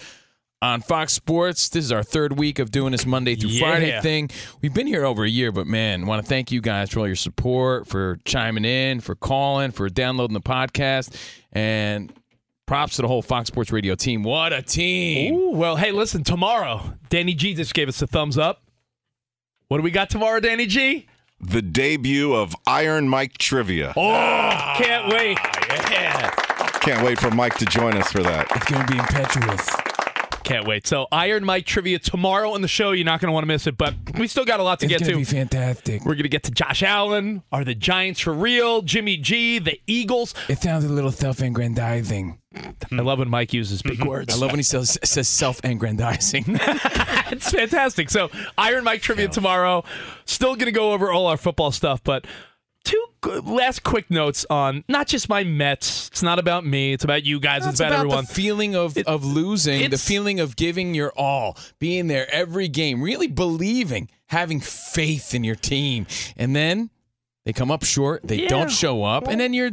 on 0.62 0.82
Fox 0.82 1.14
Sports. 1.14 1.70
This 1.70 1.86
is 1.86 1.92
our 1.92 2.04
third 2.04 2.38
week 2.38 2.60
of 2.60 2.70
doing 2.72 2.92
this 2.92 3.06
Monday 3.06 3.36
through 3.36 3.52
Yeah. 3.52 3.60
Friday 3.68 4.02
thing. 4.02 4.30
We've 4.62 4.74
been 4.74 4.88
here 4.88 5.06
over 5.06 5.24
a 5.24 5.30
year, 5.30 5.52
but 5.52 5.66
man, 5.68 6.06
want 6.06 6.22
to 6.24 6.28
thank 6.28 6.52
you 6.52 6.62
guys 6.62 6.90
for 6.90 7.00
all 7.00 7.08
your 7.08 7.16
support, 7.16 7.88
for 7.88 8.20
chiming 8.26 8.66
in, 8.66 9.00
for 9.00 9.16
calling, 9.16 9.72
for 9.72 9.90
downloading 9.90 10.34
the 10.34 10.42
podcast, 10.42 11.16
and 11.54 12.12
props 12.66 12.98
to 12.98 13.02
the 13.02 13.08
whole 13.08 13.22
Fox 13.22 13.48
Sports 13.48 13.72
Radio 13.72 13.96
team. 13.96 14.22
What 14.22 14.52
a 14.54 14.62
team! 14.62 15.34
Ooh, 15.34 15.50
well, 15.52 15.78
hey, 15.78 15.92
listen, 15.92 16.24
tomorrow, 16.24 16.94
Danny 17.10 17.34
G 17.34 17.54
just 17.56 17.74
gave 17.74 17.88
us 17.88 18.02
a 18.02 18.08
thumbs 18.08 18.38
up. 18.38 18.62
What 19.70 19.78
do 19.78 19.84
we 19.84 19.92
got 19.92 20.10
tomorrow, 20.10 20.40
Danny 20.40 20.66
G? 20.66 21.08
The 21.42 21.62
debut 21.62 22.34
of 22.36 22.56
Iron 22.68 23.08
Mike 23.08 23.38
Trivia. 23.38 23.94
Oh, 23.96 24.74
can't 24.78 25.08
wait. 25.14 25.38
Ah, 25.40 25.90
yeah, 25.92 26.30
Can't 26.82 27.04
wait 27.04 27.20
for 27.20 27.32
Mike 27.32 27.56
to 27.60 27.66
join 27.66 27.96
us 27.98 28.12
for 28.12 28.22
that. 28.24 28.48
it's 28.56 28.66
gonna 28.70 28.86
be 28.86 28.98
impetuous. 28.98 29.70
Can't 30.50 30.68
wait. 30.68 30.88
So, 30.88 31.08
Iron 31.12 31.46
Mike 31.46 31.68
trivia 31.68 32.00
tomorrow 32.00 32.54
on 32.54 32.64
the 32.64 32.68
show. 32.68 32.90
You're 32.90 33.06
not 33.06 33.22
going 33.22 33.28
to 33.28 33.34
want 33.34 33.44
to 33.44 33.48
miss 33.48 33.68
it, 33.68 33.78
but 33.78 33.94
we 34.18 34.28
still 34.28 34.46
got 34.46 34.60
a 34.60 34.64
lot 34.64 34.80
to 34.80 34.88
It's 34.88 34.94
get 34.94 35.02
gonna 35.02 35.12
to. 35.12 35.18
be 35.18 35.24
fantastic. 35.24 36.02
We're 36.02 36.16
going 36.16 36.24
to 36.24 36.30
get 36.30 36.42
to 36.46 36.52
Josh 36.52 36.82
Allen. 36.82 37.44
Are 37.52 37.64
the 37.64 37.76
Giants 37.76 38.20
for 38.20 38.34
real? 38.34 38.82
Jimmy 38.82 39.18
G, 39.18 39.60
the 39.60 39.80
Eagles. 39.86 40.34
It 40.48 40.58
sounds 40.60 40.86
a 40.86 40.90
little 40.90 41.12
self-aggrandizing. 41.12 42.40
I 42.92 42.96
love 42.96 43.20
when 43.20 43.30
Mike 43.30 43.54
uses 43.54 43.84
big 43.84 44.00
mm-hmm. 44.00 44.10
words. 44.10 44.34
I 44.34 44.38
love 44.38 44.50
when 44.50 44.58
he 44.58 44.64
says, 44.64 44.98
says 45.04 45.28
self-aggrandizing. 45.28 46.46
it's 47.32 47.52
fantastic. 47.52 48.10
So, 48.10 48.32
Iron 48.58 48.84
Mike 48.84 49.04
trivia 49.04 49.28
tomorrow. 49.28 49.84
Still 50.26 50.56
going 50.56 50.66
to 50.66 50.72
go 50.72 50.94
over 50.94 51.12
all 51.12 51.28
our 51.28 51.38
football 51.38 51.72
stuff, 51.72 52.04
but 52.04 52.26
two 52.90 53.42
last 53.44 53.84
quick 53.84 54.10
notes 54.10 54.46
on 54.50 54.84
not 54.88 55.08
just 55.08 55.30
my 55.30 55.44
Mets. 55.44 56.08
It's 56.08 56.24
not 56.24 56.40
about 56.40 56.66
me. 56.66 56.94
It's 56.94 57.04
about 57.04 57.24
you 57.24 57.40
guys. 57.40 57.64
It's 57.64 57.72
it's 57.74 57.80
about, 57.80 57.92
about 57.92 58.00
everyone. 58.00 58.26
the 58.26 58.34
feeling 58.34 58.76
of, 58.76 58.98
It- 58.98 59.08
of 59.08 59.24
losing, 59.26 59.90
the 59.90 59.98
feeling 59.98 60.40
of 60.40 60.56
giving 60.56 60.94
your 60.96 61.12
all, 61.18 61.58
being 61.80 62.08
there 62.08 62.28
every 62.34 62.68
game, 62.68 63.02
really 63.02 63.28
believing, 63.28 64.10
having 64.28 64.60
faith 64.60 65.34
in 65.36 65.44
your 65.44 65.56
team. 65.56 66.08
And 66.38 66.56
then 66.56 66.90
they 67.46 67.54
come 67.54 67.72
up 67.72 67.84
short, 67.84 68.22
they 68.28 68.44
Yeah. 68.44 68.48
don't 68.50 68.72
show 68.72 69.04
up, 69.04 69.28
and 69.28 69.40
then 69.40 69.54
you're 69.54 69.72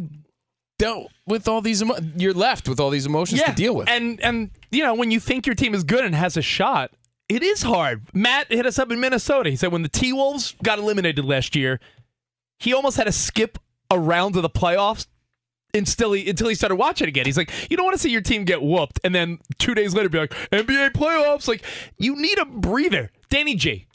dealt 0.78 1.10
with 1.26 1.48
all 1.48 1.62
these 1.62 1.80
emo- 1.82 1.96
you're 2.16 2.34
left 2.34 2.68
with 2.68 2.78
all 2.80 2.90
these 2.90 3.06
emotions 3.06 3.42
to 3.42 3.52
deal 3.52 3.74
with. 3.74 3.88
And 3.88 4.20
and 4.20 4.50
you 4.70 4.82
know 4.82 4.94
when 4.94 5.10
you 5.10 5.20
think 5.20 5.46
your 5.46 5.54
team 5.54 5.74
is 5.74 5.84
good 5.84 6.04
and 6.04 6.14
has 6.14 6.36
a 6.36 6.42
shot, 6.42 6.90
it 7.28 7.42
is 7.42 7.62
hard. 7.62 8.02
Matt 8.12 8.52
hit 8.52 8.66
us 8.66 8.78
up 8.78 8.92
in 8.92 9.00
Minnesota. 9.00 9.48
He 9.50 9.56
said 9.56 9.72
when 9.72 9.82
the 9.82 9.88
T 9.88 10.12
Wolves 10.12 10.54
got 10.62 10.78
eliminated 10.78 11.24
last 11.24 11.56
year, 11.56 11.80
he 12.58 12.72
almost 12.72 12.96
had 12.96 13.04
to 13.04 13.12
skip 13.12 13.58
a 13.90 13.98
round 13.98 14.36
of 14.36 14.42
the 14.42 14.50
playoffs. 14.50 15.06
Until 15.74 16.12
he, 16.12 16.30
until 16.30 16.48
he 16.48 16.54
started 16.54 16.76
watching 16.76 17.06
again. 17.06 17.26
He's 17.26 17.36
like, 17.36 17.50
you 17.70 17.76
don't 17.76 17.84
want 17.84 17.96
to 17.96 18.02
see 18.02 18.08
your 18.08 18.22
team 18.22 18.44
get 18.44 18.62
whooped 18.62 18.98
and 19.04 19.14
then 19.14 19.40
two 19.58 19.74
days 19.74 19.92
later 19.92 20.08
be 20.08 20.16
like, 20.18 20.30
NBA 20.50 20.92
playoffs. 20.92 21.46
Like, 21.46 21.62
you 21.98 22.16
need 22.16 22.38
a 22.38 22.46
breather. 22.46 23.10
Danny 23.28 23.56
G, 23.56 23.86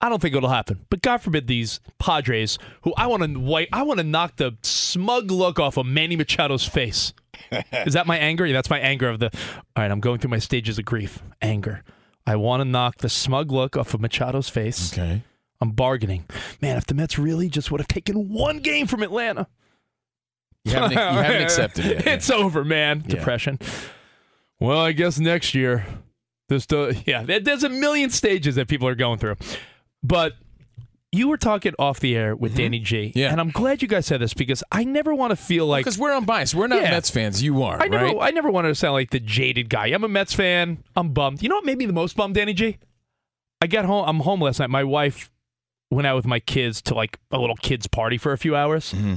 I 0.00 0.08
don't 0.08 0.22
think 0.22 0.34
it'll 0.34 0.48
happen. 0.48 0.86
But 0.88 1.02
God 1.02 1.18
forbid 1.18 1.46
these 1.46 1.80
Padres, 1.98 2.58
who 2.82 2.94
I 2.96 3.06
want 3.06 3.22
to 3.22 3.38
wipe, 3.38 3.68
I 3.70 3.82
want 3.82 3.98
to 3.98 4.04
knock 4.04 4.36
the 4.36 4.56
smug 4.62 5.30
look 5.30 5.58
off 5.58 5.76
of 5.76 5.84
Manny 5.84 6.16
Machado's 6.16 6.66
face. 6.66 7.12
Is 7.72 7.92
that 7.92 8.06
my 8.06 8.16
anger? 8.16 8.46
Yeah, 8.46 8.54
that's 8.54 8.70
my 8.70 8.80
anger 8.80 9.08
of 9.08 9.18
the. 9.18 9.26
All 9.76 9.82
right, 9.82 9.90
I'm 9.90 10.00
going 10.00 10.20
through 10.20 10.30
my 10.30 10.38
stages 10.38 10.78
of 10.78 10.86
grief. 10.86 11.22
Anger. 11.42 11.82
I 12.26 12.36
want 12.36 12.60
to 12.60 12.64
knock 12.64 12.98
the 12.98 13.08
smug 13.08 13.50
look 13.50 13.76
off 13.76 13.92
of 13.92 14.00
Machado's 14.00 14.48
face. 14.48 14.92
Okay. 14.92 15.22
I'm 15.60 15.72
bargaining. 15.72 16.24
Man, 16.62 16.76
if 16.76 16.86
the 16.86 16.94
Mets 16.94 17.18
really 17.18 17.48
just 17.48 17.70
would 17.70 17.80
have 17.80 17.88
taken 17.88 18.30
one 18.30 18.58
game 18.60 18.86
from 18.86 19.02
Atlanta. 19.02 19.46
You 20.64 20.72
haven't, 20.72 20.92
you 20.92 20.98
haven't 20.98 21.42
accepted 21.42 21.86
it. 21.86 22.06
It's 22.06 22.30
over, 22.30 22.64
man. 22.64 23.02
Yeah. 23.06 23.16
Depression. 23.16 23.58
Well, 24.58 24.80
I 24.80 24.92
guess 24.92 25.18
next 25.18 25.54
year. 25.54 25.86
This, 26.48 26.66
uh, 26.72 26.92
yeah, 27.06 27.22
there's 27.22 27.64
a 27.64 27.68
million 27.68 28.10
stages 28.10 28.56
that 28.56 28.68
people 28.68 28.88
are 28.88 28.94
going 28.94 29.18
through. 29.18 29.36
But 30.02 30.34
you 31.12 31.28
were 31.28 31.36
talking 31.36 31.74
off 31.78 32.00
the 32.00 32.16
air 32.16 32.36
with 32.36 32.56
Danny 32.56 32.78
G. 32.78 33.08
Mm-hmm. 33.08 33.18
Yeah. 33.18 33.30
And 33.32 33.40
I'm 33.40 33.50
glad 33.50 33.82
you 33.82 33.88
guys 33.88 34.06
said 34.06 34.20
this 34.20 34.32
because 34.34 34.62
I 34.70 34.84
never 34.84 35.14
want 35.14 35.30
to 35.30 35.36
feel 35.36 35.66
like. 35.66 35.84
Because 35.84 35.98
we're 35.98 36.14
unbiased. 36.14 36.54
We're 36.54 36.66
not 36.68 36.82
Yeah. 36.82 36.90
Mets 36.90 37.10
fans. 37.10 37.42
You 37.42 37.62
are, 37.62 37.82
I 37.82 37.88
never, 37.88 38.04
right? 38.04 38.16
I 38.20 38.30
never 38.30 38.50
wanted 38.50 38.68
to 38.68 38.74
sound 38.74 38.94
like 38.94 39.10
the 39.10 39.20
jaded 39.20 39.68
guy. 39.70 39.86
I'm 39.88 40.04
a 40.04 40.08
Mets 40.08 40.32
fan. 40.34 40.82
I'm 40.96 41.10
bummed. 41.12 41.42
You 41.42 41.48
know 41.48 41.56
what 41.56 41.64
made 41.64 41.78
me 41.78 41.86
the 41.86 41.92
most 41.92 42.16
bummed, 42.16 42.34
Danny 42.34 42.54
G? 42.54 42.78
I 43.62 43.66
got 43.66 43.84
home. 43.84 44.04
I'm 44.08 44.20
home 44.20 44.40
last 44.40 44.58
night. 44.60 44.70
My 44.70 44.84
wife 44.84 45.30
went 45.90 46.06
out 46.06 46.16
with 46.16 46.26
my 46.26 46.40
kids 46.40 46.80
to 46.82 46.94
like 46.94 47.18
a 47.30 47.38
little 47.38 47.56
kids 47.56 47.86
party 47.86 48.16
for 48.18 48.32
a 48.32 48.38
few 48.38 48.54
hours, 48.56 48.92
Mm-hmm. 48.92 49.14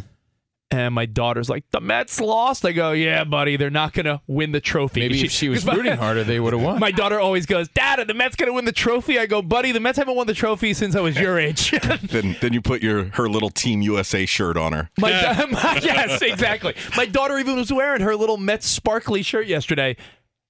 and 0.72 0.94
my 0.96 1.06
daughter's 1.06 1.50
like, 1.50 1.64
"The 1.72 1.80
Mets 1.80 2.20
lost." 2.20 2.66
I 2.66 2.72
go, 2.72 2.94
"Yeah, 2.94 3.24
buddy, 3.26 3.58
they're 3.58 3.70
not 3.70 3.94
gonna 3.94 4.22
win 4.26 4.52
the 4.54 4.60
trophy." 4.60 5.02
Maybe 5.02 5.24
if 5.24 5.32
she 5.32 5.50
was 5.50 5.64
my- 5.68 5.76
rooting 5.76 5.98
harder, 5.98 6.24
they 6.24 6.40
would 6.40 6.54
have 6.54 6.62
won. 6.64 6.80
My 6.88 6.90
daughter 6.92 7.20
always 7.20 7.46
goes, 7.46 7.68
"Dad, 7.70 8.00
are 8.00 8.06
the 8.06 8.16
Mets 8.16 8.36
gonna 8.36 8.54
win 8.54 8.66
the 8.66 8.72
trophy?" 8.72 9.20
I 9.20 9.28
go, 9.28 9.42
"Buddy, 9.44 9.72
the 9.72 9.80
Mets 9.80 9.98
haven't 10.00 10.16
won 10.16 10.26
the 10.26 10.34
trophy 10.34 10.74
since 10.74 10.96
I 10.96 11.02
was 11.02 11.16
your 11.20 11.38
age." 11.48 11.70
then 12.10 12.36
then 12.42 12.54
you 12.54 12.62
put 12.62 12.82
your 12.82 13.06
her 13.14 13.30
little 13.30 13.52
Team 13.52 13.82
USA 13.84 14.26
shirt 14.26 14.58
on 14.58 14.74
her. 14.74 14.90
My, 14.98 15.12
my- 15.52 15.80
yes, 15.84 16.22
exactly. 16.24 16.74
My 16.98 17.06
daughter 17.06 17.38
even 17.38 17.56
was 17.56 17.72
wearing 17.72 18.02
her 18.02 18.16
little 18.16 18.38
Mets 18.38 18.66
sparkly 18.68 19.22
shirt 19.22 19.46
yesterday, 19.46 19.96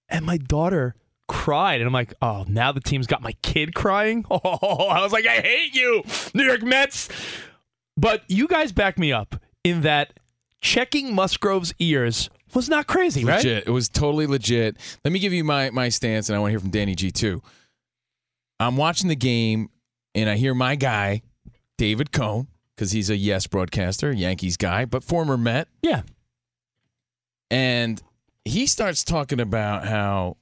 and 0.07 0.25
my 0.25 0.37
daughter 0.37 0.95
cried, 1.27 1.81
and 1.81 1.87
I'm 1.87 1.93
like, 1.93 2.13
oh, 2.21 2.45
now 2.47 2.71
the 2.71 2.79
team's 2.79 3.07
got 3.07 3.21
my 3.21 3.33
kid 3.41 3.73
crying. 3.73 4.25
Oh, 4.31 4.87
I 4.89 5.01
was 5.01 5.11
like, 5.11 5.25
I 5.25 5.37
hate 5.37 5.73
you, 5.75 6.03
New 6.33 6.43
York 6.43 6.61
Mets. 6.63 7.09
But 7.97 8.23
you 8.27 8.47
guys 8.47 8.71
back 8.71 8.97
me 8.97 9.11
up 9.13 9.35
in 9.63 9.81
that 9.81 10.19
checking 10.61 11.13
Musgrove's 11.13 11.73
ears 11.79 12.29
was 12.53 12.69
not 12.69 12.87
crazy, 12.87 13.23
right? 13.25 13.43
It 13.45 13.69
was 13.69 13.89
totally 13.89 14.27
legit. 14.27 14.77
Let 15.03 15.11
me 15.11 15.19
give 15.19 15.33
you 15.33 15.43
my 15.43 15.69
my 15.71 15.89
stance, 15.89 16.29
and 16.29 16.35
I 16.35 16.39
want 16.39 16.49
to 16.49 16.51
hear 16.53 16.59
from 16.59 16.69
Danny 16.71 16.95
G 16.95 17.11
too. 17.11 17.41
I'm 18.59 18.77
watching 18.77 19.09
the 19.09 19.15
game, 19.15 19.69
and 20.15 20.29
I 20.29 20.35
hear 20.37 20.53
my 20.53 20.75
guy, 20.75 21.21
David 21.77 22.11
Cone, 22.11 22.47
because 22.75 22.91
he's 22.91 23.09
a 23.09 23.15
Yes 23.17 23.47
broadcaster, 23.47 24.11
Yankees 24.11 24.57
guy, 24.57 24.85
but 24.85 25.03
former 25.03 25.37
Met, 25.37 25.67
Yeah. 25.81 26.03
and 27.51 28.01
he 28.45 28.65
starts 28.67 29.03
talking 29.03 29.39
about 29.39 29.87
how 29.87 30.37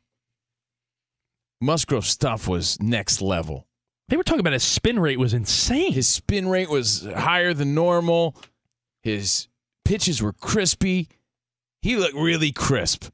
Musgrove 1.61 2.05
stuff 2.05 2.47
was 2.47 2.81
next 2.81 3.21
level. 3.21 3.67
They 4.09 4.17
were 4.17 4.23
talking 4.23 4.41
about 4.41 4.53
his 4.53 4.63
spin 4.63 4.99
rate 4.99 5.19
was 5.19 5.33
insane. 5.33 5.93
His 5.93 6.07
spin 6.07 6.49
rate 6.49 6.69
was 6.69 7.07
higher 7.15 7.53
than 7.53 7.73
normal. 7.73 8.35
His 9.03 9.47
pitches 9.85 10.21
were 10.21 10.33
crispy. 10.33 11.07
He 11.81 11.95
looked 11.95 12.15
really 12.15 12.51
crisp. 12.51 13.05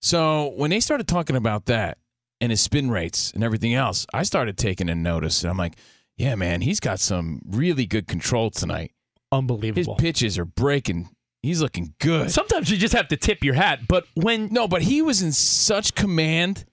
So 0.00 0.52
when 0.56 0.70
they 0.70 0.80
started 0.80 1.08
talking 1.08 1.36
about 1.36 1.66
that 1.66 1.98
and 2.40 2.50
his 2.52 2.60
spin 2.60 2.90
rates 2.90 3.32
and 3.32 3.42
everything 3.42 3.74
else, 3.74 4.06
I 4.14 4.22
started 4.22 4.56
taking 4.56 4.88
a 4.88 4.94
notice. 4.94 5.42
And 5.42 5.50
I'm 5.50 5.56
like, 5.56 5.74
yeah, 6.16 6.34
man, 6.36 6.60
he's 6.60 6.80
got 6.80 7.00
some 7.00 7.40
really 7.46 7.86
good 7.86 8.06
control 8.06 8.50
tonight. 8.50 8.92
Unbelievable. 9.32 9.94
His 9.96 10.00
pitches 10.00 10.38
are 10.38 10.44
breaking. 10.44 11.08
He's 11.42 11.60
looking 11.60 11.94
good. 12.00 12.30
Sometimes 12.30 12.70
you 12.70 12.76
just 12.76 12.94
have 12.94 13.08
to 13.08 13.16
tip 13.16 13.42
your 13.42 13.54
hat, 13.54 13.80
but 13.88 14.04
when 14.14 14.48
No, 14.52 14.68
but 14.68 14.82
he 14.82 15.02
was 15.02 15.22
in 15.22 15.32
such 15.32 15.94
command. 15.94 16.64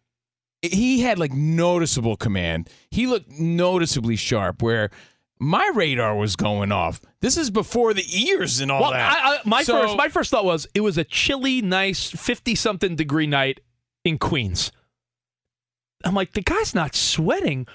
He 0.63 1.01
had 1.01 1.19
like 1.19 1.33
noticeable 1.33 2.15
command. 2.15 2.69
He 2.89 3.05
looked 3.05 3.29
noticeably 3.31 4.15
sharp 4.15 4.61
where 4.61 4.89
my 5.39 5.69
radar 5.75 6.15
was 6.15 6.35
going 6.37 6.71
off. 6.71 7.01
This 7.19 7.35
is 7.37 7.49
before 7.51 7.93
the 7.93 8.05
ears 8.17 8.61
and 8.61 8.71
all 8.71 8.81
Well, 8.81 8.91
that. 8.91 9.11
I, 9.23 9.35
I, 9.35 9.39
my 9.45 9.63
So- 9.63 9.81
first 9.81 9.97
my 9.97 10.07
first 10.09 10.31
thought 10.31 10.45
was 10.45 10.65
it 10.73 10.81
was 10.81 10.97
a 10.97 11.03
chilly, 11.03 11.61
nice 11.61 12.09
fifty 12.09 12.55
something 12.55 12.95
degree 12.95 13.27
night 13.27 13.59
in 14.05 14.17
Queens. 14.17 14.71
I'm 16.05 16.13
like, 16.15 16.33
the 16.33 16.41
guy's 16.41 16.73
not 16.75 16.95
sweating. 16.95 17.67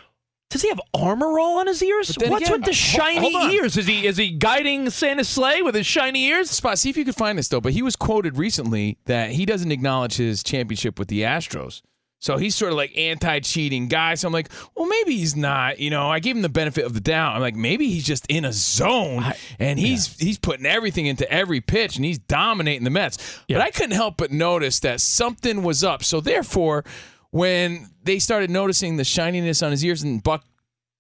Does 0.51 0.63
he 0.63 0.69
have 0.71 0.81
armor 0.95 1.39
all 1.39 1.59
on 1.59 1.67
his 1.67 1.83
ears? 1.83 2.17
What's 2.27 2.45
again, 2.47 2.53
with 2.53 2.65
the 2.65 2.73
shiny 2.73 3.35
hold 3.35 3.53
ears? 3.53 3.77
Is 3.77 3.87
he 3.87 4.07
is 4.07 4.17
he 4.17 4.31
guiding 4.31 4.89
Santa's 4.89 5.29
sleigh 5.29 5.61
with 5.61 5.75
his 5.75 5.87
shiny 5.87 6.25
ears? 6.25 6.49
Spot, 6.51 6.79
see 6.79 6.89
if 6.89 6.97
you 6.97 7.05
could 7.05 7.15
find 7.17 7.37
this 7.39 7.49
though. 7.49 7.61
But 7.61 7.75
he 7.75 7.83
was 7.83 7.97
quoted 7.97 8.39
recently 8.39 8.97
that 9.05 9.33
he 9.33 9.45
doesn't 9.45 9.71
acknowledge 9.71 10.17
his 10.17 10.43
championship 10.43 10.99
with 10.99 11.09
the 11.09 11.21
Astros. 11.21 11.83
So 12.21 12.37
he's 12.37 12.57
sort 12.57 12.73
of 12.73 12.77
like 12.77 12.97
anti-cheating 12.97 13.87
guy. 13.89 14.15
So 14.15 14.27
I'm 14.27 14.33
like, 14.33 14.49
well, 14.75 14.87
maybe 14.87 15.17
he's 15.17 15.37
not. 15.37 15.79
You 15.79 15.91
know, 15.91 16.09
I 16.11 16.19
gave 16.19 16.35
him 16.35 16.43
the 16.43 16.49
benefit 16.49 16.85
of 16.85 16.93
the 16.95 17.01
doubt. 17.01 17.37
I'm 17.37 17.41
like, 17.41 17.55
maybe 17.55 17.89
he's 17.89 18.05
just 18.05 18.27
in 18.29 18.45
a 18.45 18.53
zone 18.53 19.25
and 19.59 19.79
he's 19.79 20.19
he's 20.19 20.39
putting 20.39 20.67
everything 20.67 21.07
into 21.07 21.31
every 21.31 21.61
pitch 21.61 21.97
and 21.97 22.05
he's 22.05 22.19
dominating 22.19 22.85
the 22.85 22.91
Mets. 22.91 23.41
But 23.49 23.61
I 23.61 23.71
couldn't 23.71 23.93
help 23.93 24.17
but 24.17 24.33
notice 24.33 24.81
that 24.81 25.01
something 25.01 25.63
was 25.63 25.85
up. 25.85 26.03
So 26.03 26.21
therefore, 26.21 26.85
when 27.31 27.89
they 28.03 28.19
started 28.19 28.51
noticing 28.51 28.97
the 28.97 29.05
shininess 29.05 29.63
on 29.63 29.71
his 29.71 29.85
ears 29.85 30.03
and 30.03 30.23
Buck, 30.23 30.45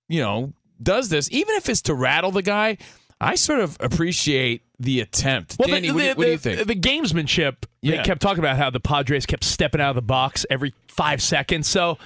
you 0.09 0.21
know, 0.21 0.53
does 0.81 1.09
this, 1.09 1.29
even 1.33 1.57
if 1.57 1.69
it's 1.69 1.83
to 1.83 1.95
rattle 1.95 2.31
the 2.31 2.43
guy, 2.43 2.79
I 3.21 3.35
sort 3.35 3.61
of 3.61 3.77
appreciate 3.81 4.63
the 4.79 5.01
attempt. 5.01 5.57
Well, 5.59 5.69
Danny, 5.69 5.89
the, 5.89 5.95
what, 5.95 6.01
do 6.01 6.05
you- 6.07 6.13
the- 6.15 6.19
what 6.19 6.25
do 6.25 6.31
you 6.31 6.39
think? 6.39 6.67
The 6.69 6.75
gamesmanship. 6.77 7.57
They 7.83 7.99
kept 7.99 8.21
talking 8.21 8.39
about 8.41 8.57
how 8.57 8.71
the 8.71 8.81
Padres 8.81 9.27
kept 9.27 9.45
stepping 9.45 9.81
out 9.81 9.91
of 9.91 9.97
the 9.97 10.03
box 10.03 10.45
every 10.51 10.75
five 10.89 11.21
seconds. 11.23 11.67
So 11.69 11.99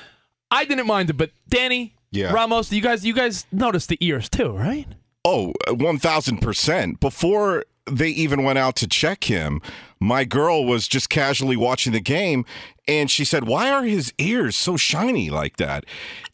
I 0.51 0.65
didn't 0.65 0.87
mind 0.87 1.11
it. 1.11 1.15
But 1.15 1.31
Danny, 1.49 1.95
Yeah. 2.11 2.33
Ramos, 2.33 2.73
you 2.73 2.81
guys, 2.83 3.05
you 3.05 3.15
guys 3.15 3.47
noticed 3.53 3.89
the 3.89 3.99
ears 4.01 4.29
too, 4.29 4.51
right? 4.53 4.87
Oh, 5.25 5.53
1000%. 5.69 7.01
Before 7.01 7.65
they 7.91 8.09
even 8.11 8.43
went 8.45 8.59
out 8.59 8.77
to 8.77 8.87
check 8.87 9.25
him, 9.25 9.61
my 10.03 10.25
girl 10.25 10.65
was 10.65 10.89
just 10.89 11.09
casually 11.09 11.57
watching 11.57 11.93
the 11.93 12.01
game 12.01 12.45
and 12.89 13.11
she 13.11 13.25
said, 13.25 13.47
Why 13.47 13.71
are 13.71 13.85
his 13.85 14.13
ears 14.19 14.57
so 14.57 14.77
shiny 14.77 15.31
like 15.31 15.57
that? 15.59 15.85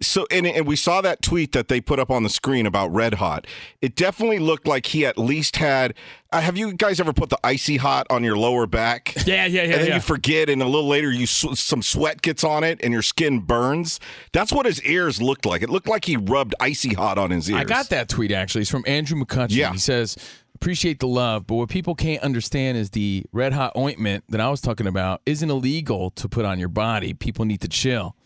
So, 0.01 0.27
and, 0.31 0.47
and 0.47 0.67
we 0.67 0.77
saw 0.77 1.01
that 1.03 1.21
tweet 1.21 1.53
that 1.53 1.69
they 1.69 1.81
put 1.81 1.99
up 1.99 2.11
on 2.11 2.23
the 2.23 2.31
screen 2.31 2.65
about 2.65 2.93
Red 2.93 3.15
Hot. 3.15 3.47
It 3.83 3.95
definitely 3.95 4.39
looked 4.39 4.67
like 4.67 4.87
he 4.87 5.05
at 5.05 5.19
least 5.19 5.57
had. 5.57 5.95
Uh, 6.31 6.41
have 6.41 6.57
you 6.59 6.73
guys 6.75 7.01
ever 7.01 7.13
put 7.13 7.31
the 7.31 7.39
icy 7.43 7.79
hot 7.79 8.07
on 8.11 8.23
your 8.23 8.37
lower 8.37 8.67
back? 8.67 9.15
Yeah, 9.27 9.45
yeah, 9.45 9.63
yeah. 9.63 9.63
and 9.63 9.73
then 9.75 9.87
yeah. 9.89 9.95
you 9.97 10.01
forget, 10.01 10.49
and 10.49 10.63
a 10.63 10.67
little 10.67 10.89
later, 10.89 11.11
you 11.11 11.27
sw- 11.27 11.59
some 11.59 11.83
sweat 11.83 12.23
gets 12.23 12.45
on 12.45 12.65
it, 12.65 12.81
and 12.83 12.93
your 12.93 13.03
skin 13.03 13.41
burns. 13.41 14.01
That's 14.33 14.53
what 14.53 14.65
his 14.65 14.83
ears 14.83 15.21
looked 15.21 15.45
like. 15.45 15.63
It 15.63 15.69
looked 15.69 15.89
like 15.89 16.07
he 16.07 16.17
rubbed 16.17 16.55
icy 16.61 16.95
hot 16.95 17.19
on 17.19 17.31
his 17.31 17.51
ears. 17.51 17.61
I 17.61 17.65
got 17.65 17.91
that 17.91 18.09
tweet 18.09 18.33
actually. 18.33 18.63
It's 18.63 18.71
from 18.71 18.85
Andrew 18.87 19.23
McCutchen. 19.23 19.57
Yeah. 19.57 19.73
He 19.73 19.79
says, 19.79 20.17
appreciate 20.61 20.99
the 20.99 21.07
love, 21.07 21.47
but 21.47 21.55
what 21.55 21.69
people 21.69 21.95
can't 21.95 22.23
understand 22.23 22.77
is 22.77 22.91
the 22.91 23.25
red 23.33 23.53
hot 23.53 23.73
ointment 23.77 24.25
that 24.29 24.41
I 24.41 24.49
was 24.51 24.61
talking 24.61 24.87
about 24.89 25.23
isn't 25.25 25.49
illegal 25.49 26.11
to 26.13 26.29
put 26.29 26.45
on 26.45 26.59
your 26.59 26.69
body. 26.69 27.15
People 27.15 27.45
need 27.45 27.61
to 27.61 27.69
chill. 27.69 28.17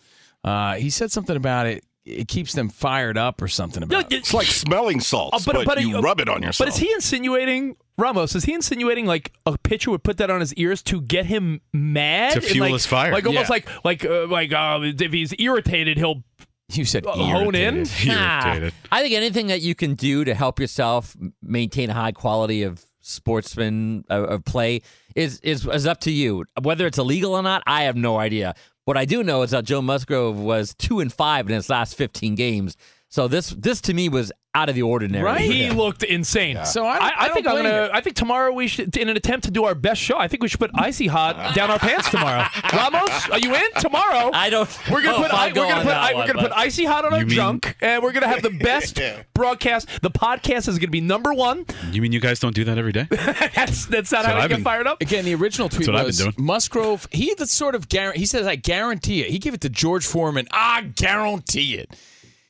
Uh, 0.43 0.75
he 0.77 0.89
said 0.89 1.13
something 1.13 1.37
about 1.37 1.67
it. 1.67 1.85
It 2.05 2.27
keeps 2.29 2.53
them 2.55 2.69
fired 2.69 3.17
up 3.17 3.41
or 3.43 3.49
something 3.49 3.83
about 3.83 4.11
it. 4.11 4.17
It's 4.17 4.35
like 4.35 4.47
smelling 4.47 4.99
salts, 5.01 5.47
Oh, 5.47 5.65
but, 5.65 5.81
you 5.83 5.99
uh, 5.99 6.01
rub 6.01 6.21
it 6.21 6.29
on 6.29 6.43
yourself. 6.43 6.67
But 6.67 6.75
is 6.75 6.79
he 6.81 6.91
insinuating 6.93 7.77
Ramos? 7.97 8.35
Is 8.35 8.45
he 8.45 8.55
insinuating 8.55 9.07
like 9.07 9.31
a 9.47 9.57
pitcher 9.59 9.91
would 9.93 10.03
put 10.03 10.17
that 10.17 10.29
on 10.31 10.41
his 10.41 10.53
ears 10.55 10.83
to 10.85 11.01
get 11.01 11.27
him 11.27 11.61
mad, 11.73 12.33
To 12.33 12.39
And, 12.39 12.45
fuel 12.47 12.65
like, 12.67 12.73
his 12.73 12.87
fire. 12.87 13.13
Like 13.13 13.27
almost 13.27 13.51
Yeah. 13.51 13.53
like 13.53 13.85
like 13.85 14.05
uh, 14.05 14.27
like 14.27 14.53
uh, 14.53 14.81
if 14.83 15.13
he's 15.13 15.33
irritated, 15.39 15.97
he'll 15.99 16.25
You 16.73 16.85
said 16.85 17.07
uh, 17.07 17.13
hone 17.13 17.55
in. 17.55 17.77
irritated. 17.77 18.07
Nah. 18.07 18.71
I 18.91 19.03
think 19.03 19.15
anything 19.15 19.49
that 19.49 19.61
you 19.61 19.75
can 19.75 19.95
do 19.95 20.25
to 20.25 20.35
help 20.35 20.59
yourself 20.59 21.17
maintain 21.43 21.91
a 21.91 21.95
high 21.95 22.13
quality 22.13 22.63
of 22.63 22.85
sportsman 23.01 24.05
uh, 24.11 24.23
of 24.23 24.45
play 24.45 24.81
is, 25.15 25.41
is 25.41 25.67
is 25.67 25.87
up 25.87 26.01
to 26.01 26.11
you. 26.11 26.45
Whether 26.61 26.87
it's 26.87 26.99
illegal 26.99 27.35
or 27.35 27.43
not, 27.43 27.63
I 27.67 27.83
have 27.83 27.97
no 27.97 28.19
idea. 28.19 28.55
What 28.85 28.97
I 28.97 29.05
do 29.05 29.23
know 29.23 29.43
is 29.43 29.51
that 29.51 29.65
Joe 29.65 29.83
Musgrove 29.83 30.39
was 30.39 30.75
two 30.75 31.01
and 31.01 31.13
five 31.13 31.49
in 31.49 31.55
his 31.55 31.69
last 31.69 31.95
fifteen 31.95 32.35
games. 32.35 32.77
So 33.13 33.29
this 33.29 33.51
this 33.51 33.83
to 33.83 33.93
me 33.93 34.09
was 34.09 34.33
out 34.55 34.71
of 34.71 34.75
the 34.75 34.81
ordinary. 34.81 35.23
Right. 35.23 35.41
He 35.43 35.69
looked 35.71 36.03
insane. 36.03 36.65
So 36.65 36.87
I 36.87 36.99
don't- 36.99 37.13
I 37.21 37.29
think 37.35 37.47
I'm 37.47 37.57
gonna. 37.57 37.85
you. 37.85 37.91
I 37.93 38.01
think 38.01 38.17
tomorrow 38.17 38.53
we 38.53 38.69
should, 38.69 38.97
in 38.97 39.11
an 39.11 39.17
attempt 39.19 39.45
to 39.45 39.51
do 39.51 39.65
our 39.65 39.75
best 39.75 40.01
show. 40.01 40.17
I 40.17 40.29
think 40.29 40.43
we 40.43 40.49
should 40.49 40.61
put 40.61 40.71
icy 40.75 41.09
hot 41.09 41.55
down 41.55 41.71
our 41.71 41.79
pants 41.79 42.09
tomorrow. 42.09 42.47
Ramos, 42.73 43.29
are 43.31 43.39
you 43.39 43.55
in 43.55 43.71
tomorrow? 43.81 44.31
I 44.33 44.49
don't. 44.49 44.67
We're 44.91 45.03
gonna 45.03 45.19
know 45.19 45.23
put 45.25 45.31
I'll 45.35 45.49
we're 45.49 45.55
go 45.55 45.69
gonna 45.69 45.83
put 45.83 45.89
that 45.89 45.97
I, 46.03 46.15
we're 46.15 46.27
gonna 46.27 46.41
put 46.41 46.53
icy 46.53 46.87
hot 46.87 47.05
on 47.05 47.13
our 47.13 47.21
mean- 47.21 47.29
junk, 47.29 47.77
and 47.83 48.03
we're 48.03 48.13
gonna 48.13 48.29
have 48.29 48.41
the 48.43 48.49
best 48.51 48.99
broadcast. 49.35 49.89
The 50.01 50.11
podcast 50.11 50.67
is 50.69 50.79
gonna 50.79 50.91
be 50.91 51.03
number 51.03 51.35
one. 51.35 51.67
You 51.91 52.01
mean 52.01 52.13
you 52.13 52.21
guys 52.21 52.41
don't 52.41 52.55
do 52.55 52.65
that 52.65 52.79
every 52.79 52.93
day? 52.93 53.07
that's 53.11 53.85
that's 53.87 54.11
not 54.11 54.23
So 54.25 54.29
how 54.31 54.37
we 54.37 54.41
I've 54.41 54.49
get 54.49 54.57
been- 54.57 54.65
fired 54.65 54.87
up. 54.87 55.03
Again, 55.03 55.27
the 55.27 55.35
original 55.35 55.69
tweet 55.69 55.87
what 55.87 55.97
I've 55.97 56.07
was 56.07 56.17
been 56.19 56.31
doing. 56.33 56.47
Musgrove. 56.47 57.07
He 57.11 57.35
the 57.35 57.47
sort 57.47 57.75
of 57.75 57.91
guarantee. 57.91 58.21
He 58.21 58.27
says, 58.27 58.47
"I 58.47 58.57
guarantee 58.57 59.21
it." 59.21 59.29
He 59.31 59.39
gave 59.39 59.53
it 59.53 59.61
to 59.63 59.69
George 59.69 60.07
Foreman. 60.07 60.47
I 60.51 60.83
guarantee 60.83 61.75
it. 61.75 61.95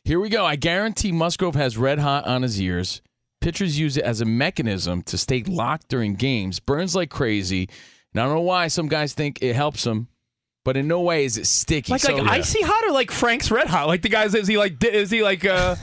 Here 0.05 0.19
we 0.19 0.29
go. 0.29 0.45
I 0.45 0.57
guarantee 0.57 1.13
Musgrove 1.13 1.55
has 1.55 1.79
red 1.79 1.99
hot 1.99 2.27
on 2.27 2.43
his 2.43 2.61
ears. 2.61 3.03
Pitchers 3.41 3.79
use 3.79 3.97
it 3.97 4.05
as 4.05 4.21
a 4.21 4.25
mechanism 4.25 5.03
to 5.03 5.19
stay 5.19 5.43
locked 5.45 5.89
during 5.89 6.15
games. 6.15 6.61
Burns 6.61 6.95
like 6.95 7.11
crazy. 7.11 7.69
And 8.13 8.21
I 8.21 8.25
don't 8.25 8.35
know 8.35 8.41
why 8.41 8.69
some 8.69 8.89
guys 8.89 9.15
think 9.15 9.39
it 9.43 9.55
helps 9.55 9.85
them, 9.85 10.09
but 10.65 10.77
in 10.77 10.87
no 10.89 11.01
way 11.01 11.25
is 11.25 11.39
it 11.39 11.47
sticky. 11.47 11.93
Like 11.93 12.01
So- 12.03 12.17
like 12.17 12.29
icy 12.41 12.63
hot 12.63 12.85
or 12.85 12.93
like 12.93 13.11
Frank's 13.11 13.51
red 13.51 13.67
hot? 13.69 13.87
Like 13.89 14.03
the 14.03 14.09
guys 14.09 14.35
is 14.35 14.47
he 14.49 14.59
like 14.59 14.79
di- 14.79 14.93
is 14.93 15.11
he 15.11 15.23
like 15.23 15.45
uh 15.45 15.77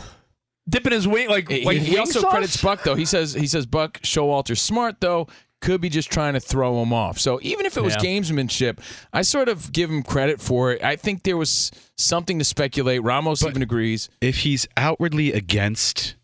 dipping 0.70 0.92
his 0.94 1.08
wing 1.08 1.30
like 1.30 1.50
He, 1.50 1.64
like 1.66 1.78
he 1.78 1.92
wing 1.92 2.00
also 2.00 2.20
sauce? 2.22 2.32
credits 2.32 2.62
Buck 2.62 2.84
though. 2.84 2.96
He 2.96 3.06
says 3.06 3.34
he 3.34 3.48
says 3.48 3.66
Buck 3.66 4.00
Showalter's 4.02 4.62
smart 4.62 5.00
though. 5.02 5.28
Could 5.62 5.82
be 5.82 5.90
just 5.90 6.10
trying 6.10 6.36
to 6.36 6.40
throw 6.40 6.82
him 6.82 6.94
off. 6.94 7.20
So 7.20 7.40
even 7.42 7.66
if 7.66 7.76
it 7.76 7.84
was 7.84 7.96
Yeah. 7.96 8.02
gamesmanship, 8.10 8.80
I 9.12 9.24
sort 9.24 9.50
of 9.50 9.74
give 9.74 9.90
him 9.90 10.04
credit 10.04 10.40
for 10.40 10.72
it. 10.72 10.84
I 10.84 10.96
think 10.96 11.24
there 11.24 11.36
was 11.38 11.72
something 11.98 12.40
to 12.40 12.46
speculate. 12.46 13.04
Ramos 13.04 13.44
even 13.44 13.62
agrees. 13.62 14.10
If 14.22 14.38
he's 14.40 14.68
outwardly 14.78 15.34
against 15.34 16.16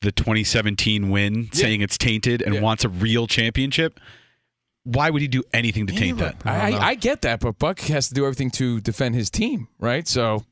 the 0.00 0.10
2017 0.10 1.08
win, 1.10 1.50
saying 1.52 1.82
it's 1.82 1.96
tainted 1.98 2.42
and 2.42 2.54
Yeah. 2.54 2.60
wants 2.62 2.84
a 2.84 2.88
real 2.88 3.26
championship, 3.28 4.00
why 4.84 5.10
would 5.10 5.22
he 5.22 5.28
do 5.28 5.42
anything 5.52 5.86
to 5.86 5.92
taint 5.94 6.18
that? 6.18 6.36
I, 6.44 6.72
I, 6.72 6.86
I 6.88 6.94
get 6.94 7.20
that, 7.22 7.40
but 7.40 7.58
Buck 7.58 7.78
has 7.82 8.08
to 8.08 8.14
do 8.14 8.24
everything 8.24 8.50
to 8.52 8.80
defend 8.80 9.14
his 9.14 9.30
team, 9.30 9.68
right? 9.78 10.08
So 10.08 10.44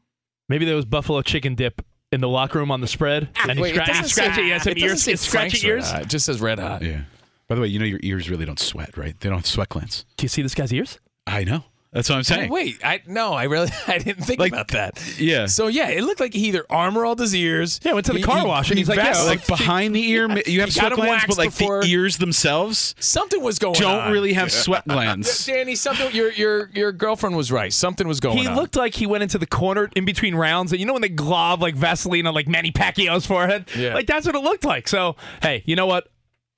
Maybe 0.51 0.64
there 0.64 0.77
was 0.77 0.85
buffalo 0.85 1.20
chicken 1.22 1.55
dip 1.57 1.83
in 2.12 2.20
the 2.20 2.29
locker 2.29 2.59
room 2.59 2.70
on 2.70 2.81
the 2.81 2.87
spread, 2.87 3.29
ah, 3.37 3.46
and 3.51 3.59
Wait, 3.61 3.72
he, 3.74 3.79
it 3.81 3.83
he 3.85 3.92
doesn't 3.92 4.09
scratched 4.09 4.38
it. 4.38 4.44
He 4.44 4.51
had 4.51 4.62
some 4.62 4.70
it 4.72 4.74
doesn't 4.77 4.88
ears, 4.90 5.03
say 5.03 5.16
scratchy 5.16 5.66
ears. 5.66 5.90
It 5.92 6.09
just 6.09 6.24
says 6.27 6.40
red 6.40 6.59
hot. 6.59 6.81
Yeah. 6.83 7.01
By 7.48 7.54
the 7.54 7.61
way, 7.62 7.68
you 7.68 7.78
know 7.78 7.87
your 7.87 8.00
ears 8.02 8.28
really 8.28 8.44
don't 8.44 8.58
sweat, 8.61 8.96
right? 8.96 9.18
They 9.20 9.28
don't 9.28 9.38
have 9.38 9.46
sweat 9.46 9.70
glands. 9.70 10.04
Do 10.16 10.24
you 10.24 10.28
see 10.28 10.42
this 10.42 10.54
guy's 10.54 10.72
ears? 10.72 10.98
I 11.26 11.44
know. 11.44 11.64
That's 11.90 12.11
what 12.11 12.16
I'm 12.16 12.22
saying. 12.22 12.50
Oh, 12.50 12.54
wait, 12.54 12.78
I 12.84 13.00
no, 13.06 13.32
I 13.32 13.44
really 13.44 13.70
I 13.87 13.96
didn't 13.96 14.24
think 14.24 14.38
Like, 14.38 14.52
about 14.52 14.68
that. 14.68 15.02
Yeah. 15.18 15.46
So 15.46 15.68
yeah, 15.68 15.88
it 15.88 16.04
looked 16.04 16.20
like 16.20 16.34
he 16.34 16.48
either 16.48 16.66
armor 16.68 17.06
all 17.06 17.16
his 17.16 17.34
ears. 17.34 17.80
Yeah, 17.82 17.94
went 17.94 18.04
to 18.06 18.12
the 18.12 18.18
he- 18.18 18.24
car 18.24 18.46
wash, 18.46 18.68
and 18.68 18.76
he's 18.78 18.90
like, 18.90 18.98
yeah, 18.98 19.22
like 19.22 19.46
behind 19.46 19.96
the 19.96 20.06
ear, 20.11 20.28
you 20.46 20.61
have 20.61 20.70
sweat 20.70 20.92
glands, 20.92 21.24
but 21.26 21.38
like 21.38 21.48
before. 21.56 21.80
the 21.82 21.90
ears 21.90 22.18
themselves 22.18 22.94
something 23.00 23.42
was 23.42 23.58
going 23.58 23.72
don't 23.80 24.00
on. 24.02 24.12
really 24.12 24.34
have 24.34 24.52
sweat 24.52 24.84
glands. 24.87 25.46
Danny, 25.46 25.74
something 25.74 26.14
your 26.14 26.30
your 26.32 26.68
your 26.74 26.92
girlfriend 26.92 27.34
was 27.38 27.50
right. 27.50 27.72
Something 27.72 28.06
was 28.06 28.20
going 28.20 28.37
He 28.37 28.46
on. 28.46 28.54
looked 28.54 28.76
like 28.76 28.94
he 28.94 29.06
went 29.06 29.22
into 29.22 29.38
the 29.38 29.46
corner 29.46 29.88
in 29.96 30.04
between 30.04 30.34
rounds, 30.34 30.72
and 30.72 30.80
you 30.80 30.84
know 30.87 30.92
when 30.92 31.00
they 31.02 31.08
glob 31.08 31.62
like 31.62 31.74
Vaseline 31.74 32.26
on 32.26 32.34
like 32.34 32.48
Manny 32.48 32.70
Pacquiao's 32.70 33.24
forehead, 33.24 33.64
Yeah. 33.74 33.94
like 33.94 34.06
that's 34.06 34.26
what 34.26 34.34
it 34.34 34.40
looked 34.42 34.66
like. 34.66 34.88
So 34.88 35.16
hey, 35.40 35.62
you 35.64 35.74
know 35.74 35.87
what? 35.87 36.06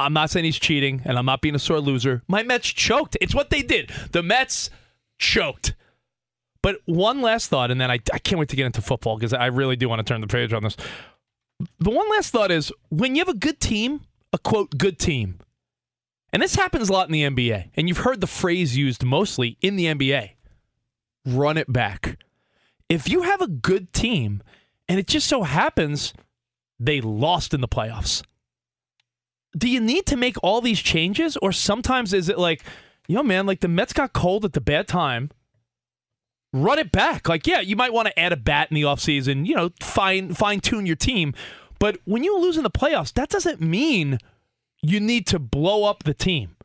I'm 0.01 0.15
not 0.15 0.31
saying 0.31 0.45
he's 0.45 0.59
cheating, 0.59 1.03
and 1.05 1.19
I'm 1.19 1.27
not 1.27 1.43
being 1.43 1.55
a 1.55 1.59
sore 1.59 1.79
loser. 1.79 2.23
My 2.27 2.43
Mets 2.43 2.69
choked. 2.69 3.17
It's 3.21 3.35
what 3.35 3.51
they 3.51 3.63
did. 3.63 3.91
The 4.13 4.23
Mets 4.23 4.71
choked. 5.19 5.75
But 6.63 6.79
one 6.87 7.21
last 7.21 7.49
thought, 7.49 7.71
and 7.71 7.81
then 7.81 7.91
I, 7.91 7.99
I 8.13 8.19
can't 8.19 8.39
wait 8.39 8.49
to 8.49 8.57
get 8.57 8.67
into 8.67 8.83
football 8.83 9.17
because 9.17 9.33
I 9.33 9.47
really 9.47 9.77
do 9.77 9.89
want 9.89 10.05
to 10.05 10.11
turn 10.11 10.21
the 10.21 10.27
page 10.27 10.53
on 10.53 10.63
this. 10.63 10.77
The 11.79 11.91
one 11.91 12.09
last 12.11 12.31
thought 12.31 12.51
is 12.51 12.73
when 12.89 13.15
you 13.15 13.21
have 13.21 13.29
a 13.29 13.39
good 13.39 13.61
team, 13.61 14.01
a 14.33 14.39
quote, 14.39 14.77
good 14.79 14.99
team, 14.99 15.39
and 16.33 16.43
this 16.43 16.55
happens 16.55 16.89
a 16.89 16.93
lot 16.93 17.07
in 17.09 17.13
the 17.13 17.23
NBA, 17.23 17.71
and 17.77 17.89
you've 17.89 17.99
heard 17.99 18.21
the 18.21 18.27
phrase 18.27 18.77
used 18.77 19.05
mostly 19.05 19.59
in 19.61 19.77
the 19.77 19.87
NBA 19.87 20.31
run 21.27 21.57
it 21.59 21.71
back. 21.71 22.19
If 22.89 23.09
you 23.09 23.23
have 23.23 23.41
a 23.41 23.47
good 23.47 23.93
team, 23.93 24.43
and 24.89 24.99
it 24.99 25.07
just 25.07 25.27
so 25.27 25.43
happens 25.43 26.15
they 26.79 27.01
lost 27.01 27.53
in 27.53 27.61
the 27.61 27.69
playoffs, 27.69 28.23
do 29.57 29.69
you 29.69 29.81
need 29.81 30.07
to 30.07 30.17
make 30.17 30.37
all 30.43 30.61
these 30.61 30.81
changes? 30.81 31.37
Or 31.39 31.53
sometimes 31.53 32.13
is 32.13 32.29
it 32.29 32.39
like, 32.39 32.65
yo, 33.09 33.23
man, 33.23 33.47
like 33.47 33.61
the 33.61 33.69
Mets 33.69 33.93
got 33.93 34.13
cold 34.13 34.45
at 34.45 34.53
the 34.53 34.61
bad 34.61 34.89
time. 34.89 35.31
Run 36.53 36.79
it 36.79 36.91
back. 36.91 37.29
Like, 37.29 37.47
yeah, 37.47 37.61
you 37.61 37.77
might 37.77 37.93
want 37.93 38.09
to 38.09 38.19
add 38.19 38.33
a 38.33 38.37
bat 38.37 38.69
in 38.71 38.75
the 38.75 38.83
offseason, 38.83 39.47
you 39.47 39.55
know, 39.55 39.71
fine 39.81 40.35
fine 40.35 40.61
tune 40.61 40.85
your 40.85 40.97
team. 40.97 41.33
But 41.79 41.99
when 42.05 42.25
you 42.25 42.39
lose 42.39 42.57
in 42.57 42.65
the 42.65 42.71
playoffs, 42.71 43.13
that 43.15 43.29
doesn't 43.29 43.61
mean 43.61 44.19
you 44.83 44.99
need 44.99 45.27
to 45.29 45.39
blow 45.39 45.85
up 45.85 46.03
the 46.03 46.15
team. 46.15 46.57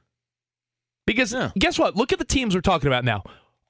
Because 1.05 1.35
guess 1.57 1.77
what? 1.77 1.95
Look 1.95 2.11
at 2.11 2.19
the 2.19 2.25
teams 2.25 2.55
we're 2.55 2.61
talking 2.61 2.87
about 2.87 3.03
now. 3.03 3.23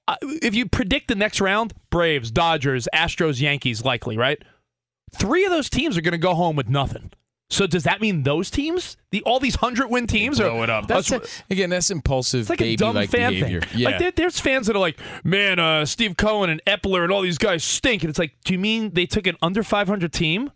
Uh, 0.07 0.15
if 0.21 0.53
you 0.55 0.67
predict 0.67 1.07
the 1.07 1.15
next 1.15 1.41
round, 1.41 1.73
Braves, 1.89 2.31
Dodgers, 2.31 2.87
Astros, 2.93 3.41
Yankees, 3.41 3.83
likely, 3.83 4.17
right? 4.17 4.41
Three 5.13 5.45
of 5.45 5.51
those 5.51 5.69
teams 5.69 5.97
are 5.97 6.01
going 6.01 6.11
to 6.13 6.17
go 6.17 6.33
home 6.33 6.55
with 6.55 6.69
nothing. 6.69 7.11
So 7.49 7.67
does 7.67 7.83
that 7.83 8.01
mean 8.01 8.23
those 8.23 8.49
teams, 8.49 8.97
the 9.11 9.21
all 9.21 9.39
these 9.39 9.55
hundred 9.55 9.89
win 9.89 10.07
teams, 10.07 10.39
are 10.39 10.63
it 10.63 10.69
up. 10.69 10.87
That's 10.87 11.11
again, 11.49 11.69
that's 11.69 11.91
impulsive 11.91 12.41
it's 12.41 12.49
like 12.49 12.61
a 12.61 12.75
dumb 12.75 12.95
baby-like 12.95 13.09
fan 13.11 13.33
behavior. 13.33 13.61
thing. 13.61 13.79
Yeah. 13.79 13.89
Like 13.89 13.99
there, 13.99 14.11
there's 14.11 14.39
fans 14.39 14.65
that 14.67 14.75
are 14.75 14.79
like, 14.79 14.99
man, 15.23 15.59
uh, 15.59 15.85
Steve 15.85 16.17
Cohen 16.17 16.49
and 16.49 16.61
Eppler 16.65 17.03
and 17.03 17.11
all 17.11 17.21
these 17.21 17.37
guys 17.37 17.63
stink. 17.63 18.03
And 18.03 18.09
it's 18.09 18.17
like, 18.17 18.35
do 18.43 18.53
you 18.53 18.59
mean 18.59 18.91
they 18.93 19.05
took 19.05 19.27
an 19.27 19.37
under 19.43 19.61
500 19.61 20.11
team 20.11 20.51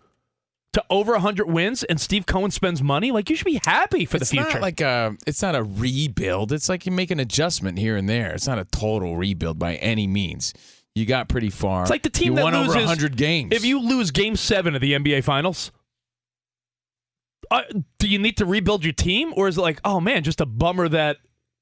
to 0.74 0.84
over 0.90 1.14
100 1.14 1.48
wins 1.48 1.84
and 1.84 2.02
Steve 2.02 2.26
Cohen 2.26 2.50
spends 2.50 2.82
money? 2.82 3.12
Like 3.12 3.30
you 3.30 3.36
should 3.36 3.46
be 3.46 3.62
happy 3.66 4.06
for 4.06 4.18
it's 4.18 4.32
the 4.32 4.38
future. 4.38 4.54
not 4.54 4.62
like 4.62 4.82
a 4.82 5.16
it's 5.28 5.44
not 5.44 5.56
a 5.56 5.62
rebuild. 5.64 6.52
It's 6.52 6.70
like 6.70 6.88
you 6.88 6.92
make 6.92 7.12
an 7.12 7.20
adjustment 7.20 7.78
here 7.78 7.98
and 7.98 8.10
there. 8.10 8.34
It's 8.34 8.48
not 8.48 8.58
a 8.58 8.66
total 8.66 9.16
rebuild 9.16 9.60
by 9.60 9.76
any 9.76 10.08
means. 10.08 10.56
You 10.96 11.06
got 11.06 11.30
pretty 11.30 11.52
far. 11.52 11.84
It's 11.84 11.92
like 11.92 12.02
the 12.02 12.10
team 12.10 12.32
you 12.32 12.36
that 12.38 12.44
won 12.44 12.54
loses 12.56 12.70
over 12.72 12.80
100 12.80 13.16
games. 13.16 13.54
If 13.56 13.64
you 13.64 13.80
lose 13.80 14.10
Game 14.10 14.36
Seven 14.36 14.74
of 14.74 14.82
the 14.82 14.94
NBA 14.94 15.24
Finals, 15.24 15.72
uh, 17.52 17.62
do 17.98 18.08
you 18.08 18.20
need 18.20 18.38
to 18.38 18.46
rebuild 18.46 18.84
your 18.84 18.94
team, 18.94 19.34
or 19.36 19.48
is 19.48 19.58
it 19.58 19.62
like, 19.62 19.80
oh 19.84 20.00
man, 20.00 20.24
just 20.24 20.42
a 20.42 20.46
bummer 20.46 20.88
that 20.90 21.18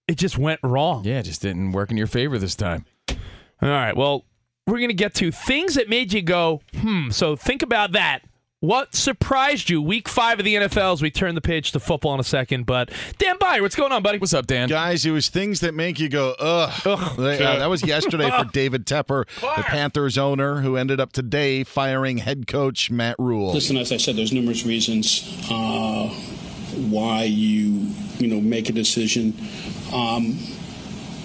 it 0.08 0.17
just 0.17 0.38
went 0.38 0.60
wrong? 0.63 1.04
yeah, 1.04 1.19
it 1.19 1.23
just 1.23 1.41
didn't 1.41 1.71
work 1.71 1.91
in 1.91 1.97
your 1.97 2.08
favor 2.08 2.38
this 2.38 2.56
time. 2.56 2.86
All 3.10 3.69
right. 3.69 3.95
Well, 3.95 4.26
we're 4.67 4.78
going 4.78 4.89
to 4.89 4.93
get 4.93 5.15
to 5.15 5.32
things 5.32 5.76
that 5.76 5.89
made 5.89 6.13
you 6.13 6.21
go, 6.21 6.62
hmm. 6.76 7.10
So 7.10 7.36
think 7.36 7.62
about 7.62 7.93
that. 7.93 8.19
What 8.60 8.96
surprised 8.96 9.70
you? 9.70 9.84
Week 9.84 10.10
five 10.10 10.39
of 10.39 10.46
the 10.46 10.56
NFL 10.56 10.93
as 10.93 11.00
we 11.04 11.12
turn 11.12 11.36
the 11.36 11.41
page 11.41 11.74
to 11.74 11.80
football 11.80 12.15
in 12.15 12.20
a 12.20 12.24
second. 12.24 12.65
But 12.65 12.89
Dan 13.20 13.36
Beyer, 13.39 13.62
what's 13.62 13.76
going 13.76 13.91
on, 13.91 14.02
buddy? 14.02 14.17
What's 14.17 14.34
up, 14.34 14.48
Dan? 14.48 14.67
Guys, 14.67 15.06
it 15.06 15.12
was 15.12 15.30
things 15.30 15.60
that 15.60 15.76
make 15.76 16.00
you 16.00 16.10
go, 16.10 16.34
ugh. 16.39 17.15
They- 17.17 17.38
uh, 17.43 17.60
that 17.60 17.70
was 17.70 17.86
yesterday 17.86 18.32
for 18.32 18.46
David 18.54 18.88
Tepper, 18.88 19.28
the 19.41 19.62
Panthers 19.63 20.17
owner, 20.17 20.62
who 20.62 20.76
ended 20.76 21.00
up 21.00 21.13
today 21.13 21.63
firing 21.63 22.17
head 22.17 22.48
coach 22.48 22.89
Matt 22.89 23.15
Rhule. 23.20 23.54
Listen, 23.54 23.78
as 23.78 23.91
I 23.91 23.98
said, 23.98 24.15
there's 24.15 24.34
numerous 24.34 24.65
reasons 24.65 25.22
uh, 25.52 26.08
why 26.89 27.26
you 27.26 27.91
you 28.17 28.26
know 28.28 28.41
make 28.41 28.70
a 28.70 28.74
decision. 28.74 29.36
Um, 29.93 30.39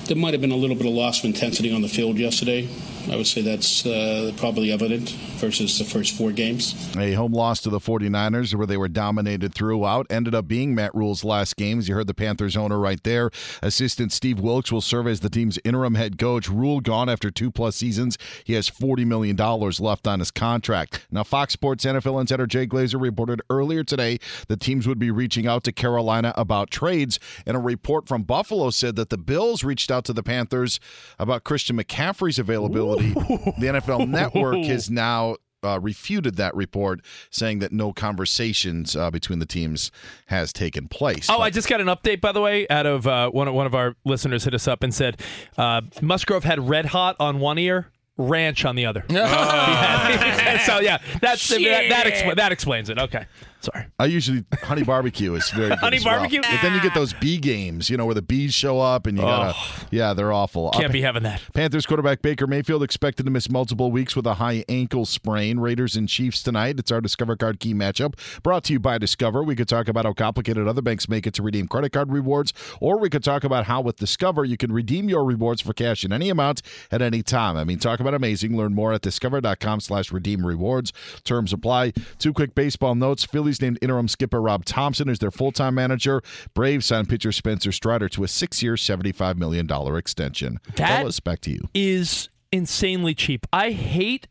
there 0.05 0.18
might 0.18 0.35
have 0.35 0.42
been 0.42 0.53
a 0.53 0.57
little 0.57 0.77
bit 0.77 0.85
of 0.85 0.92
loss 0.92 1.21
of 1.21 1.25
intensity 1.25 1.73
on 1.75 1.81
the 1.81 1.88
field 1.88 2.18
yesterday. 2.18 2.68
I 3.11 3.17
would 3.17 3.27
say 3.27 3.43
that's 3.43 3.85
uh, 3.85 4.33
probably 4.37 4.73
evident 4.73 5.11
versus 5.38 5.79
the 5.79 5.85
first 5.85 6.15
four 6.17 6.33
games. 6.33 6.75
A 6.97 7.12
home 7.15 7.33
loss 7.33 7.61
to 7.62 7.71
the 7.71 7.81
49ers, 7.81 8.55
where 8.55 8.67
they 8.67 8.77
were 8.77 8.88
dominated 8.88 9.55
throughout, 9.55 10.07
ended 10.11 10.35
up 10.35 10.47
being 10.47 10.75
Matt 10.75 10.95
Rhule's 10.95 11.25
last 11.25 11.57
game. 11.57 11.79
As 11.79 11.88
you 11.88 11.95
heard 11.95 12.07
the 12.07 12.15
Panthers 12.15 12.57
owner 12.57 12.79
right 12.79 13.03
there. 13.03 13.31
Assistant 13.62 14.12
Steve 14.12 14.38
Wilks 14.38 14.71
will 14.71 14.81
serve 14.81 15.07
as 15.07 15.21
the 15.21 15.31
team's 15.31 15.59
interim 15.65 15.95
head 15.95 16.19
coach. 16.19 16.49
Rule 16.49 16.81
gone 16.81 17.09
after 17.09 17.31
two 17.31 17.51
plus 17.51 17.77
seasons. 17.77 18.19
He 18.45 18.53
has 18.55 18.71
$40 18.71 19.07
million 19.07 19.37
left 19.37 20.07
on 20.07 20.19
his 20.21 20.31
contract. 20.31 21.07
Now, 21.11 21.25
Fox 21.25 21.53
Sports 21.53 21.85
NFL 21.85 22.21
insider 22.21 22.47
Jay 22.47 22.67
Glazer 22.67 23.01
reported 23.01 23.43
earlier 23.51 23.83
today 23.83 24.19
that 24.49 24.61
teams 24.61 24.87
would 24.87 24.99
be 24.99 25.11
reaching 25.11 25.47
out 25.47 25.65
to 25.65 25.73
Carolina 25.73 26.33
about 26.37 26.71
trades. 26.71 27.19
And 27.47 27.57
a 27.57 27.61
report 27.61 28.07
from 28.07 28.23
Buffalo 28.23 28.71
said 28.71 28.97
that 28.97 29.11
the 29.11 29.19
Bills 29.19 29.65
reached 29.65 29.91
out 29.91 30.05
to 30.05 30.12
the 30.12 30.23
Panthers 30.23 30.79
about 31.19 31.45
Christian 31.45 31.77
McCaffrey's 31.77 32.38
availability. 32.38 32.91
The 33.59 33.66
NFL 33.66 34.09
Network 34.09 34.59
has 34.64 34.90
now 34.90 35.37
uh, 35.64 35.78
refuted 35.81 36.37
that 36.37 36.55
report, 36.55 37.00
saying 37.31 37.61
that 37.61 37.72
no 37.72 37.92
conversations 37.92 38.96
uh, 38.96 39.11
between 39.11 39.38
the 39.38 39.46
teams 39.46 39.90
has 40.26 40.52
taken 40.52 40.88
place. 40.88 41.28
Oh, 41.31 41.40
I 41.40 41.50
just 41.50 41.68
got 41.68 41.81
an 41.81 41.87
update, 41.87 42.20
by 42.20 42.33
the 42.33 42.40
way, 42.40 42.66
out 42.68 42.87
of 42.87 43.07
uh, 43.07 43.31
one 43.31 43.48
of 43.48 43.55
one 43.55 43.66
of 43.66 43.74
our 43.74 43.96
listeners 44.05 44.44
hit 44.44 44.55
us 44.55 44.66
up 44.66 44.83
and 44.83 44.94
said 44.94 45.20
uh, 45.57 45.83
Musgrove 46.00 46.44
had 46.44 46.68
red 46.68 46.87
hot 46.87 47.16
on 47.20 47.38
one 47.38 47.59
ear, 47.59 47.90
ranch 48.16 48.64
on 48.64 48.76
the 48.76 48.87
other. 48.87 49.05
so 49.09 49.18
yeah, 50.81 50.98
that's 51.20 51.48
that 51.48 51.87
that, 51.90 52.07
expl- 52.07 52.37
that 52.37 52.52
explains 52.52 52.88
it. 52.88 52.98
Okay, 52.98 53.26
sorry. 53.62 53.87
I 53.98 54.07
usually 54.07 54.44
honey 54.62 54.83
barbecue 54.83 55.35
is 55.35 55.48
very 55.51 55.68
good 55.70 55.79
Honey 55.79 55.98
well. 56.05 56.16
barbecue? 56.16 56.40
but 56.40 56.61
then 56.62 56.75
you 56.75 56.81
get 56.81 56.94
those 56.94 57.12
bee 57.14 57.38
games, 57.38 57.88
you 57.88 57.96
know, 57.96 58.05
where 58.05 58.14
the 58.14 58.22
bees 58.22 58.53
show 58.55 58.81
up 58.81 59.07
and 59.07 59.16
you 59.16 59.22
gotta, 59.25 59.55
oh. 59.57 59.87
yeah, 59.90 60.12
they're 60.14 60.33
awful. 60.33 60.70
Can't 60.70 60.92
be 60.92 61.03
having 61.03 61.22
that. 61.22 61.40
Panthers 61.55 61.87
quarterback 61.87 62.22
Baker 62.22 62.46
Mayfield 62.46 62.83
expected 62.83 63.25
to 63.25 63.31
miss 63.31 63.48
multiple 63.51 63.90
weeks 63.90 64.14
with 64.16 64.27
a 64.27 64.35
high 64.35 64.64
ankle 64.68 65.07
sprain. 65.07 65.59
Raiders 65.59 65.96
and 65.96 66.09
Chiefs 66.09 66.42
tonight. 66.42 66.79
It's 66.79 66.90
our 66.90 67.01
Discover 67.01 67.37
Card 67.37 67.61
Key 67.61 67.75
matchup 67.75 68.14
brought 68.42 68.64
to 68.64 68.72
you 68.72 68.81
by 68.81 68.98
Discover. 68.98 69.42
We 69.42 69.57
could 69.57 69.68
talk 69.68 69.88
about 69.88 70.05
how 70.05 70.13
complicated 70.13 70.67
other 70.67 70.83
banks 70.83 71.08
make 71.08 71.27
it 71.27 71.35
to 71.35 71.42
redeem 71.42 71.69
credit 71.69 71.92
card 71.92 72.13
rewards, 72.13 72.52
or 72.81 72.98
we 72.98 73.08
could 73.10 73.25
talk 73.25 73.44
about 73.44 73.67
how 73.67 73.81
with 73.81 73.96
Discover 73.96 74.44
you 74.44 74.56
can 74.56 74.73
redeem 74.73 75.08
your 75.08 75.25
rewards 75.25 75.60
for 75.60 75.73
cash 75.73 76.04
in 76.04 76.13
any 76.13 76.29
amount 76.29 76.63
at 76.90 77.02
any 77.02 77.23
time. 77.23 77.56
I 77.56 77.65
mean, 77.65 77.79
talk 77.79 78.00
about 78.00 78.15
amazing. 78.15 78.56
Learn 78.56 78.75
more 78.75 78.92
at 78.92 79.02
discover.com 79.02 79.81
slash 79.81 80.10
redeem 80.13 80.44
rewards. 80.46 80.92
Terms 81.25 81.52
apply. 81.52 81.92
Two 82.19 82.33
quick 82.33 82.54
baseball 82.54 82.94
notes. 82.94 83.25
Phillies 83.25 83.52
named 83.61 83.79
interim 83.83 84.09
skipper 84.09 84.40
Rob 84.40 84.65
Thompson 84.65 85.09
as 85.09 85.19
their 85.19 85.31
full-time 85.31 85.75
manager. 85.75 86.23
Braves 86.55 86.87
signed 86.87 87.09
pitcher 87.09 87.33
Spencer 87.33 87.73
Strider 87.73 88.09
to 88.11 88.25
a 88.25 88.29
six-year, 88.29 88.75
$75 88.75 89.37
million 89.37 89.69
extension. 89.96 90.59
That- 90.77 90.98
Fellas, 91.00 91.21
back 91.21 91.40
to 91.42 91.50
you. 91.50 91.69
Is 91.75 92.29
insanely 92.50 93.15
cheap. 93.15 93.46
I 93.53 93.71
hate 93.73 94.29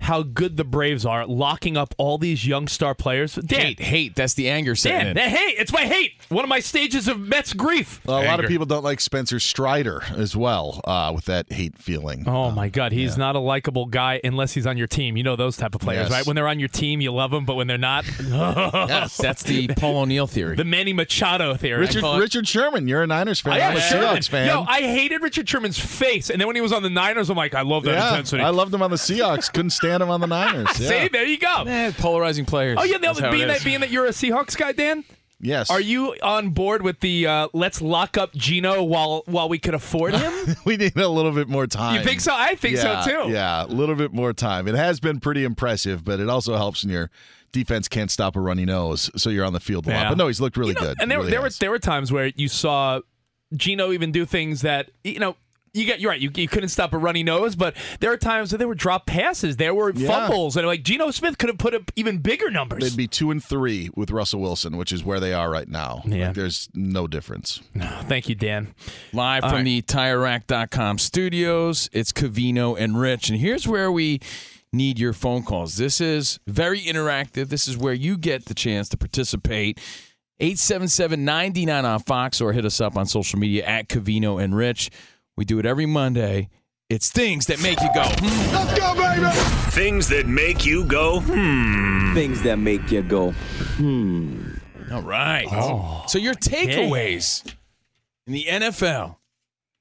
how 0.00 0.22
good 0.22 0.56
the 0.56 0.64
Braves 0.64 1.04
are 1.04 1.22
at 1.22 1.28
locking 1.28 1.76
up 1.76 1.94
all 1.98 2.18
these 2.18 2.46
young 2.46 2.68
star 2.68 2.94
players. 2.94 3.34
Dan, 3.34 3.60
Hate, 3.60 3.80
hate. 3.80 4.14
That's 4.14 4.34
the 4.34 4.48
anger 4.48 4.74
setting 4.76 5.14
Dan, 5.14 5.18
in. 5.18 5.30
hate. 5.36 5.56
It's 5.58 5.72
my 5.72 5.84
hate. 5.86 6.12
One 6.28 6.44
of 6.44 6.48
my 6.48 6.60
stages 6.60 7.08
of 7.08 7.18
Mets 7.18 7.52
grief. 7.52 8.00
A 8.06 8.12
lot 8.12 8.38
of 8.42 8.46
people 8.48 8.64
don't 8.64 8.84
like 8.84 9.00
Spencer 9.00 9.40
Strider 9.40 10.02
as 10.16 10.36
well 10.36 10.80
uh, 10.84 11.12
with 11.14 11.24
that 11.26 11.52
hate 11.52 11.76
feeling. 11.78 12.24
Oh 12.28 12.50
my 12.50 12.68
God, 12.68 12.92
he's 12.92 13.16
not 13.18 13.34
a 13.36 13.38
likable 13.40 13.86
guy 13.86 14.20
unless 14.24 14.52
he's 14.52 14.66
on 14.66 14.76
your 14.78 14.86
team. 14.86 15.16
You 15.16 15.24
know 15.24 15.36
those 15.36 15.56
type 15.56 15.74
of 15.74 15.80
players, 15.80 16.04
Yes. 16.04 16.10
right? 16.12 16.26
When 16.26 16.36
they're 16.36 16.48
on 16.48 16.60
your 16.60 16.68
team, 16.68 17.00
you 17.00 17.12
love 17.12 17.30
them, 17.32 17.44
but 17.44 17.56
when 17.56 17.66
they're 17.66 17.76
not, 17.76 18.04
yes, 18.22 19.16
that's 19.16 19.42
the 19.42 19.68
Paul 19.76 19.98
O'Neill 19.98 20.26
theory. 20.28 20.54
the 20.56 20.64
Manny 20.64 20.92
Machado 20.92 21.54
theory. 21.56 21.80
Richard 21.80 22.04
Richard 22.18 22.46
Sherman, 22.46 22.86
you're 22.88 23.02
a 23.02 23.06
Niners 23.06 23.40
fan. 23.40 23.54
I 23.54 23.58
am 23.58 23.72
I'm 23.72 23.76
a 23.78 23.80
Seahawks 23.80 24.28
fan. 24.28 24.46
Yo, 24.46 24.62
I 24.68 24.80
hated 24.82 25.22
Richard 25.22 25.48
Sherman's 25.48 25.78
face, 25.78 26.30
and 26.30 26.40
then 26.40 26.46
when 26.46 26.54
he 26.56 26.62
was 26.62 26.72
on 26.72 26.82
the 26.82 26.90
Niners, 26.90 27.30
I'm 27.30 27.36
like, 27.36 27.54
I 27.54 27.62
love 27.62 27.82
that 27.84 27.92
yeah, 27.92 28.08
intensity. 28.10 28.42
I 28.42 28.50
loved 28.50 28.72
him 28.72 28.82
on 28.82 28.90
the 28.90 28.96
Seahawks. 28.96 29.52
Couldn't 29.52 29.70
stand 29.70 29.87
him 29.90 30.10
on 30.10 30.20
the 30.20 30.26
Niners. 30.26 30.68
Yeah. 30.80 30.88
See, 30.88 31.08
there 31.08 31.26
you 31.26 31.38
go. 31.38 31.64
Eh, 31.66 31.92
polarizing 31.98 32.44
players. 32.44 32.78
Oh 32.80 32.84
yeah, 32.84 32.98
That's 32.98 33.20
no, 33.20 33.30
being 33.30 33.44
it 33.44 33.46
that 33.48 33.56
is. 33.58 33.64
being 33.64 33.80
that 33.80 33.90
you're 33.90 34.06
a 34.06 34.10
Seahawks 34.10 34.56
guy, 34.56 34.72
Dan. 34.72 35.04
Yes. 35.40 35.70
Are 35.70 35.80
you 35.80 36.14
on 36.22 36.50
board 36.50 36.82
with 36.82 36.98
the 37.00 37.26
uh, 37.26 37.48
let's 37.52 37.80
lock 37.80 38.18
up 38.18 38.32
Geno 38.34 38.82
while 38.82 39.22
while 39.26 39.48
we 39.48 39.58
could 39.58 39.74
afford 39.74 40.14
him? 40.14 40.56
we 40.64 40.76
need 40.76 40.96
a 40.96 41.08
little 41.08 41.30
bit 41.32 41.48
more 41.48 41.66
time. 41.66 41.94
You 41.96 42.02
think 42.04 42.20
so? 42.20 42.32
I 42.34 42.56
think 42.56 42.76
yeah, 42.76 43.02
so 43.04 43.24
too. 43.24 43.30
Yeah, 43.30 43.64
a 43.64 43.66
little 43.66 43.94
bit 43.94 44.12
more 44.12 44.32
time. 44.32 44.66
It 44.66 44.74
has 44.74 44.98
been 45.00 45.20
pretty 45.20 45.44
impressive, 45.44 46.04
but 46.04 46.18
it 46.20 46.28
also 46.28 46.56
helps 46.56 46.84
when 46.84 46.92
your 46.92 47.10
defense 47.52 47.86
can't 47.88 48.10
stop 48.10 48.34
a 48.36 48.40
runny 48.40 48.64
nose, 48.64 49.10
so 49.16 49.30
you're 49.30 49.44
on 49.44 49.52
the 49.52 49.60
field 49.60 49.86
a 49.86 49.90
lot. 49.90 50.08
But 50.08 50.18
no, 50.18 50.26
he's 50.26 50.40
looked 50.40 50.56
really 50.56 50.74
good. 50.74 50.96
And 51.00 51.10
there, 51.10 51.18
Really 51.18 51.30
there 51.30 51.40
were 51.42 51.50
there 51.50 51.70
were 51.70 51.78
times 51.78 52.10
where 52.10 52.26
you 52.34 52.48
saw 52.48 53.00
Geno 53.54 53.92
even 53.92 54.12
do 54.12 54.24
things 54.26 54.62
that 54.62 54.90
you 55.04 55.18
know. 55.20 55.36
You 55.74 55.84
get 55.84 56.00
you're 56.00 56.10
right. 56.10 56.20
You, 56.20 56.30
you 56.34 56.48
couldn't 56.48 56.68
stop 56.70 56.92
a 56.92 56.98
runny 56.98 57.22
nose, 57.22 57.56
but 57.56 57.76
there 58.00 58.12
are 58.12 58.16
times 58.16 58.52
where 58.52 58.58
there 58.58 58.68
were 58.68 58.74
drop 58.74 59.06
passes, 59.06 59.56
there 59.56 59.74
were 59.74 59.92
Yeah. 59.94 60.08
fumbles, 60.08 60.56
and 60.56 60.66
like 60.66 60.82
Geno 60.82 61.10
Smith 61.10 61.38
could 61.38 61.48
have 61.48 61.58
put 61.58 61.74
up 61.74 61.90
even 61.96 62.18
bigger 62.18 62.50
numbers. 62.50 62.82
They'd 62.82 62.96
be 62.96 63.06
two 63.08 63.30
and 63.30 63.42
three 63.42 63.90
with 63.94 64.10
Russell 64.10 64.40
Wilson, 64.40 64.76
which 64.76 64.92
is 64.92 65.04
where 65.04 65.20
they 65.20 65.32
are 65.32 65.50
right 65.50 65.68
now. 65.68 66.02
Yeah. 66.06 66.26
Like, 66.28 66.36
there's 66.36 66.68
no 66.74 67.06
difference. 67.06 67.60
Thank 68.02 68.28
you, 68.28 68.34
Dan. 68.34 68.74
Live 69.12 69.44
All 69.44 69.50
from 69.50 69.58
right. 69.58 69.64
the 69.64 69.82
TireRack.com 69.82 70.98
studios, 70.98 71.88
it's 71.92 72.12
Covino 72.12 72.78
and 72.78 72.98
Rich. 72.98 73.30
And 73.30 73.38
here's 73.38 73.66
where 73.68 73.90
we 73.92 74.20
need 74.72 74.98
your 74.98 75.12
phone 75.12 75.42
calls. 75.42 75.76
This 75.76 76.00
is 76.00 76.38
very 76.46 76.80
interactive. 76.80 77.48
This 77.48 77.66
is 77.68 77.76
where 77.76 77.94
you 77.94 78.18
get 78.18 78.44
the 78.46 78.54
chance 78.54 78.88
to 78.90 78.96
participate. 78.96 79.78
877-99 80.40 81.84
on 81.84 82.00
Fox 82.00 82.40
or 82.40 82.52
hit 82.52 82.64
us 82.64 82.80
up 82.80 82.96
on 82.96 83.06
social 83.06 83.38
media 83.38 83.64
at 83.64 83.88
Covino 83.88 84.42
and 84.42 84.54
Rich. 84.54 84.90
We 85.38 85.44
do 85.44 85.60
it 85.60 85.66
every 85.66 85.86
Monday. 85.86 86.48
It's 86.88 87.12
things 87.12 87.46
that 87.46 87.62
make 87.62 87.80
you 87.80 87.88
go, 87.94 88.02
hmm. 88.02 88.52
Let's 88.52 88.76
go, 88.76 88.92
baby! 88.96 89.30
Things 89.70 90.08
that 90.08 90.26
make 90.26 90.66
you 90.66 90.84
go, 90.84 91.20
hmm. 91.20 92.12
Things 92.12 92.42
that 92.42 92.58
make 92.58 92.90
you 92.90 93.02
go, 93.02 93.30
hmm. 93.30 94.54
All 94.90 95.02
right. 95.02 95.46
Oh. 95.52 96.02
So 96.08 96.18
your 96.18 96.34
takeaways 96.34 97.54
in 98.26 98.32
the 98.32 98.46
NFL, 98.46 99.14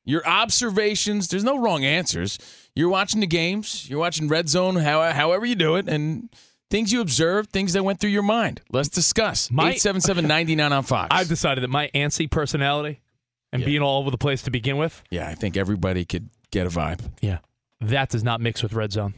your 0.06 0.24
observations. 0.28 1.28
There's 1.28 1.44
no 1.44 1.58
wrong 1.58 1.84
answers. 1.84 2.38
You're 2.76 2.90
watching 2.90 3.22
the 3.22 3.26
games. 3.26 3.90
You're 3.90 3.98
watching 3.98 4.28
Red 4.28 4.50
Zone. 4.50 4.76
How, 4.76 5.12
however 5.12 5.48
you 5.48 5.56
do 5.56 5.78
it, 5.78 5.90
and 5.90 6.30
things 6.70 6.94
you 6.94 7.02
observed, 7.02 7.50
things 7.50 7.74
that 7.74 7.84
went 7.84 8.00
through 8.00 8.12
your 8.12 8.22
mind. 8.22 8.62
Let's 8.72 8.90
discuss. 8.90 9.50
My- 9.50 9.72
Eight 9.72 9.82
seven 9.82 10.02
seven 10.02 10.28
ninety 10.28 10.54
nine 10.54 10.72
on 10.72 10.84
Fox. 10.84 11.08
I've 11.10 11.30
decided 11.30 11.64
that 11.64 11.70
my 11.72 11.90
antsy 11.96 12.30
personality 12.30 13.02
and 13.58 13.66
being 13.66 13.82
all 13.82 14.00
over 14.00 14.12
the 14.12 14.18
place 14.18 14.42
to 14.44 14.52
begin 14.52 14.78
with, 14.78 15.04
yeah, 15.10 15.28
I 15.28 15.36
think 15.36 15.58
everybody 15.58 16.06
could 16.06 16.30
get 16.52 16.66
a 16.68 16.70
vibe. 16.70 17.02
yeah, 17.22 17.40
that 17.82 18.10
does 18.10 18.24
not 18.24 18.42
mix 18.42 18.64
with 18.64 18.74
Red 18.74 18.92
Zone. 18.92 19.14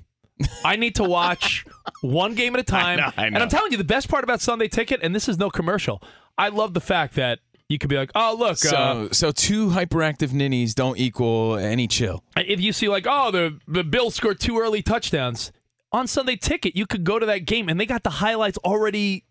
I 0.64 0.78
need 0.78 0.96
to 0.96 1.04
watch 1.04 1.66
one 2.02 2.34
game 2.34 2.54
at 2.56 2.62
a 2.62 2.64
time. 2.64 3.00
know, 3.00 3.12
I 3.18 3.26
And. 3.28 3.38
I'm 3.38 3.50
telling 3.50 3.72
you, 3.72 3.78
the 3.78 3.84
best 3.84 4.08
part 4.10 4.24
about 4.24 4.42
Sunday 4.42 4.68
Ticket, 4.68 5.02
and 5.04 5.14
this 5.14 5.28
is 5.28 5.38
no 5.38 5.50
commercial, 5.50 6.02
I 6.38 6.50
love 6.50 6.74
the 6.74 6.82
fact 6.82 7.16
that 7.16 7.40
you 7.68 7.78
could 7.78 7.90
be 7.90 7.98
like, 7.98 8.12
oh, 8.16 8.36
look, 8.40 8.58
So, 8.58 8.76
uh, 8.76 9.10
so 9.12 9.32
two 9.32 9.70
hyperactive 9.70 10.34
ninnies 10.34 10.74
don't 10.74 10.98
equal 10.98 11.56
any 11.56 11.88
chill. 11.88 12.24
if 12.36 12.60
you 12.60 12.74
see 12.74 12.88
like, 12.90 13.06
oh, 13.08 13.30
the, 13.32 13.60
the 13.68 13.84
Bills 13.84 14.16
scored 14.16 14.40
two 14.40 14.58
early 14.58 14.82
touchdowns 14.82 15.52
on 15.92 16.08
Sunday 16.08 16.36
Ticket, 16.36 16.76
you 16.76 16.86
could 16.88 17.04
go 17.04 17.20
to 17.20 17.26
that 17.26 17.46
game 17.46 17.70
and 17.70 17.80
they 17.80 17.86
got 17.86 18.04
the 18.04 18.10
highlights 18.10 18.58
already 18.60 19.26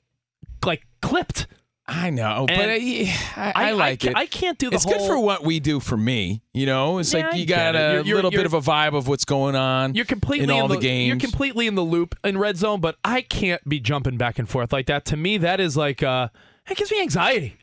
like 0.64 0.86
clipped. 1.02 1.46
I 1.90 2.10
know, 2.10 2.44
but 2.46 2.56
I, 2.68 3.16
I, 3.34 3.52
I 3.54 3.70
like 3.72 4.02
ca- 4.02 4.10
it. 4.10 4.16
I 4.16 4.26
can't 4.26 4.58
do 4.58 4.68
the 4.68 4.74
it's 4.76 4.84
whole. 4.84 4.92
good 4.98 5.06
for 5.06 5.18
what 5.18 5.42
we 5.42 5.58
do 5.58 5.80
for 5.80 5.96
me. 5.96 6.42
You 6.52 6.66
know, 6.66 6.98
it's 6.98 7.14
Yeah, 7.14 7.28
like 7.28 7.36
you 7.36 7.46
got 7.46 7.74
a 7.74 7.78
You're- 7.78 7.94
you're- 8.08 8.14
little 8.16 8.30
bit 8.30 8.36
you're- 8.40 8.46
of 8.46 8.52
a 8.54 8.60
vibe 8.60 8.94
of 8.94 9.08
what's 9.08 9.24
going 9.24 9.56
on. 9.56 9.94
You're 9.94 10.04
completely 10.04 10.44
in 10.44 10.50
all 10.50 10.68
the, 10.68 10.74
the 10.74 10.80
games. 10.82 11.08
You're 11.08 11.16
completely 11.30 11.66
in 11.66 11.76
the 11.76 11.82
loop 11.82 12.14
in 12.22 12.36
red 12.36 12.58
zone, 12.58 12.80
but 12.82 12.96
I 13.04 13.22
can't 13.22 13.66
be 13.66 13.80
jumping 13.80 14.18
back 14.18 14.38
and 14.38 14.46
forth 14.48 14.70
like 14.72 14.84
that. 14.86 15.06
To 15.06 15.16
me, 15.16 15.38
that 15.38 15.60
is 15.60 15.76
like 15.78 16.02
uh, 16.02 16.28
it 16.68 16.76
gives 16.76 16.90
me 16.90 17.00
anxiety. 17.00 17.56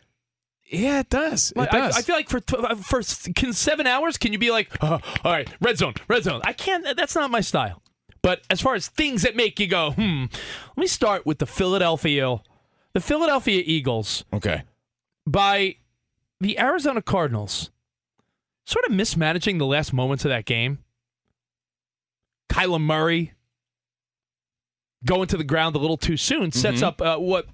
Yeah, 0.72 1.02
it 1.02 1.10
does. 1.12 1.52
It 1.52 1.58
Like, 1.58 1.74
I, 1.76 1.78
does. 1.78 1.96
I 1.98 2.02
feel 2.02 2.16
like 2.16 2.28
for 2.30 2.40
tw- 2.40 2.56
uh, 2.56 2.74
for 2.76 3.02
can 3.36 3.54
seven 3.54 3.86
hours, 3.86 4.18
can 4.18 4.34
you 4.34 4.40
be 4.40 4.50
like, 4.50 4.72
uh, 4.82 4.98
all 5.24 5.32
right, 5.32 5.48
red 5.62 5.78
zone, 5.78 5.94
red 6.08 6.24
zone? 6.24 6.42
I 6.44 6.54
can't. 6.54 6.98
That's 6.98 7.14
not 7.14 7.30
my 7.30 7.42
style. 7.42 7.84
But 8.24 8.42
as 8.50 8.60
far 8.60 8.74
as 8.74 8.88
things 8.88 9.22
that 9.22 9.36
make 9.36 9.60
you 9.60 9.68
go, 9.68 9.92
hmm, 9.92 10.24
let 10.76 10.78
me 10.78 10.88
start 10.88 11.28
with 11.28 11.38
the 11.38 11.46
Philadelphia, 11.46 12.38
the 12.96 13.02
Philadelphia 13.02 13.62
Eagles 13.64 14.24
okay. 14.34 14.64
by 15.28 15.76
the 16.40 16.58
Arizona 16.58 17.02
Cardinals, 17.02 17.70
sort 18.66 18.86
of 18.86 18.92
mismanaging 18.92 19.58
the 19.60 19.66
last 19.66 19.94
moments 19.94 20.26
of 20.26 20.30
that 20.30 20.46
game. 20.46 20.80
Kyler 22.50 22.82
Murray 22.82 23.34
going 25.06 25.28
to 25.28 25.38
the 25.38 25.44
ground 25.44 25.76
a 25.76 25.80
little 25.80 25.98
too 25.98 26.18
soon 26.18 26.52
sets 26.52 26.80
Mhm. 26.80 26.84
up 26.84 27.02
uh, 27.02 27.18
what 27.18 27.48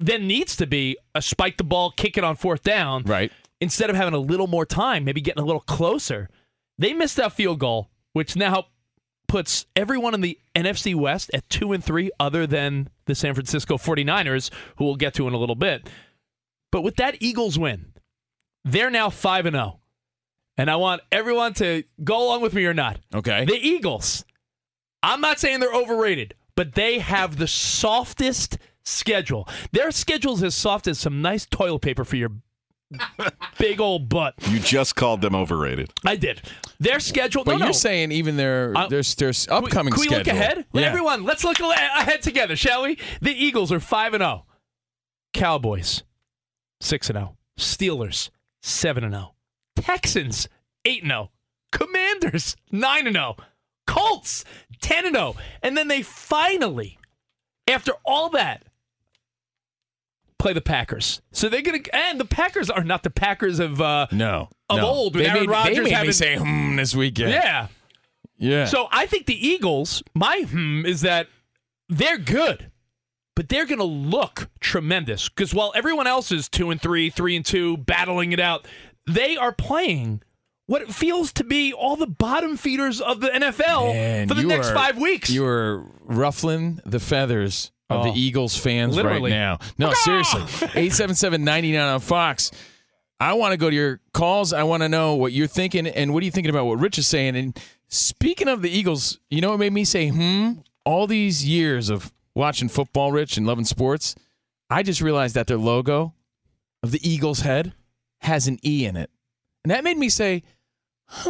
then 0.00 0.26
needs 0.26 0.56
to 0.56 0.66
be 0.66 0.96
a 1.14 1.22
spike 1.22 1.56
the 1.56 1.64
ball, 1.64 1.90
kick 1.92 2.18
it 2.18 2.24
on 2.24 2.36
fourth 2.36 2.62
down. 2.62 3.04
Right. 3.04 3.32
Instead 3.60 3.90
of 3.90 3.96
having 3.96 4.14
a 4.14 4.18
little 4.18 4.46
more 4.46 4.66
time, 4.66 5.04
maybe 5.04 5.20
getting 5.20 5.42
a 5.42 5.46
little 5.46 5.60
closer. 5.62 6.28
They 6.76 6.92
missed 6.92 7.16
that 7.16 7.32
field 7.32 7.58
goal, 7.60 7.88
which 8.12 8.36
now 8.36 8.66
puts 9.28 9.66
everyone 9.76 10.14
in 10.14 10.20
the 10.20 10.38
NFC 10.56 10.94
West 10.94 11.30
at 11.32 11.48
2 11.50 11.72
and 11.72 11.84
3 11.84 12.10
other 12.18 12.46
than 12.46 12.88
the 13.04 13.14
San 13.14 13.34
Francisco 13.34 13.76
49ers, 13.76 14.50
who 14.76 14.84
we'll 14.84 14.96
get 14.96 15.14
to 15.14 15.28
in 15.28 15.34
a 15.34 15.38
little 15.38 15.54
bit. 15.54 15.88
But 16.72 16.82
with 16.82 16.96
that 16.96 17.16
Eagles 17.20 17.58
win, 17.58 17.92
they're 18.64 18.90
now 18.90 19.10
5 19.10 19.46
and 19.46 19.54
0. 19.54 19.80
And 20.56 20.68
I 20.68 20.76
want 20.76 21.02
everyone 21.12 21.54
to 21.54 21.84
go 22.02 22.24
along 22.26 22.42
with 22.42 22.52
me 22.52 22.66
or 22.66 22.74
not. 22.74 22.98
Okay. 23.14 23.44
The 23.44 23.54
Eagles, 23.54 24.24
I'm 25.02 25.20
not 25.20 25.38
saying 25.38 25.60
they're 25.60 25.72
overrated, 25.72 26.34
but 26.56 26.74
they 26.74 26.98
have 26.98 27.36
the 27.36 27.46
softest 27.46 28.58
schedule. 28.82 29.48
Their 29.70 29.92
schedule's 29.92 30.42
as 30.42 30.56
soft 30.56 30.88
as 30.88 30.98
some 30.98 31.22
nice 31.22 31.46
toilet 31.46 31.80
paper 31.80 32.04
for 32.04 32.16
your 32.16 32.32
big 33.58 33.80
old 33.80 34.08
butt. 34.08 34.34
You 34.48 34.58
just 34.58 34.96
called 34.96 35.20
them 35.20 35.34
overrated. 35.34 35.92
I 36.06 36.16
did. 36.16 36.42
Their 36.80 37.00
schedule. 37.00 37.44
But 37.44 37.52
no, 37.52 37.58
you're 37.58 37.66
no. 37.66 37.72
saying 37.72 38.12
even 38.12 38.36
their 38.36 38.72
Uh, 38.76 38.88
there's 38.88 39.14
there's 39.16 39.46
upcoming 39.48 39.92
Can 39.92 40.00
we 40.00 40.06
schedule. 40.06 40.18
look 40.18 40.26
ahead? 40.28 40.66
Yeah. 40.72 40.82
Everyone, 40.82 41.24
let's 41.24 41.44
look 41.44 41.58
ahead 41.60 42.22
together, 42.22 42.56
shall 42.56 42.82
we? 42.82 42.98
The 43.20 43.32
Eagles 43.32 43.70
are 43.72 43.80
5 43.80 44.14
and 44.14 44.22
0. 44.22 44.46
Cowboys 45.34 46.02
6 46.80 47.10
and 47.10 47.16
0. 47.18 47.36
Steelers 47.58 48.30
7 48.62 49.04
and 49.04 49.12
0. 49.14 49.34
Texans 49.76 50.48
8 50.84 51.02
and 51.02 51.10
0. 51.10 51.30
Commanders 51.72 52.56
9 52.70 53.06
and 53.06 53.16
0. 53.16 53.36
Colts 53.86 54.44
10 54.80 55.06
and 55.06 55.16
0. 55.16 55.34
And 55.62 55.76
then 55.76 55.88
they 55.88 56.02
finally 56.02 56.98
after 57.66 57.92
all 58.04 58.30
that 58.30 58.64
play 60.38 60.52
the 60.52 60.60
Packers. 60.60 61.20
So 61.32 61.48
they're 61.48 61.62
going 61.62 61.82
to 61.82 61.94
and 61.96 62.20
the 62.20 62.24
Packers 62.24 62.70
are 62.70 62.84
not 62.84 63.02
the 63.02 63.10
Packers 63.10 63.58
of 63.58 63.80
uh 63.80 64.06
No. 64.12 64.48
of 64.70 64.78
no. 64.78 64.86
old 64.86 65.14
They 65.14 65.26
Aaron 65.26 65.40
made, 65.42 65.50
Rodgers 65.50 65.76
they 65.76 65.82
made 65.82 65.92
having 65.92 66.08
me 66.08 66.12
say 66.12 66.36
hmm 66.36 66.76
this 66.76 66.94
weekend. 66.94 67.30
Yeah. 67.30 67.68
Yeah. 68.38 68.66
So 68.66 68.88
I 68.92 69.06
think 69.06 69.26
the 69.26 69.48
Eagles, 69.48 70.02
my 70.14 70.42
hmm 70.48 70.86
is 70.86 71.00
that 71.00 71.26
they're 71.88 72.18
good, 72.18 72.70
but 73.34 73.48
they're 73.48 73.66
going 73.66 73.78
to 73.78 73.84
look 73.84 74.48
tremendous 74.60 75.28
because 75.28 75.52
while 75.54 75.72
everyone 75.74 76.06
else 76.06 76.30
is 76.30 76.48
two 76.48 76.70
and 76.70 76.80
three, 76.80 77.10
three 77.10 77.34
and 77.34 77.44
two, 77.44 77.76
battling 77.78 78.32
it 78.32 78.38
out, 78.40 78.66
they 79.06 79.36
are 79.36 79.52
playing 79.52 80.22
what 80.66 80.82
it 80.82 80.92
feels 80.94 81.32
to 81.32 81.44
be 81.44 81.72
all 81.72 81.96
the 81.96 82.06
bottom 82.06 82.56
feeders 82.56 83.00
of 83.00 83.20
the 83.20 83.28
NFL 83.28 83.94
Man, 83.94 84.28
for 84.28 84.34
the 84.34 84.42
next 84.42 84.68
are- 84.68 84.74
five 84.74 84.98
weeks. 84.98 85.30
You 85.30 85.46
are 85.46 85.84
ruffling 86.04 86.80
the 86.84 87.00
feathers 87.00 87.72
of 87.90 88.06
Oh. 88.06 88.12
the 88.12 88.18
Eagles 88.20 88.56
fans 88.56 88.94
Literally. 88.96 89.30
right 89.30 89.36
now. 89.36 89.58
No, 89.78 89.92
seriously. 89.92 90.42
877-99 90.42 91.94
on 91.94 92.00
Fox. 92.00 92.50
I 93.20 93.32
want 93.32 93.52
to 93.52 93.56
go 93.56 93.68
to 93.70 93.74
your 93.74 94.00
calls. 94.12 94.52
I 94.52 94.62
want 94.62 94.82
to 94.82 94.88
know 94.88 95.14
what 95.16 95.32
you're 95.32 95.46
thinking 95.48 95.86
and 95.86 96.12
what 96.14 96.22
are 96.22 96.24
you 96.24 96.30
thinking 96.30 96.50
about 96.50 96.66
what 96.66 96.78
Rich 96.78 96.98
is 96.98 97.06
saying. 97.06 97.34
And 97.36 97.58
speaking 97.88 98.46
of 98.48 98.62
the 98.62 98.70
Eagles, 98.70 99.18
you 99.30 99.40
know 99.40 99.50
what 99.50 99.58
made 99.58 99.72
me 99.72 99.84
say, 99.84 100.08
hmm? 100.08 100.52
All 100.84 101.06
these 101.06 101.44
years 101.46 101.90
of 101.90 102.12
watching 102.34 102.68
football, 102.68 103.10
Rich, 103.10 103.36
and 103.36 103.46
loving 103.46 103.64
sports, 103.64 104.14
I 104.70 104.82
just 104.82 105.00
realized 105.00 105.34
that 105.34 105.46
their 105.48 105.56
logo 105.58 106.14
of 106.82 106.92
the 106.92 107.00
Eagles 107.08 107.40
head 107.40 107.72
has 108.20 108.46
an 108.46 108.58
E 108.64 108.84
in 108.86 108.96
it. 108.96 109.10
And 109.64 109.70
that 109.72 109.82
made 109.82 109.98
me 109.98 110.08
say, 110.08 110.44
hmm. 111.08 111.28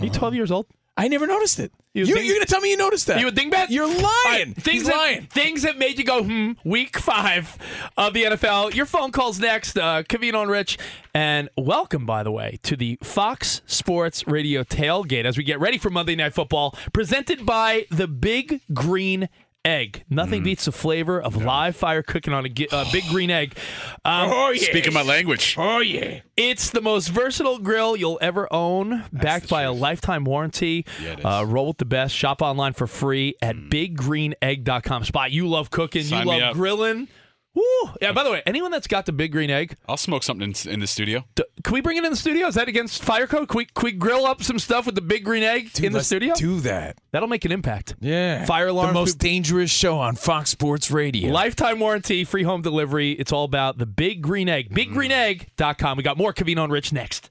Are 0.00 0.04
you 0.04 0.10
12 0.10 0.34
years 0.34 0.50
old? 0.52 0.66
I 0.96 1.08
never 1.08 1.26
noticed 1.26 1.58
it. 1.58 1.72
You 1.92 2.06
you're 2.06 2.16
going 2.16 2.40
to 2.40 2.46
tell 2.46 2.60
me 2.60 2.70
you 2.70 2.76
noticed 2.76 3.06
that? 3.06 3.20
You 3.20 3.26
would 3.26 3.36
think 3.36 3.52
that 3.52 3.70
You're 3.70 3.86
lying. 3.86 4.02
Right, 4.26 4.54
things 4.56 4.66
He's 4.66 4.86
that, 4.86 4.96
lying. 4.96 5.26
Things 5.26 5.62
that 5.62 5.78
made 5.78 5.96
you 5.98 6.04
go 6.04 6.24
hmm. 6.24 6.52
Week 6.64 6.98
five 6.98 7.56
of 7.96 8.14
the 8.14 8.24
NFL. 8.24 8.74
Your 8.74 8.86
phone 8.86 9.12
calls 9.12 9.38
next. 9.38 9.78
Uh, 9.78 10.02
Covino 10.02 10.42
and 10.42 10.50
Rich, 10.50 10.78
and 11.14 11.48
welcome 11.56 12.04
by 12.04 12.24
the 12.24 12.32
way 12.32 12.58
to 12.64 12.76
the 12.76 12.98
Fox 13.02 13.62
Sports 13.66 14.26
Radio 14.26 14.64
tailgate 14.64 15.24
as 15.24 15.38
we 15.38 15.44
get 15.44 15.60
ready 15.60 15.78
for 15.78 15.90
Monday 15.90 16.16
Night 16.16 16.34
Football, 16.34 16.76
presented 16.92 17.46
by 17.46 17.86
the 17.90 18.08
Big 18.08 18.60
Green. 18.72 19.28
Egg. 19.64 20.04
Nothing 20.10 20.42
Mm. 20.42 20.44
beats 20.44 20.64
the 20.66 20.72
flavor 20.72 21.20
of 21.20 21.36
live 21.42 21.74
fire 21.74 22.02
cooking 22.02 22.32
on 22.34 22.44
a 22.44 22.48
gi- 22.48 22.68
uh, 22.70 22.84
big 22.92 23.06
green 23.08 23.30
egg. 23.30 23.56
Um, 24.04 24.30
Oh, 24.32 24.50
yeah. 24.50 24.62
Speaking 24.68 24.92
my 24.92 25.02
language. 25.02 25.54
Oh, 25.58 25.78
yeah. 25.78 26.20
it's 26.36 26.70
the 26.70 26.80
most 26.82 27.08
versatile 27.08 27.58
grill 27.58 27.96
you'll 27.96 28.18
ever 28.20 28.46
own, 28.52 29.04
backed 29.12 29.48
by 29.48 29.62
a 29.62 29.72
lifetime 29.72 30.24
warranty. 30.24 30.84
Yeah, 31.02 31.12
it 31.12 31.18
is. 31.20 31.24
Uh, 31.24 31.44
roll 31.46 31.68
with 31.68 31.78
the 31.78 31.84
best. 31.86 32.14
Shop 32.14 32.42
online 32.42 32.74
for 32.74 32.86
free 32.86 33.36
at 33.40 33.56
biggreenegg.com. 33.56 35.04
Spot, 35.04 35.30
you 35.30 35.48
love 35.48 35.70
cooking, 35.70 36.02
Sign 36.04 36.26
you 36.26 36.32
love 36.32 36.42
up. 36.42 36.54
grilling. 36.54 37.08
Woo! 37.54 37.62
Yeah, 38.02 38.12
by 38.12 38.24
the 38.24 38.30
way, 38.32 38.42
anyone 38.46 38.70
that's 38.72 38.86
got 38.88 39.06
the 39.06 39.12
big 39.12 39.30
green 39.32 39.48
egg, 39.50 39.76
I'll 39.88 39.96
smoke 39.96 40.22
something 40.24 40.52
in, 40.64 40.70
in 40.72 40.80
the 40.80 40.86
studio. 40.86 41.24
d- 41.36 41.44
can 41.62 41.72
we 41.74 41.80
bring 41.80 41.96
it 41.96 42.04
in 42.04 42.10
the 42.10 42.16
studio? 42.16 42.48
Is 42.48 42.56
that 42.56 42.68
against 42.68 43.02
fire 43.02 43.26
code? 43.28 43.48
Can 43.48 43.58
we, 43.58 43.64
can 43.66 43.84
we 43.84 43.92
grill 43.92 44.26
up 44.26 44.42
some 44.42 44.58
stuff 44.58 44.86
with 44.86 44.96
the 44.96 45.00
big 45.00 45.24
green 45.24 45.42
egg 45.44 45.72
Dude, 45.72 45.86
in 45.86 45.92
the 45.92 45.98
let's 45.98 46.08
studio? 46.08 46.34
Do 46.34 46.60
that. 46.60 46.98
That'll 47.12 47.28
make 47.28 47.44
an 47.44 47.52
impact. 47.52 47.94
Yeah. 48.00 48.44
Fire 48.44 48.68
alarm. 48.68 48.88
The 48.88 48.94
most 48.94 49.18
dangerous 49.18 49.70
show 49.70 49.98
on 49.98 50.16
Fox 50.16 50.50
Sports 50.50 50.90
Radio. 50.90 51.32
Lifetime 51.32 51.78
warranty, 51.78 52.24
free 52.24 52.42
home 52.42 52.60
delivery. 52.62 53.12
It's 53.12 53.32
all 53.32 53.44
about 53.44 53.78
the 53.78 53.86
big 53.86 54.20
green 54.20 54.48
egg. 54.48 54.74
BigGreenEgg.com. 54.74 55.96
We 55.96 56.02
got 56.02 56.18
more 56.18 56.32
Covino 56.34 56.64
and 56.64 56.72
Rich 56.72 56.92
next. 56.92 57.30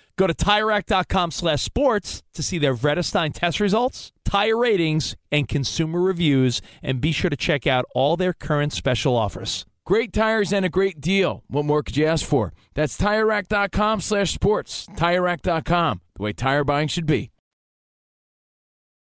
Go 0.21 0.27
to 0.27 0.35
TireRack.com 0.35 1.31
slash 1.31 1.63
sports 1.63 2.21
to 2.35 2.43
see 2.43 2.59
their 2.59 2.75
Vredestein 2.75 3.33
test 3.33 3.59
results, 3.59 4.11
tire 4.23 4.55
ratings, 4.55 5.15
and 5.31 5.47
consumer 5.47 5.99
reviews, 5.99 6.61
and 6.83 7.01
be 7.01 7.11
sure 7.11 7.31
to 7.31 7.35
check 7.35 7.65
out 7.65 7.85
all 7.95 8.15
their 8.17 8.31
current 8.31 8.71
special 8.71 9.17
offers. 9.17 9.65
Great 9.83 10.13
tires 10.13 10.53
and 10.53 10.63
a 10.63 10.69
great 10.69 11.01
deal. 11.01 11.43
What 11.47 11.65
more 11.65 11.81
could 11.81 11.97
you 11.97 12.05
ask 12.05 12.23
for? 12.23 12.53
That's 12.75 12.99
TireRack.com 12.99 14.01
slash 14.01 14.31
sports. 14.31 14.85
TireRack.com, 14.95 16.01
the 16.13 16.21
way 16.21 16.33
tire 16.33 16.63
buying 16.63 16.87
should 16.87 17.07
be. 17.07 17.31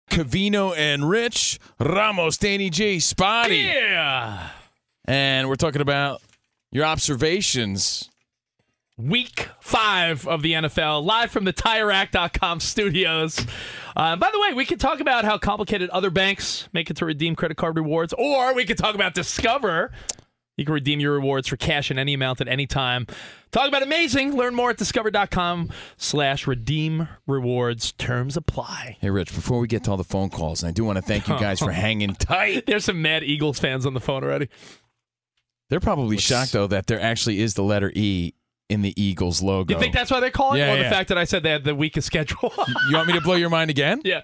Covino 0.09 0.75
and 0.75 1.07
Rich, 1.07 1.59
Ramos, 1.79 2.39
Danny 2.39 2.71
J, 2.71 2.97
Spotty. 2.97 3.57
Yeah. 3.57 4.49
And 5.07 5.49
we're 5.49 5.55
talking 5.55 5.81
about 5.83 6.23
your 6.71 6.85
observations. 6.85 8.09
Week 8.97 9.49
five 9.59 10.25
of 10.25 10.41
the 10.41 10.53
NFL, 10.53 11.03
live 11.03 11.29
from 11.29 11.43
the 11.43 11.51
TireRack.com 11.51 12.61
studios. 12.61 13.45
Uh, 13.93 14.15
by 14.15 14.31
the 14.31 14.39
way, 14.39 14.53
we 14.53 14.63
could 14.63 14.79
talk 14.79 15.01
about 15.01 15.25
how 15.25 15.37
complicated 15.37 15.89
other 15.89 16.09
banks 16.09 16.69
make 16.71 16.89
it 16.89 16.95
to 16.95 17.05
redeem 17.05 17.35
credit 17.35 17.57
card 17.57 17.75
rewards, 17.75 18.13
or 18.17 18.53
we 18.53 18.63
could 18.63 18.77
talk 18.77 18.95
about 18.95 19.13
Discover. 19.13 19.91
You 20.55 20.63
can 20.63 20.73
redeem 20.73 21.01
your 21.01 21.11
rewards 21.11 21.49
for 21.49 21.57
cash 21.57 21.91
in 21.91 21.99
any 21.99 22.13
amount 22.13 22.39
at 22.39 22.47
any 22.47 22.65
time. 22.65 23.05
Talk 23.51 23.67
about 23.67 23.83
amazing. 23.83 24.37
Learn 24.37 24.55
more 24.55 24.69
at 24.69 24.77
discover.com 24.77 25.71
slash 25.97 26.47
redeem 26.47 27.09
rewards. 27.27 27.91
Terms 27.91 28.37
apply. 28.37 28.95
Hey, 29.01 29.09
Rich, 29.09 29.35
before 29.35 29.59
we 29.59 29.67
get 29.67 29.83
to 29.83 29.91
all 29.91 29.97
the 29.97 30.05
phone 30.05 30.29
calls, 30.29 30.63
and 30.63 30.69
I 30.69 30.71
do 30.71 30.85
want 30.85 30.95
to 30.95 31.01
thank 31.01 31.27
you 31.27 31.37
guys 31.37 31.59
for 31.59 31.71
hanging 31.73 32.15
tight. 32.15 32.65
There's 32.65 32.85
some 32.85 33.01
mad 33.01 33.25
Eagles 33.25 33.59
fans 33.59 33.85
on 33.85 33.93
the 33.93 33.99
phone 33.99 34.23
already. 34.23 34.47
They're 35.69 35.81
probably 35.81 36.17
shocked, 36.17 36.53
though, 36.53 36.67
that 36.67 36.87
there 36.87 37.01
actually 37.01 37.41
is 37.41 37.55
the 37.55 37.63
letter 37.63 37.91
E 37.93 38.33
in 38.69 38.81
the 38.81 38.99
Eagles 39.01 39.41
logo. 39.41 39.73
You 39.73 39.79
think 39.79 39.93
that's 39.93 40.11
why 40.11 40.19
they 40.19 40.31
call 40.31 40.53
it? 40.53 40.59
Yeah, 40.59 40.73
or 40.73 40.77
the 40.77 40.83
yeah. 40.83 40.89
fact 40.89 41.09
that 41.09 41.17
I 41.17 41.23
said 41.23 41.43
they 41.43 41.51
had 41.51 41.63
the 41.63 41.75
weakest 41.75 42.07
schedule? 42.07 42.51
You 42.89 42.97
want 42.97 43.07
me 43.07 43.13
to 43.13 43.21
blow 43.21 43.35
your 43.35 43.49
mind 43.49 43.69
again? 43.69 44.01
yeah. 44.03 44.21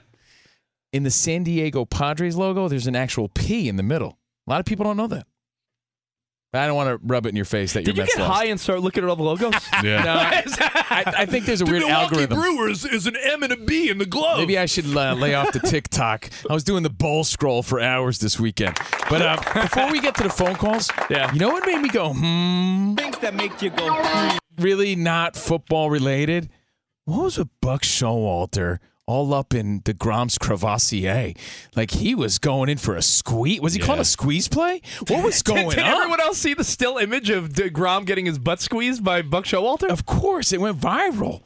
In 0.93 1.03
the 1.03 1.11
San 1.11 1.43
Diego 1.43 1.85
Padres 1.85 2.35
logo, 2.35 2.67
there's 2.67 2.87
an 2.87 2.97
actual 2.97 3.29
P 3.29 3.69
in 3.69 3.77
the 3.77 3.83
middle. 3.83 4.17
A 4.45 4.49
lot 4.49 4.59
of 4.59 4.65
people 4.65 4.83
don't 4.83 4.97
know 4.97 5.07
that. 5.07 5.25
I 6.53 6.67
don't 6.67 6.75
want 6.75 6.89
to 6.89 7.07
rub 7.07 7.25
it 7.25 7.29
in 7.29 7.37
your 7.37 7.45
face 7.45 7.73
that 7.73 7.85
Did 7.85 7.95
your 7.95 8.03
you 8.03 8.07
Mets 8.07 8.15
get 8.15 8.23
lost. 8.27 8.33
high 8.41 8.45
and 8.47 8.59
start 8.59 8.81
looking 8.81 9.03
at 9.03 9.09
all 9.09 9.15
the 9.15 9.23
logos? 9.23 9.53
Yeah. 9.83 10.03
No, 10.03 10.13
I, 10.13 10.43
I, 10.89 11.13
I 11.19 11.25
think 11.25 11.45
there's 11.45 11.61
a 11.61 11.65
The 11.65 11.71
weird 11.71 11.83
Milwaukee 11.83 12.03
algorithm. 12.03 12.37
Brewers 12.39 12.83
is 12.85 13.07
an 13.07 13.15
M 13.15 13.41
and 13.41 13.53
a 13.53 13.57
B 13.57 13.89
in 13.89 13.97
the 13.99 14.05
glove. 14.05 14.37
Maybe 14.39 14.57
I 14.59 14.65
should 14.65 14.85
uh, 14.85 15.13
lay 15.13 15.33
off 15.33 15.53
the 15.53 15.59
TikTok. 15.65 16.29
I 16.49 16.53
was 16.53 16.63
doing 16.63 16.83
the 16.83 16.89
bowl 16.89 17.23
scroll 17.23 17.63
for 17.63 17.79
hours 17.79 18.19
this 18.19 18.37
weekend. 18.39 18.77
But 19.09 19.21
uh, 19.21 19.37
before 19.61 19.89
we 19.91 20.01
get 20.01 20.13
to 20.15 20.23
the 20.23 20.29
phone 20.29 20.55
calls, 20.55 20.91
yeah. 21.09 21.31
you 21.33 21.39
know 21.39 21.49
what 21.49 21.65
made 21.65 21.79
me 21.81 21.89
go, 21.89 22.13
hmm? 22.13 22.95
Things 22.95 23.17
that 23.19 23.33
make 23.33 23.61
you 23.61 23.69
go, 23.69 23.87
hmm. 23.89 24.37
Really 24.59 24.95
not 24.95 25.35
football 25.37 25.89
related? 25.89 26.49
What 27.05 27.23
was 27.23 27.37
with 27.37 27.49
Buck 27.61 27.81
Showalter 27.81 28.79
all 29.07 29.33
up 29.33 29.53
in 29.53 29.81
the 29.85 29.93
Grom's 29.93 30.37
Crevassier? 30.37 31.37
Like 31.75 31.91
he 31.91 32.15
was 32.15 32.37
going 32.39 32.69
in 32.69 32.77
for 32.77 32.95
a 32.95 33.01
squeeze. 33.01 33.59
Was 33.61 33.73
he 33.73 33.79
calling 33.79 34.01
a 34.01 34.05
squeeze 34.05 34.47
play? 34.47 34.81
What 35.07 35.23
was 35.23 35.41
going 35.41 35.69
did, 35.69 35.75
did 35.77 35.83
on? 35.85 35.91
everyone 35.93 36.21
else 36.21 36.37
see 36.37 36.53
the 36.53 36.63
still 36.63 36.97
image 36.97 37.29
of 37.29 37.49
DeGrom 37.49 38.05
getting 38.05 38.25
his 38.25 38.39
butt 38.39 38.61
squeezed 38.61 39.03
by 39.03 39.21
Buck 39.21 39.45
Showalter? 39.45 39.89
Of 39.89 40.05
course, 40.05 40.51
it 40.53 40.61
went 40.61 40.79
viral. 40.79 41.41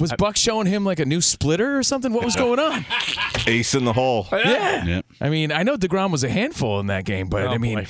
Was 0.00 0.12
Buck 0.18 0.36
showing 0.36 0.66
him 0.66 0.84
like 0.84 0.98
a 0.98 1.04
new 1.04 1.20
splitter 1.20 1.78
or 1.78 1.84
something? 1.84 2.12
What 2.12 2.24
was 2.24 2.34
going 2.34 2.58
on? 2.58 2.84
Ace 3.46 3.74
in 3.76 3.84
the 3.84 3.92
hole. 3.92 4.26
Yeah. 4.32 5.02
I 5.20 5.28
mean, 5.30 5.52
I 5.52 5.62
know 5.62 5.76
DeGrom 5.76 6.10
was 6.10 6.24
a 6.24 6.28
handful 6.28 6.80
in 6.80 6.88
that 6.88 7.04
game, 7.04 7.28
but 7.28 7.44
Oh, 7.46 7.50
I 7.50 7.58
mean, 7.58 7.78
boy. 7.78 7.86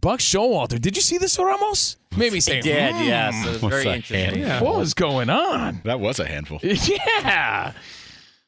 Buck 0.00 0.18
Showalter. 0.18 0.80
Did 0.80 0.96
you 0.96 1.02
see 1.02 1.16
this, 1.16 1.38
Ramos? 1.38 1.96
Maybe 2.16 2.34
me 2.34 2.40
say, 2.40 2.56
He 2.56 2.60
did, 2.62 2.94
hmm, 2.96 3.02
yes. 3.04 3.46
It 3.46 3.62
was 3.62 3.70
very 3.72 3.86
interesting. 3.86 4.42
handful? 4.42 4.68
What 4.68 4.78
was 4.78 4.94
going 4.94 5.30
on? 5.30 5.80
That 5.84 6.00
was 6.00 6.18
a 6.18 6.26
handful. 6.26 6.58
Yeah. 6.64 7.72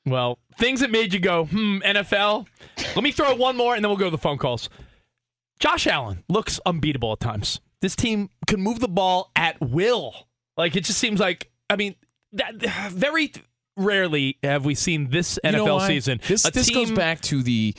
Well, 0.07 0.39
things 0.59 0.81
that 0.81 0.91
made 0.91 1.13
you 1.13 1.21
go, 1.21 1.47
hmm, 1.47 1.79
NFL. 1.79 2.47
Let 2.95 3.03
me 3.03 3.13
throw 3.13 3.35
one 3.35 3.57
more 3.57 3.75
and 3.75 3.85
then 3.85 3.91
we'll 3.91 3.99
go 3.99 4.05
to 4.07 4.11
the 4.11 4.19
phone 4.19 4.39
calls. 4.39 4.69
Josh 5.59 5.87
Allen 5.87 6.23
looks 6.29 6.61
unbeatable 6.65 7.13
at 7.13 7.21
times. 7.21 7.61
This 7.81 7.97
team 7.97 8.31
can 8.47 8.61
move 8.61 8.81
the 8.81 8.89
ball 8.89 9.31
at 9.37 9.61
will. 9.61 10.15
Like, 10.57 10.77
it 10.77 10.85
just 10.85 10.99
seems 10.99 11.19
like, 11.21 11.51
I 11.69 11.77
mean, 11.77 11.95
that, 12.33 12.55
very 12.93 13.33
rarely 13.77 14.39
have 14.43 14.65
we 14.65 14.75
seen 14.75 15.11
this 15.11 15.39
You 15.45 15.51
NFL 15.51 15.87
season. 15.87 16.21
This, 16.27 16.47
a 16.47 16.51
this 16.51 16.69
team, 16.69 16.89
goes 16.89 16.93
back 16.97 17.21
to 17.23 17.43
the 17.43 17.75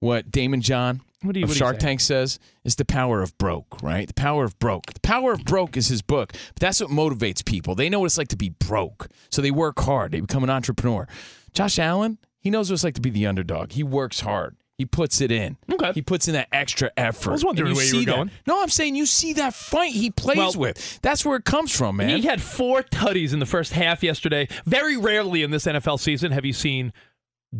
what 0.00 0.30
Daymond 0.30 0.60
John 0.62 1.00
What 1.22 1.34
do 1.34 1.40
you- 1.40 1.44
of 1.44 1.50
what 1.50 1.56
Shark? 1.58 1.78
Tank 1.78 2.00
says 2.00 2.38
is 2.64 2.76
the 2.76 2.84
power 2.84 3.22
of 3.22 3.36
broke, 3.38 3.82
right? 3.82 4.06
The 4.06 4.14
power 4.14 4.44
of 4.44 4.58
broke. 4.58 4.92
The 4.92 5.00
power 5.00 5.32
of 5.32 5.44
broke 5.44 5.76
is 5.76 5.88
his 5.88 6.02
book. 6.02 6.32
But 6.32 6.60
that's 6.60 6.80
what 6.80 6.90
motivates 6.90 7.44
people. 7.44 7.74
They 7.74 7.88
know 7.88 8.00
what 8.00 8.06
it's 8.06 8.18
like 8.18 8.28
to 8.28 8.36
be 8.36 8.50
broke, 8.50 9.08
so 9.30 9.42
they 9.42 9.50
work 9.50 9.78
hard. 9.80 10.12
They 10.12 10.20
become 10.20 10.42
an 10.44 10.50
entrepreneur. 10.50 11.06
Josh 11.52 11.78
Allen, 11.78 12.18
he 12.40 12.50
knows 12.50 12.70
what 12.70 12.74
it's 12.74 12.84
like 12.84 12.94
to 12.94 13.00
be 13.00 13.10
the 13.10 13.26
underdog. 13.26 13.72
He 13.72 13.82
works 13.82 14.20
hard. 14.20 14.56
He 14.78 14.86
puts 14.86 15.20
it 15.20 15.30
in. 15.30 15.58
Okay. 15.70 15.92
He 15.92 16.02
puts 16.02 16.26
in 16.26 16.34
that 16.34 16.48
extra 16.50 16.90
effort. 16.96 17.28
I 17.30 17.32
was 17.34 17.44
wondering 17.44 17.68
And 17.68 17.76
where 17.76 17.86
you 17.86 17.98
were 18.00 18.04
that. 18.06 18.16
going. 18.16 18.30
No, 18.46 18.62
I'm 18.62 18.68
saying 18.70 18.96
you 18.96 19.06
see 19.06 19.34
that 19.34 19.54
fight 19.54 19.92
he 19.92 20.10
plays 20.10 20.36
Well- 20.38 20.52
with. 20.54 20.98
That's 21.02 21.24
where 21.24 21.36
it 21.36 21.44
comes 21.44 21.76
from, 21.76 21.96
man. 21.96 22.20
He 22.20 22.26
had 22.26 22.40
four 22.42 22.82
tutties 22.82 23.32
in 23.32 23.38
the 23.38 23.46
first 23.46 23.74
half 23.74 24.02
yesterday. 24.02 24.48
Very 24.64 24.96
rarely 24.96 25.42
in 25.42 25.50
this 25.50 25.66
NFL 25.66 25.98
season 26.00 26.32
have 26.32 26.44
you 26.44 26.52
seen 26.52 26.92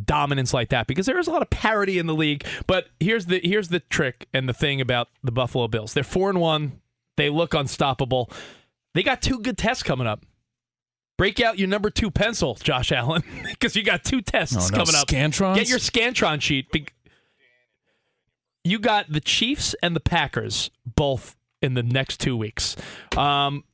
dominance 0.05 0.55
like 0.55 0.71
that 0.71 0.87
because 0.87 1.05
there 1.07 1.19
is 1.19 1.27
a 1.27 1.31
lot 1.31 1.43
of 1.43 1.51
parity 1.51 1.99
in 1.99 2.07
the 2.07 2.15
league. 2.15 2.45
But 2.67 2.87
here's 2.99 3.27
the 3.27 3.41
here's 3.45 3.69
the 3.69 3.81
trick 3.81 4.27
and 4.33 4.49
the 4.49 4.55
thing 4.55 4.81
about 4.81 5.09
the 5.23 5.31
Buffalo 5.33 5.69
Bills. 5.69 5.93
They're 5.93 6.03
four 6.03 6.31
and 6.31 6.41
one. 6.41 6.81
They 7.19 7.29
look 7.29 7.53
unstoppable. 7.55 8.31
They 8.95 9.03
got 9.03 9.21
two 9.23 9.39
good 9.39 9.59
tests 9.59 9.83
coming 9.83 10.07
up. 10.07 10.25
Break 11.19 11.41
out 11.41 11.59
your 11.59 11.69
number 11.69 11.91
two 11.91 12.11
pencil, 12.11 12.55
Josh 12.63 12.91
Allen, 12.91 13.23
because 13.51 13.77
you 13.77 13.83
got 13.83 14.03
two 14.05 14.21
tests 14.23 14.57
Oh, 14.57 14.61
no, 14.71 14.77
coming 14.85 14.95
up. 14.95 15.07
Scantrons? 15.09 15.55
Get 15.57 15.69
your 15.69 15.79
Scantron 15.79 16.41
sheet. 16.41 16.73
Be- 16.73 16.87
You 18.65 18.79
got 18.79 19.11
the 19.13 19.21
Chiefs 19.21 19.75
and 19.83 19.95
the 19.95 20.01
Packers 20.01 20.71
both 20.87 21.37
in 21.61 21.75
the 21.75 21.83
next 21.83 22.19
two 22.21 22.37
weeks. 22.37 22.77
Um, 23.17 23.65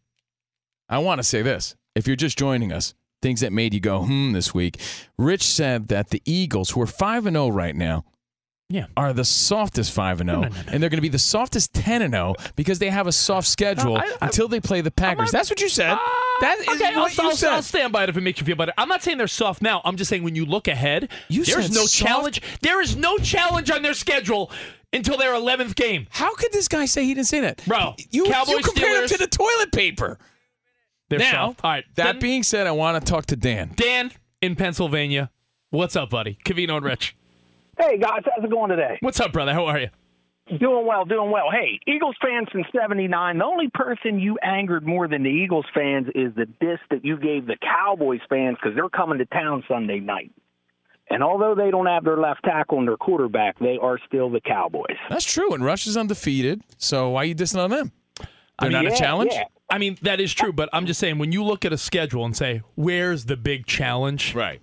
I 0.89 0.99
want 0.99 1.19
to 1.21 1.23
say 1.23 1.43
this. 1.43 1.75
If 1.95 2.07
you're 2.07 2.17
just 2.17 2.39
joining 2.39 2.73
us, 2.73 2.95
things 3.23 3.41
that 3.41 3.53
made 3.53 3.75
you 3.75 3.81
go, 3.81 4.03
hmm, 4.05 4.33
this 4.33 4.53
week. 4.55 4.79
Rich 5.19 5.43
said 5.45 5.89
that 5.89 6.11
the 6.11 6.23
Eagles, 6.25 6.71
who 6.71 6.81
are 6.83 6.87
5 6.87 7.27
and 7.27 7.35
0 7.37 7.49
right 7.49 7.75
now, 7.75 8.05
Yeah. 8.69 8.87
are 8.97 9.13
the 9.13 9.25
softest 9.25 9.93
5 9.93 10.21
and 10.21 10.31
0, 10.31 10.43
and 10.69 10.83
they're 10.83 10.91
going 10.91 10.99
to 10.99 11.01
be 11.03 11.09
the 11.09 11.19
softest 11.19 11.73
10 11.75 12.03
and 12.03 12.15
0 12.15 12.35
because 12.57 12.79
they 12.79 12.91
have 12.91 13.07
a 13.07 13.13
soft 13.13 13.49
schedule 13.49 13.97
I- 13.97 14.03
I- 14.03 14.17
until 14.27 14.49
they 14.49 14.61
play 14.61 14.81
the 14.83 14.91
Packers. 14.91 15.31
That's 15.31 15.51
what 15.51 15.61
you 15.61 15.69
said. 15.69 15.99
That 16.41 16.59
is 16.61 16.69
okay, 16.69 16.95
what 16.97 17.11
I'll, 17.19 17.25
you 17.25 17.31
I'll, 17.31 17.37
said. 17.37 17.51
I'll 17.53 17.63
stand 17.63 17.93
by 17.93 18.05
it 18.05 18.09
if 18.09 18.17
it 18.17 18.21
makes 18.21 18.39
you 18.41 18.47
feel 18.47 18.57
better. 18.57 18.73
I'm 18.79 18.89
not 18.89 19.03
saying 19.03 19.19
they're 19.19 19.27
soft 19.27 19.61
now. 19.63 19.81
I'm 19.85 19.97
just 19.97 20.09
saying 20.09 20.23
when 20.23 20.35
you 20.37 20.45
look 20.45 20.69
ahead, 20.69 21.11
You 21.29 21.45
there's 21.45 21.71
no 21.71 21.83
soft? 21.87 21.95
challenge. 21.95 22.43
There 22.63 22.81
is 22.81 22.97
no 22.97 23.19
challenge 23.19 23.71
on 23.71 23.83
their 23.83 23.95
schedule 23.95 24.51
until 24.93 25.17
their 25.19 25.33
11th 25.35 25.75
game. 25.75 26.07
How 26.11 26.35
could 26.35 26.53
this 26.53 26.69
guy 26.69 26.87
say 26.87 27.05
he 27.05 27.15
didn't 27.15 27.27
say 27.27 27.41
that? 27.41 27.63
Bro, 27.67 27.97
You, 28.11 28.25
Cowboys, 28.25 28.51
you 28.57 28.63
compared 28.63 29.03
him 29.03 29.09
to 29.09 29.19
the 29.19 29.27
toilet 29.27 29.73
paper. 29.73 30.19
They're 31.11 31.19
now, 31.19 31.49
soft. 31.49 31.61
All 31.65 31.71
right. 31.73 31.85
that 31.97 32.05
then- 32.05 32.19
being 32.21 32.43
said, 32.43 32.67
I 32.67 32.73
want 32.73 33.05
to 33.05 33.11
talk 33.11 33.27
to 33.27 33.37
Dan. 33.37 33.73
Dan 33.77 34.13
in 34.41 34.55
Pennsylvania. 34.57 35.31
What's 35.71 35.97
up, 35.97 36.11
buddy? 36.11 36.39
Covino 36.45 36.77
and 36.77 36.85
Rich. 36.85 37.15
Hey 37.79 37.97
guys, 37.99 38.23
how's 38.35 38.45
it 38.45 38.51
going 38.51 38.71
today? 38.71 38.99
What's 39.01 39.21
up, 39.21 39.33
brother? 39.33 39.53
How 39.55 39.67
are 39.67 39.79
you? 39.79 39.89
Doing 40.59 40.87
well, 40.87 41.05
doing 41.05 41.31
well. 41.31 41.51
Hey, 41.51 41.79
Eagles 41.87 42.17
fans 42.23 42.49
since 42.53 42.67
'79. 42.73 43.39
The 43.39 43.45
only 43.45 43.69
person 43.69 44.19
you 44.19 44.39
angered 44.43 44.87
more 44.87 45.07
than 45.07 45.23
the 45.23 45.29
Eagles 45.29 45.67
fans 45.75 46.07
is 46.15 46.35
the 46.35 46.47
diss 46.47 46.79
that 46.91 47.05
you 47.05 47.19
gave 47.19 47.47
the 47.47 47.57
Cowboys 47.61 48.21
fans 48.31 48.57
because 48.61 48.75
they're 48.75 48.89
coming 48.89 49.19
to 49.19 49.27
town 49.27 49.63
Sunday 49.69 50.01
night. 50.01 50.33
And 51.11 51.23
although 51.23 51.55
they 51.55 51.71
don't 51.71 51.87
have 51.87 52.05
their 52.05 52.17
left 52.17 52.45
tackle 52.45 52.79
and 52.79 52.89
their 52.89 52.97
quarterback, 52.97 53.59
they 53.59 53.79
are 53.81 53.99
still 54.07 54.31
the 54.31 54.41
Cowboys. 54.41 54.97
That's 55.11 55.25
true, 55.25 55.53
and 55.53 55.65
Rush 55.65 55.87
is 55.87 55.97
undefeated, 55.97 56.63
so 56.79 57.11
why 57.11 57.23
are 57.23 57.25
you 57.27 57.35
dissing 57.35 57.63
on 57.63 57.71
them? 57.71 57.93
They're 58.61 58.71
not 58.71 58.85
yeah, 58.85 58.93
a 58.93 58.97
challenge? 58.97 59.33
yeah. 59.35 59.45
I 59.71 59.79
mean, 59.79 59.99
that 60.03 60.19
is 60.21 60.33
true, 60.33 60.53
but 60.53 60.69
I'm 60.73 60.87
just 60.87 60.99
saying 60.99 61.19
when 61.19 61.31
you 61.33 61.45
look 61.45 61.65
at 61.65 61.73
a 61.73 61.79
schedule 61.79 62.25
and 62.25 62.37
say, 62.37 62.63
where's 62.75 63.27
the 63.27 63.37
big 63.37 63.67
challenge? 63.67 64.35
Right. 64.35 64.61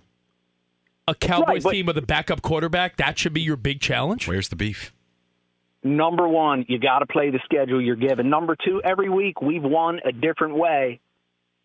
A 1.08 1.14
Cowboys 1.14 1.46
Right, 1.46 1.62
but- 1.62 1.70
team 1.72 1.86
with 1.86 1.98
a 1.98 2.02
backup 2.02 2.42
quarterback, 2.42 2.96
that 2.96 3.18
should 3.18 3.32
be 3.32 3.40
your 3.40 3.56
big 3.56 3.80
challenge. 3.80 4.26
Where's 4.28 4.48
the 4.48 4.56
beef? 4.56 4.92
Number 5.82 6.26
one, 6.26 6.64
you 6.68 6.78
got 6.78 7.00
to 7.00 7.06
play 7.06 7.30
the 7.30 7.40
schedule 7.44 7.80
you're 7.80 7.96
given. 7.96 8.28
Number 8.28 8.56
two, 8.64 8.82
every 8.82 9.08
week 9.08 9.40
we've 9.40 9.62
won 9.62 10.00
a 10.04 10.10
different 10.10 10.56
way, 10.56 11.00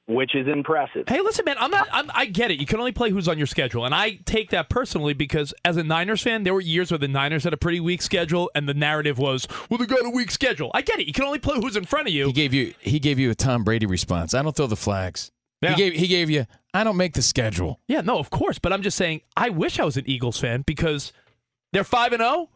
which 0.08 0.36
is 0.36 0.48
impressive. 0.48 1.06
Hey, 1.08 1.22
listen, 1.22 1.46
man, 1.46 1.56
I'm 1.60 1.72
not. 1.72 1.88
I'm, 1.92 2.12
I 2.14 2.26
get 2.26 2.52
it. 2.52 2.60
You 2.60 2.66
can 2.66 2.80
only 2.80 2.92
play 2.92 3.10
who's 3.10 3.28
on 3.28 3.38
your 3.38 3.48
schedule, 3.48 3.86
and 3.86 3.96
I 3.96 4.20
take 4.26 4.52
that 4.52 4.70
personally 4.70 5.14
because 5.14 5.54
as 5.66 5.78
a 5.78 5.84
Niners 5.84 6.22
fan, 6.22 6.44
there 6.44 6.54
were 6.54 6.62
years 6.62 6.92
where 6.92 6.98
the 6.98 7.08
Niners 7.08 7.44
had 7.46 7.54
a 7.54 7.58
pretty 7.58 7.80
weak 7.80 8.02
schedule, 8.02 8.52
and 8.54 8.70
the 8.70 8.74
narrative 8.74 9.18
was, 9.18 9.48
"Well, 9.70 9.78
they 9.78 9.86
got 9.86 10.06
a 10.06 10.10
weak 10.10 10.30
schedule." 10.30 10.70
I 10.74 10.82
get 10.82 11.00
it. 11.00 11.08
You 11.08 11.14
can 11.14 11.24
only 11.24 11.40
play 11.40 11.56
who's 11.56 11.76
in 11.76 11.86
front 11.86 12.08
of 12.08 12.14
you. 12.14 12.28
He 12.28 12.34
gave 12.34 12.54
you 12.54 12.74
he 12.80 13.00
gave 13.00 13.18
you 13.18 13.32
a 13.32 13.36
Tom 13.36 13.64
Brady 13.64 13.86
response. 13.86 14.34
I 14.34 14.44
don't 14.44 14.56
throw 14.56 14.68
the 14.68 14.76
flags. 14.76 15.32
Yeah. 15.62 15.72
He 15.72 15.76
gave 15.78 15.94
he 15.94 16.08
gave 16.08 16.30
you 16.30 16.46
I 16.74 16.84
don't 16.84 16.98
make 16.98 17.14
the 17.14 17.22
schedule. 17.22 17.80
Yeah, 17.88 18.02
no, 18.02 18.18
of 18.18 18.30
course, 18.30 18.60
but 18.60 18.72
I'm 18.72 18.82
just 18.82 18.98
saying, 18.98 19.22
I 19.36 19.50
wish 19.50 19.80
I 19.80 19.84
was 19.84 19.98
an 19.98 20.10
Eagles 20.10 20.40
fan 20.40 20.64
because 20.66 21.12
they're 21.74 21.84
five 21.84 22.14
and 22.14 22.22
zero 22.22 22.50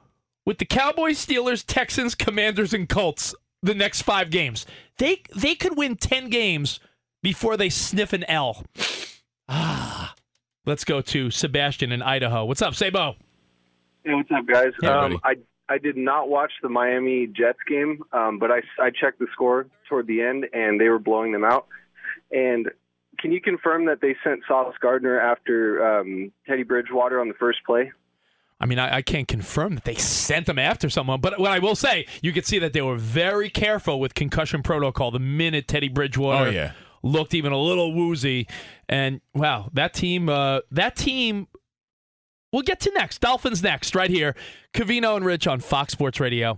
with 0.45 0.59
the 0.59 0.65
Cowboys, 0.65 1.23
Steelers, 1.25 1.63
Texans, 1.65 2.15
Commanders, 2.15 2.73
and 2.73 2.87
Colts. 2.87 3.35
The 3.61 3.73
next 3.73 4.03
five 4.03 4.29
games, 4.29 4.67
they 4.99 5.23
they 5.35 5.55
could 5.55 5.75
win 5.75 5.95
ten 5.95 6.29
games 6.29 6.79
before 7.23 7.57
they 7.57 7.69
sniff 7.69 8.13
an 8.13 8.23
L. 8.25 8.63
Ah, 9.49 10.13
let's 10.65 10.83
go 10.83 11.01
to 11.01 11.31
Sebastian 11.31 11.91
in 11.91 12.03
Idaho. 12.03 12.45
What's 12.45 12.61
up, 12.61 12.75
Sabo? 12.75 13.15
Hey, 14.03 14.13
what's 14.13 14.29
up, 14.31 14.45
guys? 14.45 14.71
Yeah, 14.83 14.99
um, 14.99 15.19
I 15.23 15.37
I 15.67 15.79
did 15.79 15.97
not 15.97 16.29
watch 16.29 16.51
the 16.61 16.69
Miami 16.69 17.25
Jets 17.25 17.57
game, 17.67 18.03
um, 18.13 18.37
but 18.37 18.51
I 18.51 18.61
I 18.79 18.91
checked 18.91 19.17
the 19.17 19.27
score 19.33 19.65
toward 19.89 20.05
the 20.05 20.21
end, 20.21 20.45
and 20.53 20.79
they 20.79 20.89
were 20.89 20.99
blowing 20.99 21.31
them 21.31 21.43
out. 21.43 21.65
And 22.31 22.69
can 23.19 23.31
you 23.31 23.41
confirm 23.41 23.85
that 23.85 24.01
they 24.01 24.15
sent 24.23 24.41
Sauce 24.47 24.75
Gardner 24.79 25.19
after 25.19 25.99
um, 25.99 26.31
Teddy 26.47 26.63
Bridgewater 26.63 27.19
on 27.19 27.29
the 27.29 27.33
first 27.33 27.59
play? 27.65 27.91
I 28.59 28.65
mean, 28.65 28.79
I, 28.79 28.97
I 28.97 29.01
can't 29.01 29.27
confirm 29.27 29.75
that 29.75 29.83
they 29.83 29.95
sent 29.95 30.47
him 30.47 30.57
after 30.57 30.89
someone, 30.89 31.19
but 31.19 31.37
what 31.39 31.51
I 31.51 31.59
will 31.59 31.75
say, 31.75 32.05
you 32.21 32.31
could 32.31 32.45
see 32.45 32.57
that 32.59 32.71
they 32.73 32.81
were 32.81 32.95
very 32.97 33.49
careful 33.49 33.99
with 33.99 34.13
concussion 34.15 34.63
protocol 34.63 35.11
the 35.11 35.19
minute 35.19 35.67
Teddy 35.67 35.89
Bridgewater 35.89 36.47
Oh, 36.47 36.49
yeah. 36.49 36.71
looked 37.03 37.33
even 37.33 37.51
a 37.51 37.59
little 37.59 37.93
woozy. 37.93 38.47
And 38.87 39.19
wow, 39.33 39.69
that 39.73 39.93
team, 39.93 40.29
uh, 40.29 40.61
that 40.71 40.95
team, 40.95 41.47
we'll 42.53 42.61
get 42.61 42.79
to 42.81 42.91
next. 42.93 43.19
Dolphins 43.19 43.61
next, 43.61 43.93
right 43.93 44.09
here. 44.09 44.35
Covino 44.73 45.17
and 45.17 45.25
Rich 45.25 45.47
on 45.47 45.59
Fox 45.59 45.91
Sports 45.91 46.21
Radio. 46.21 46.57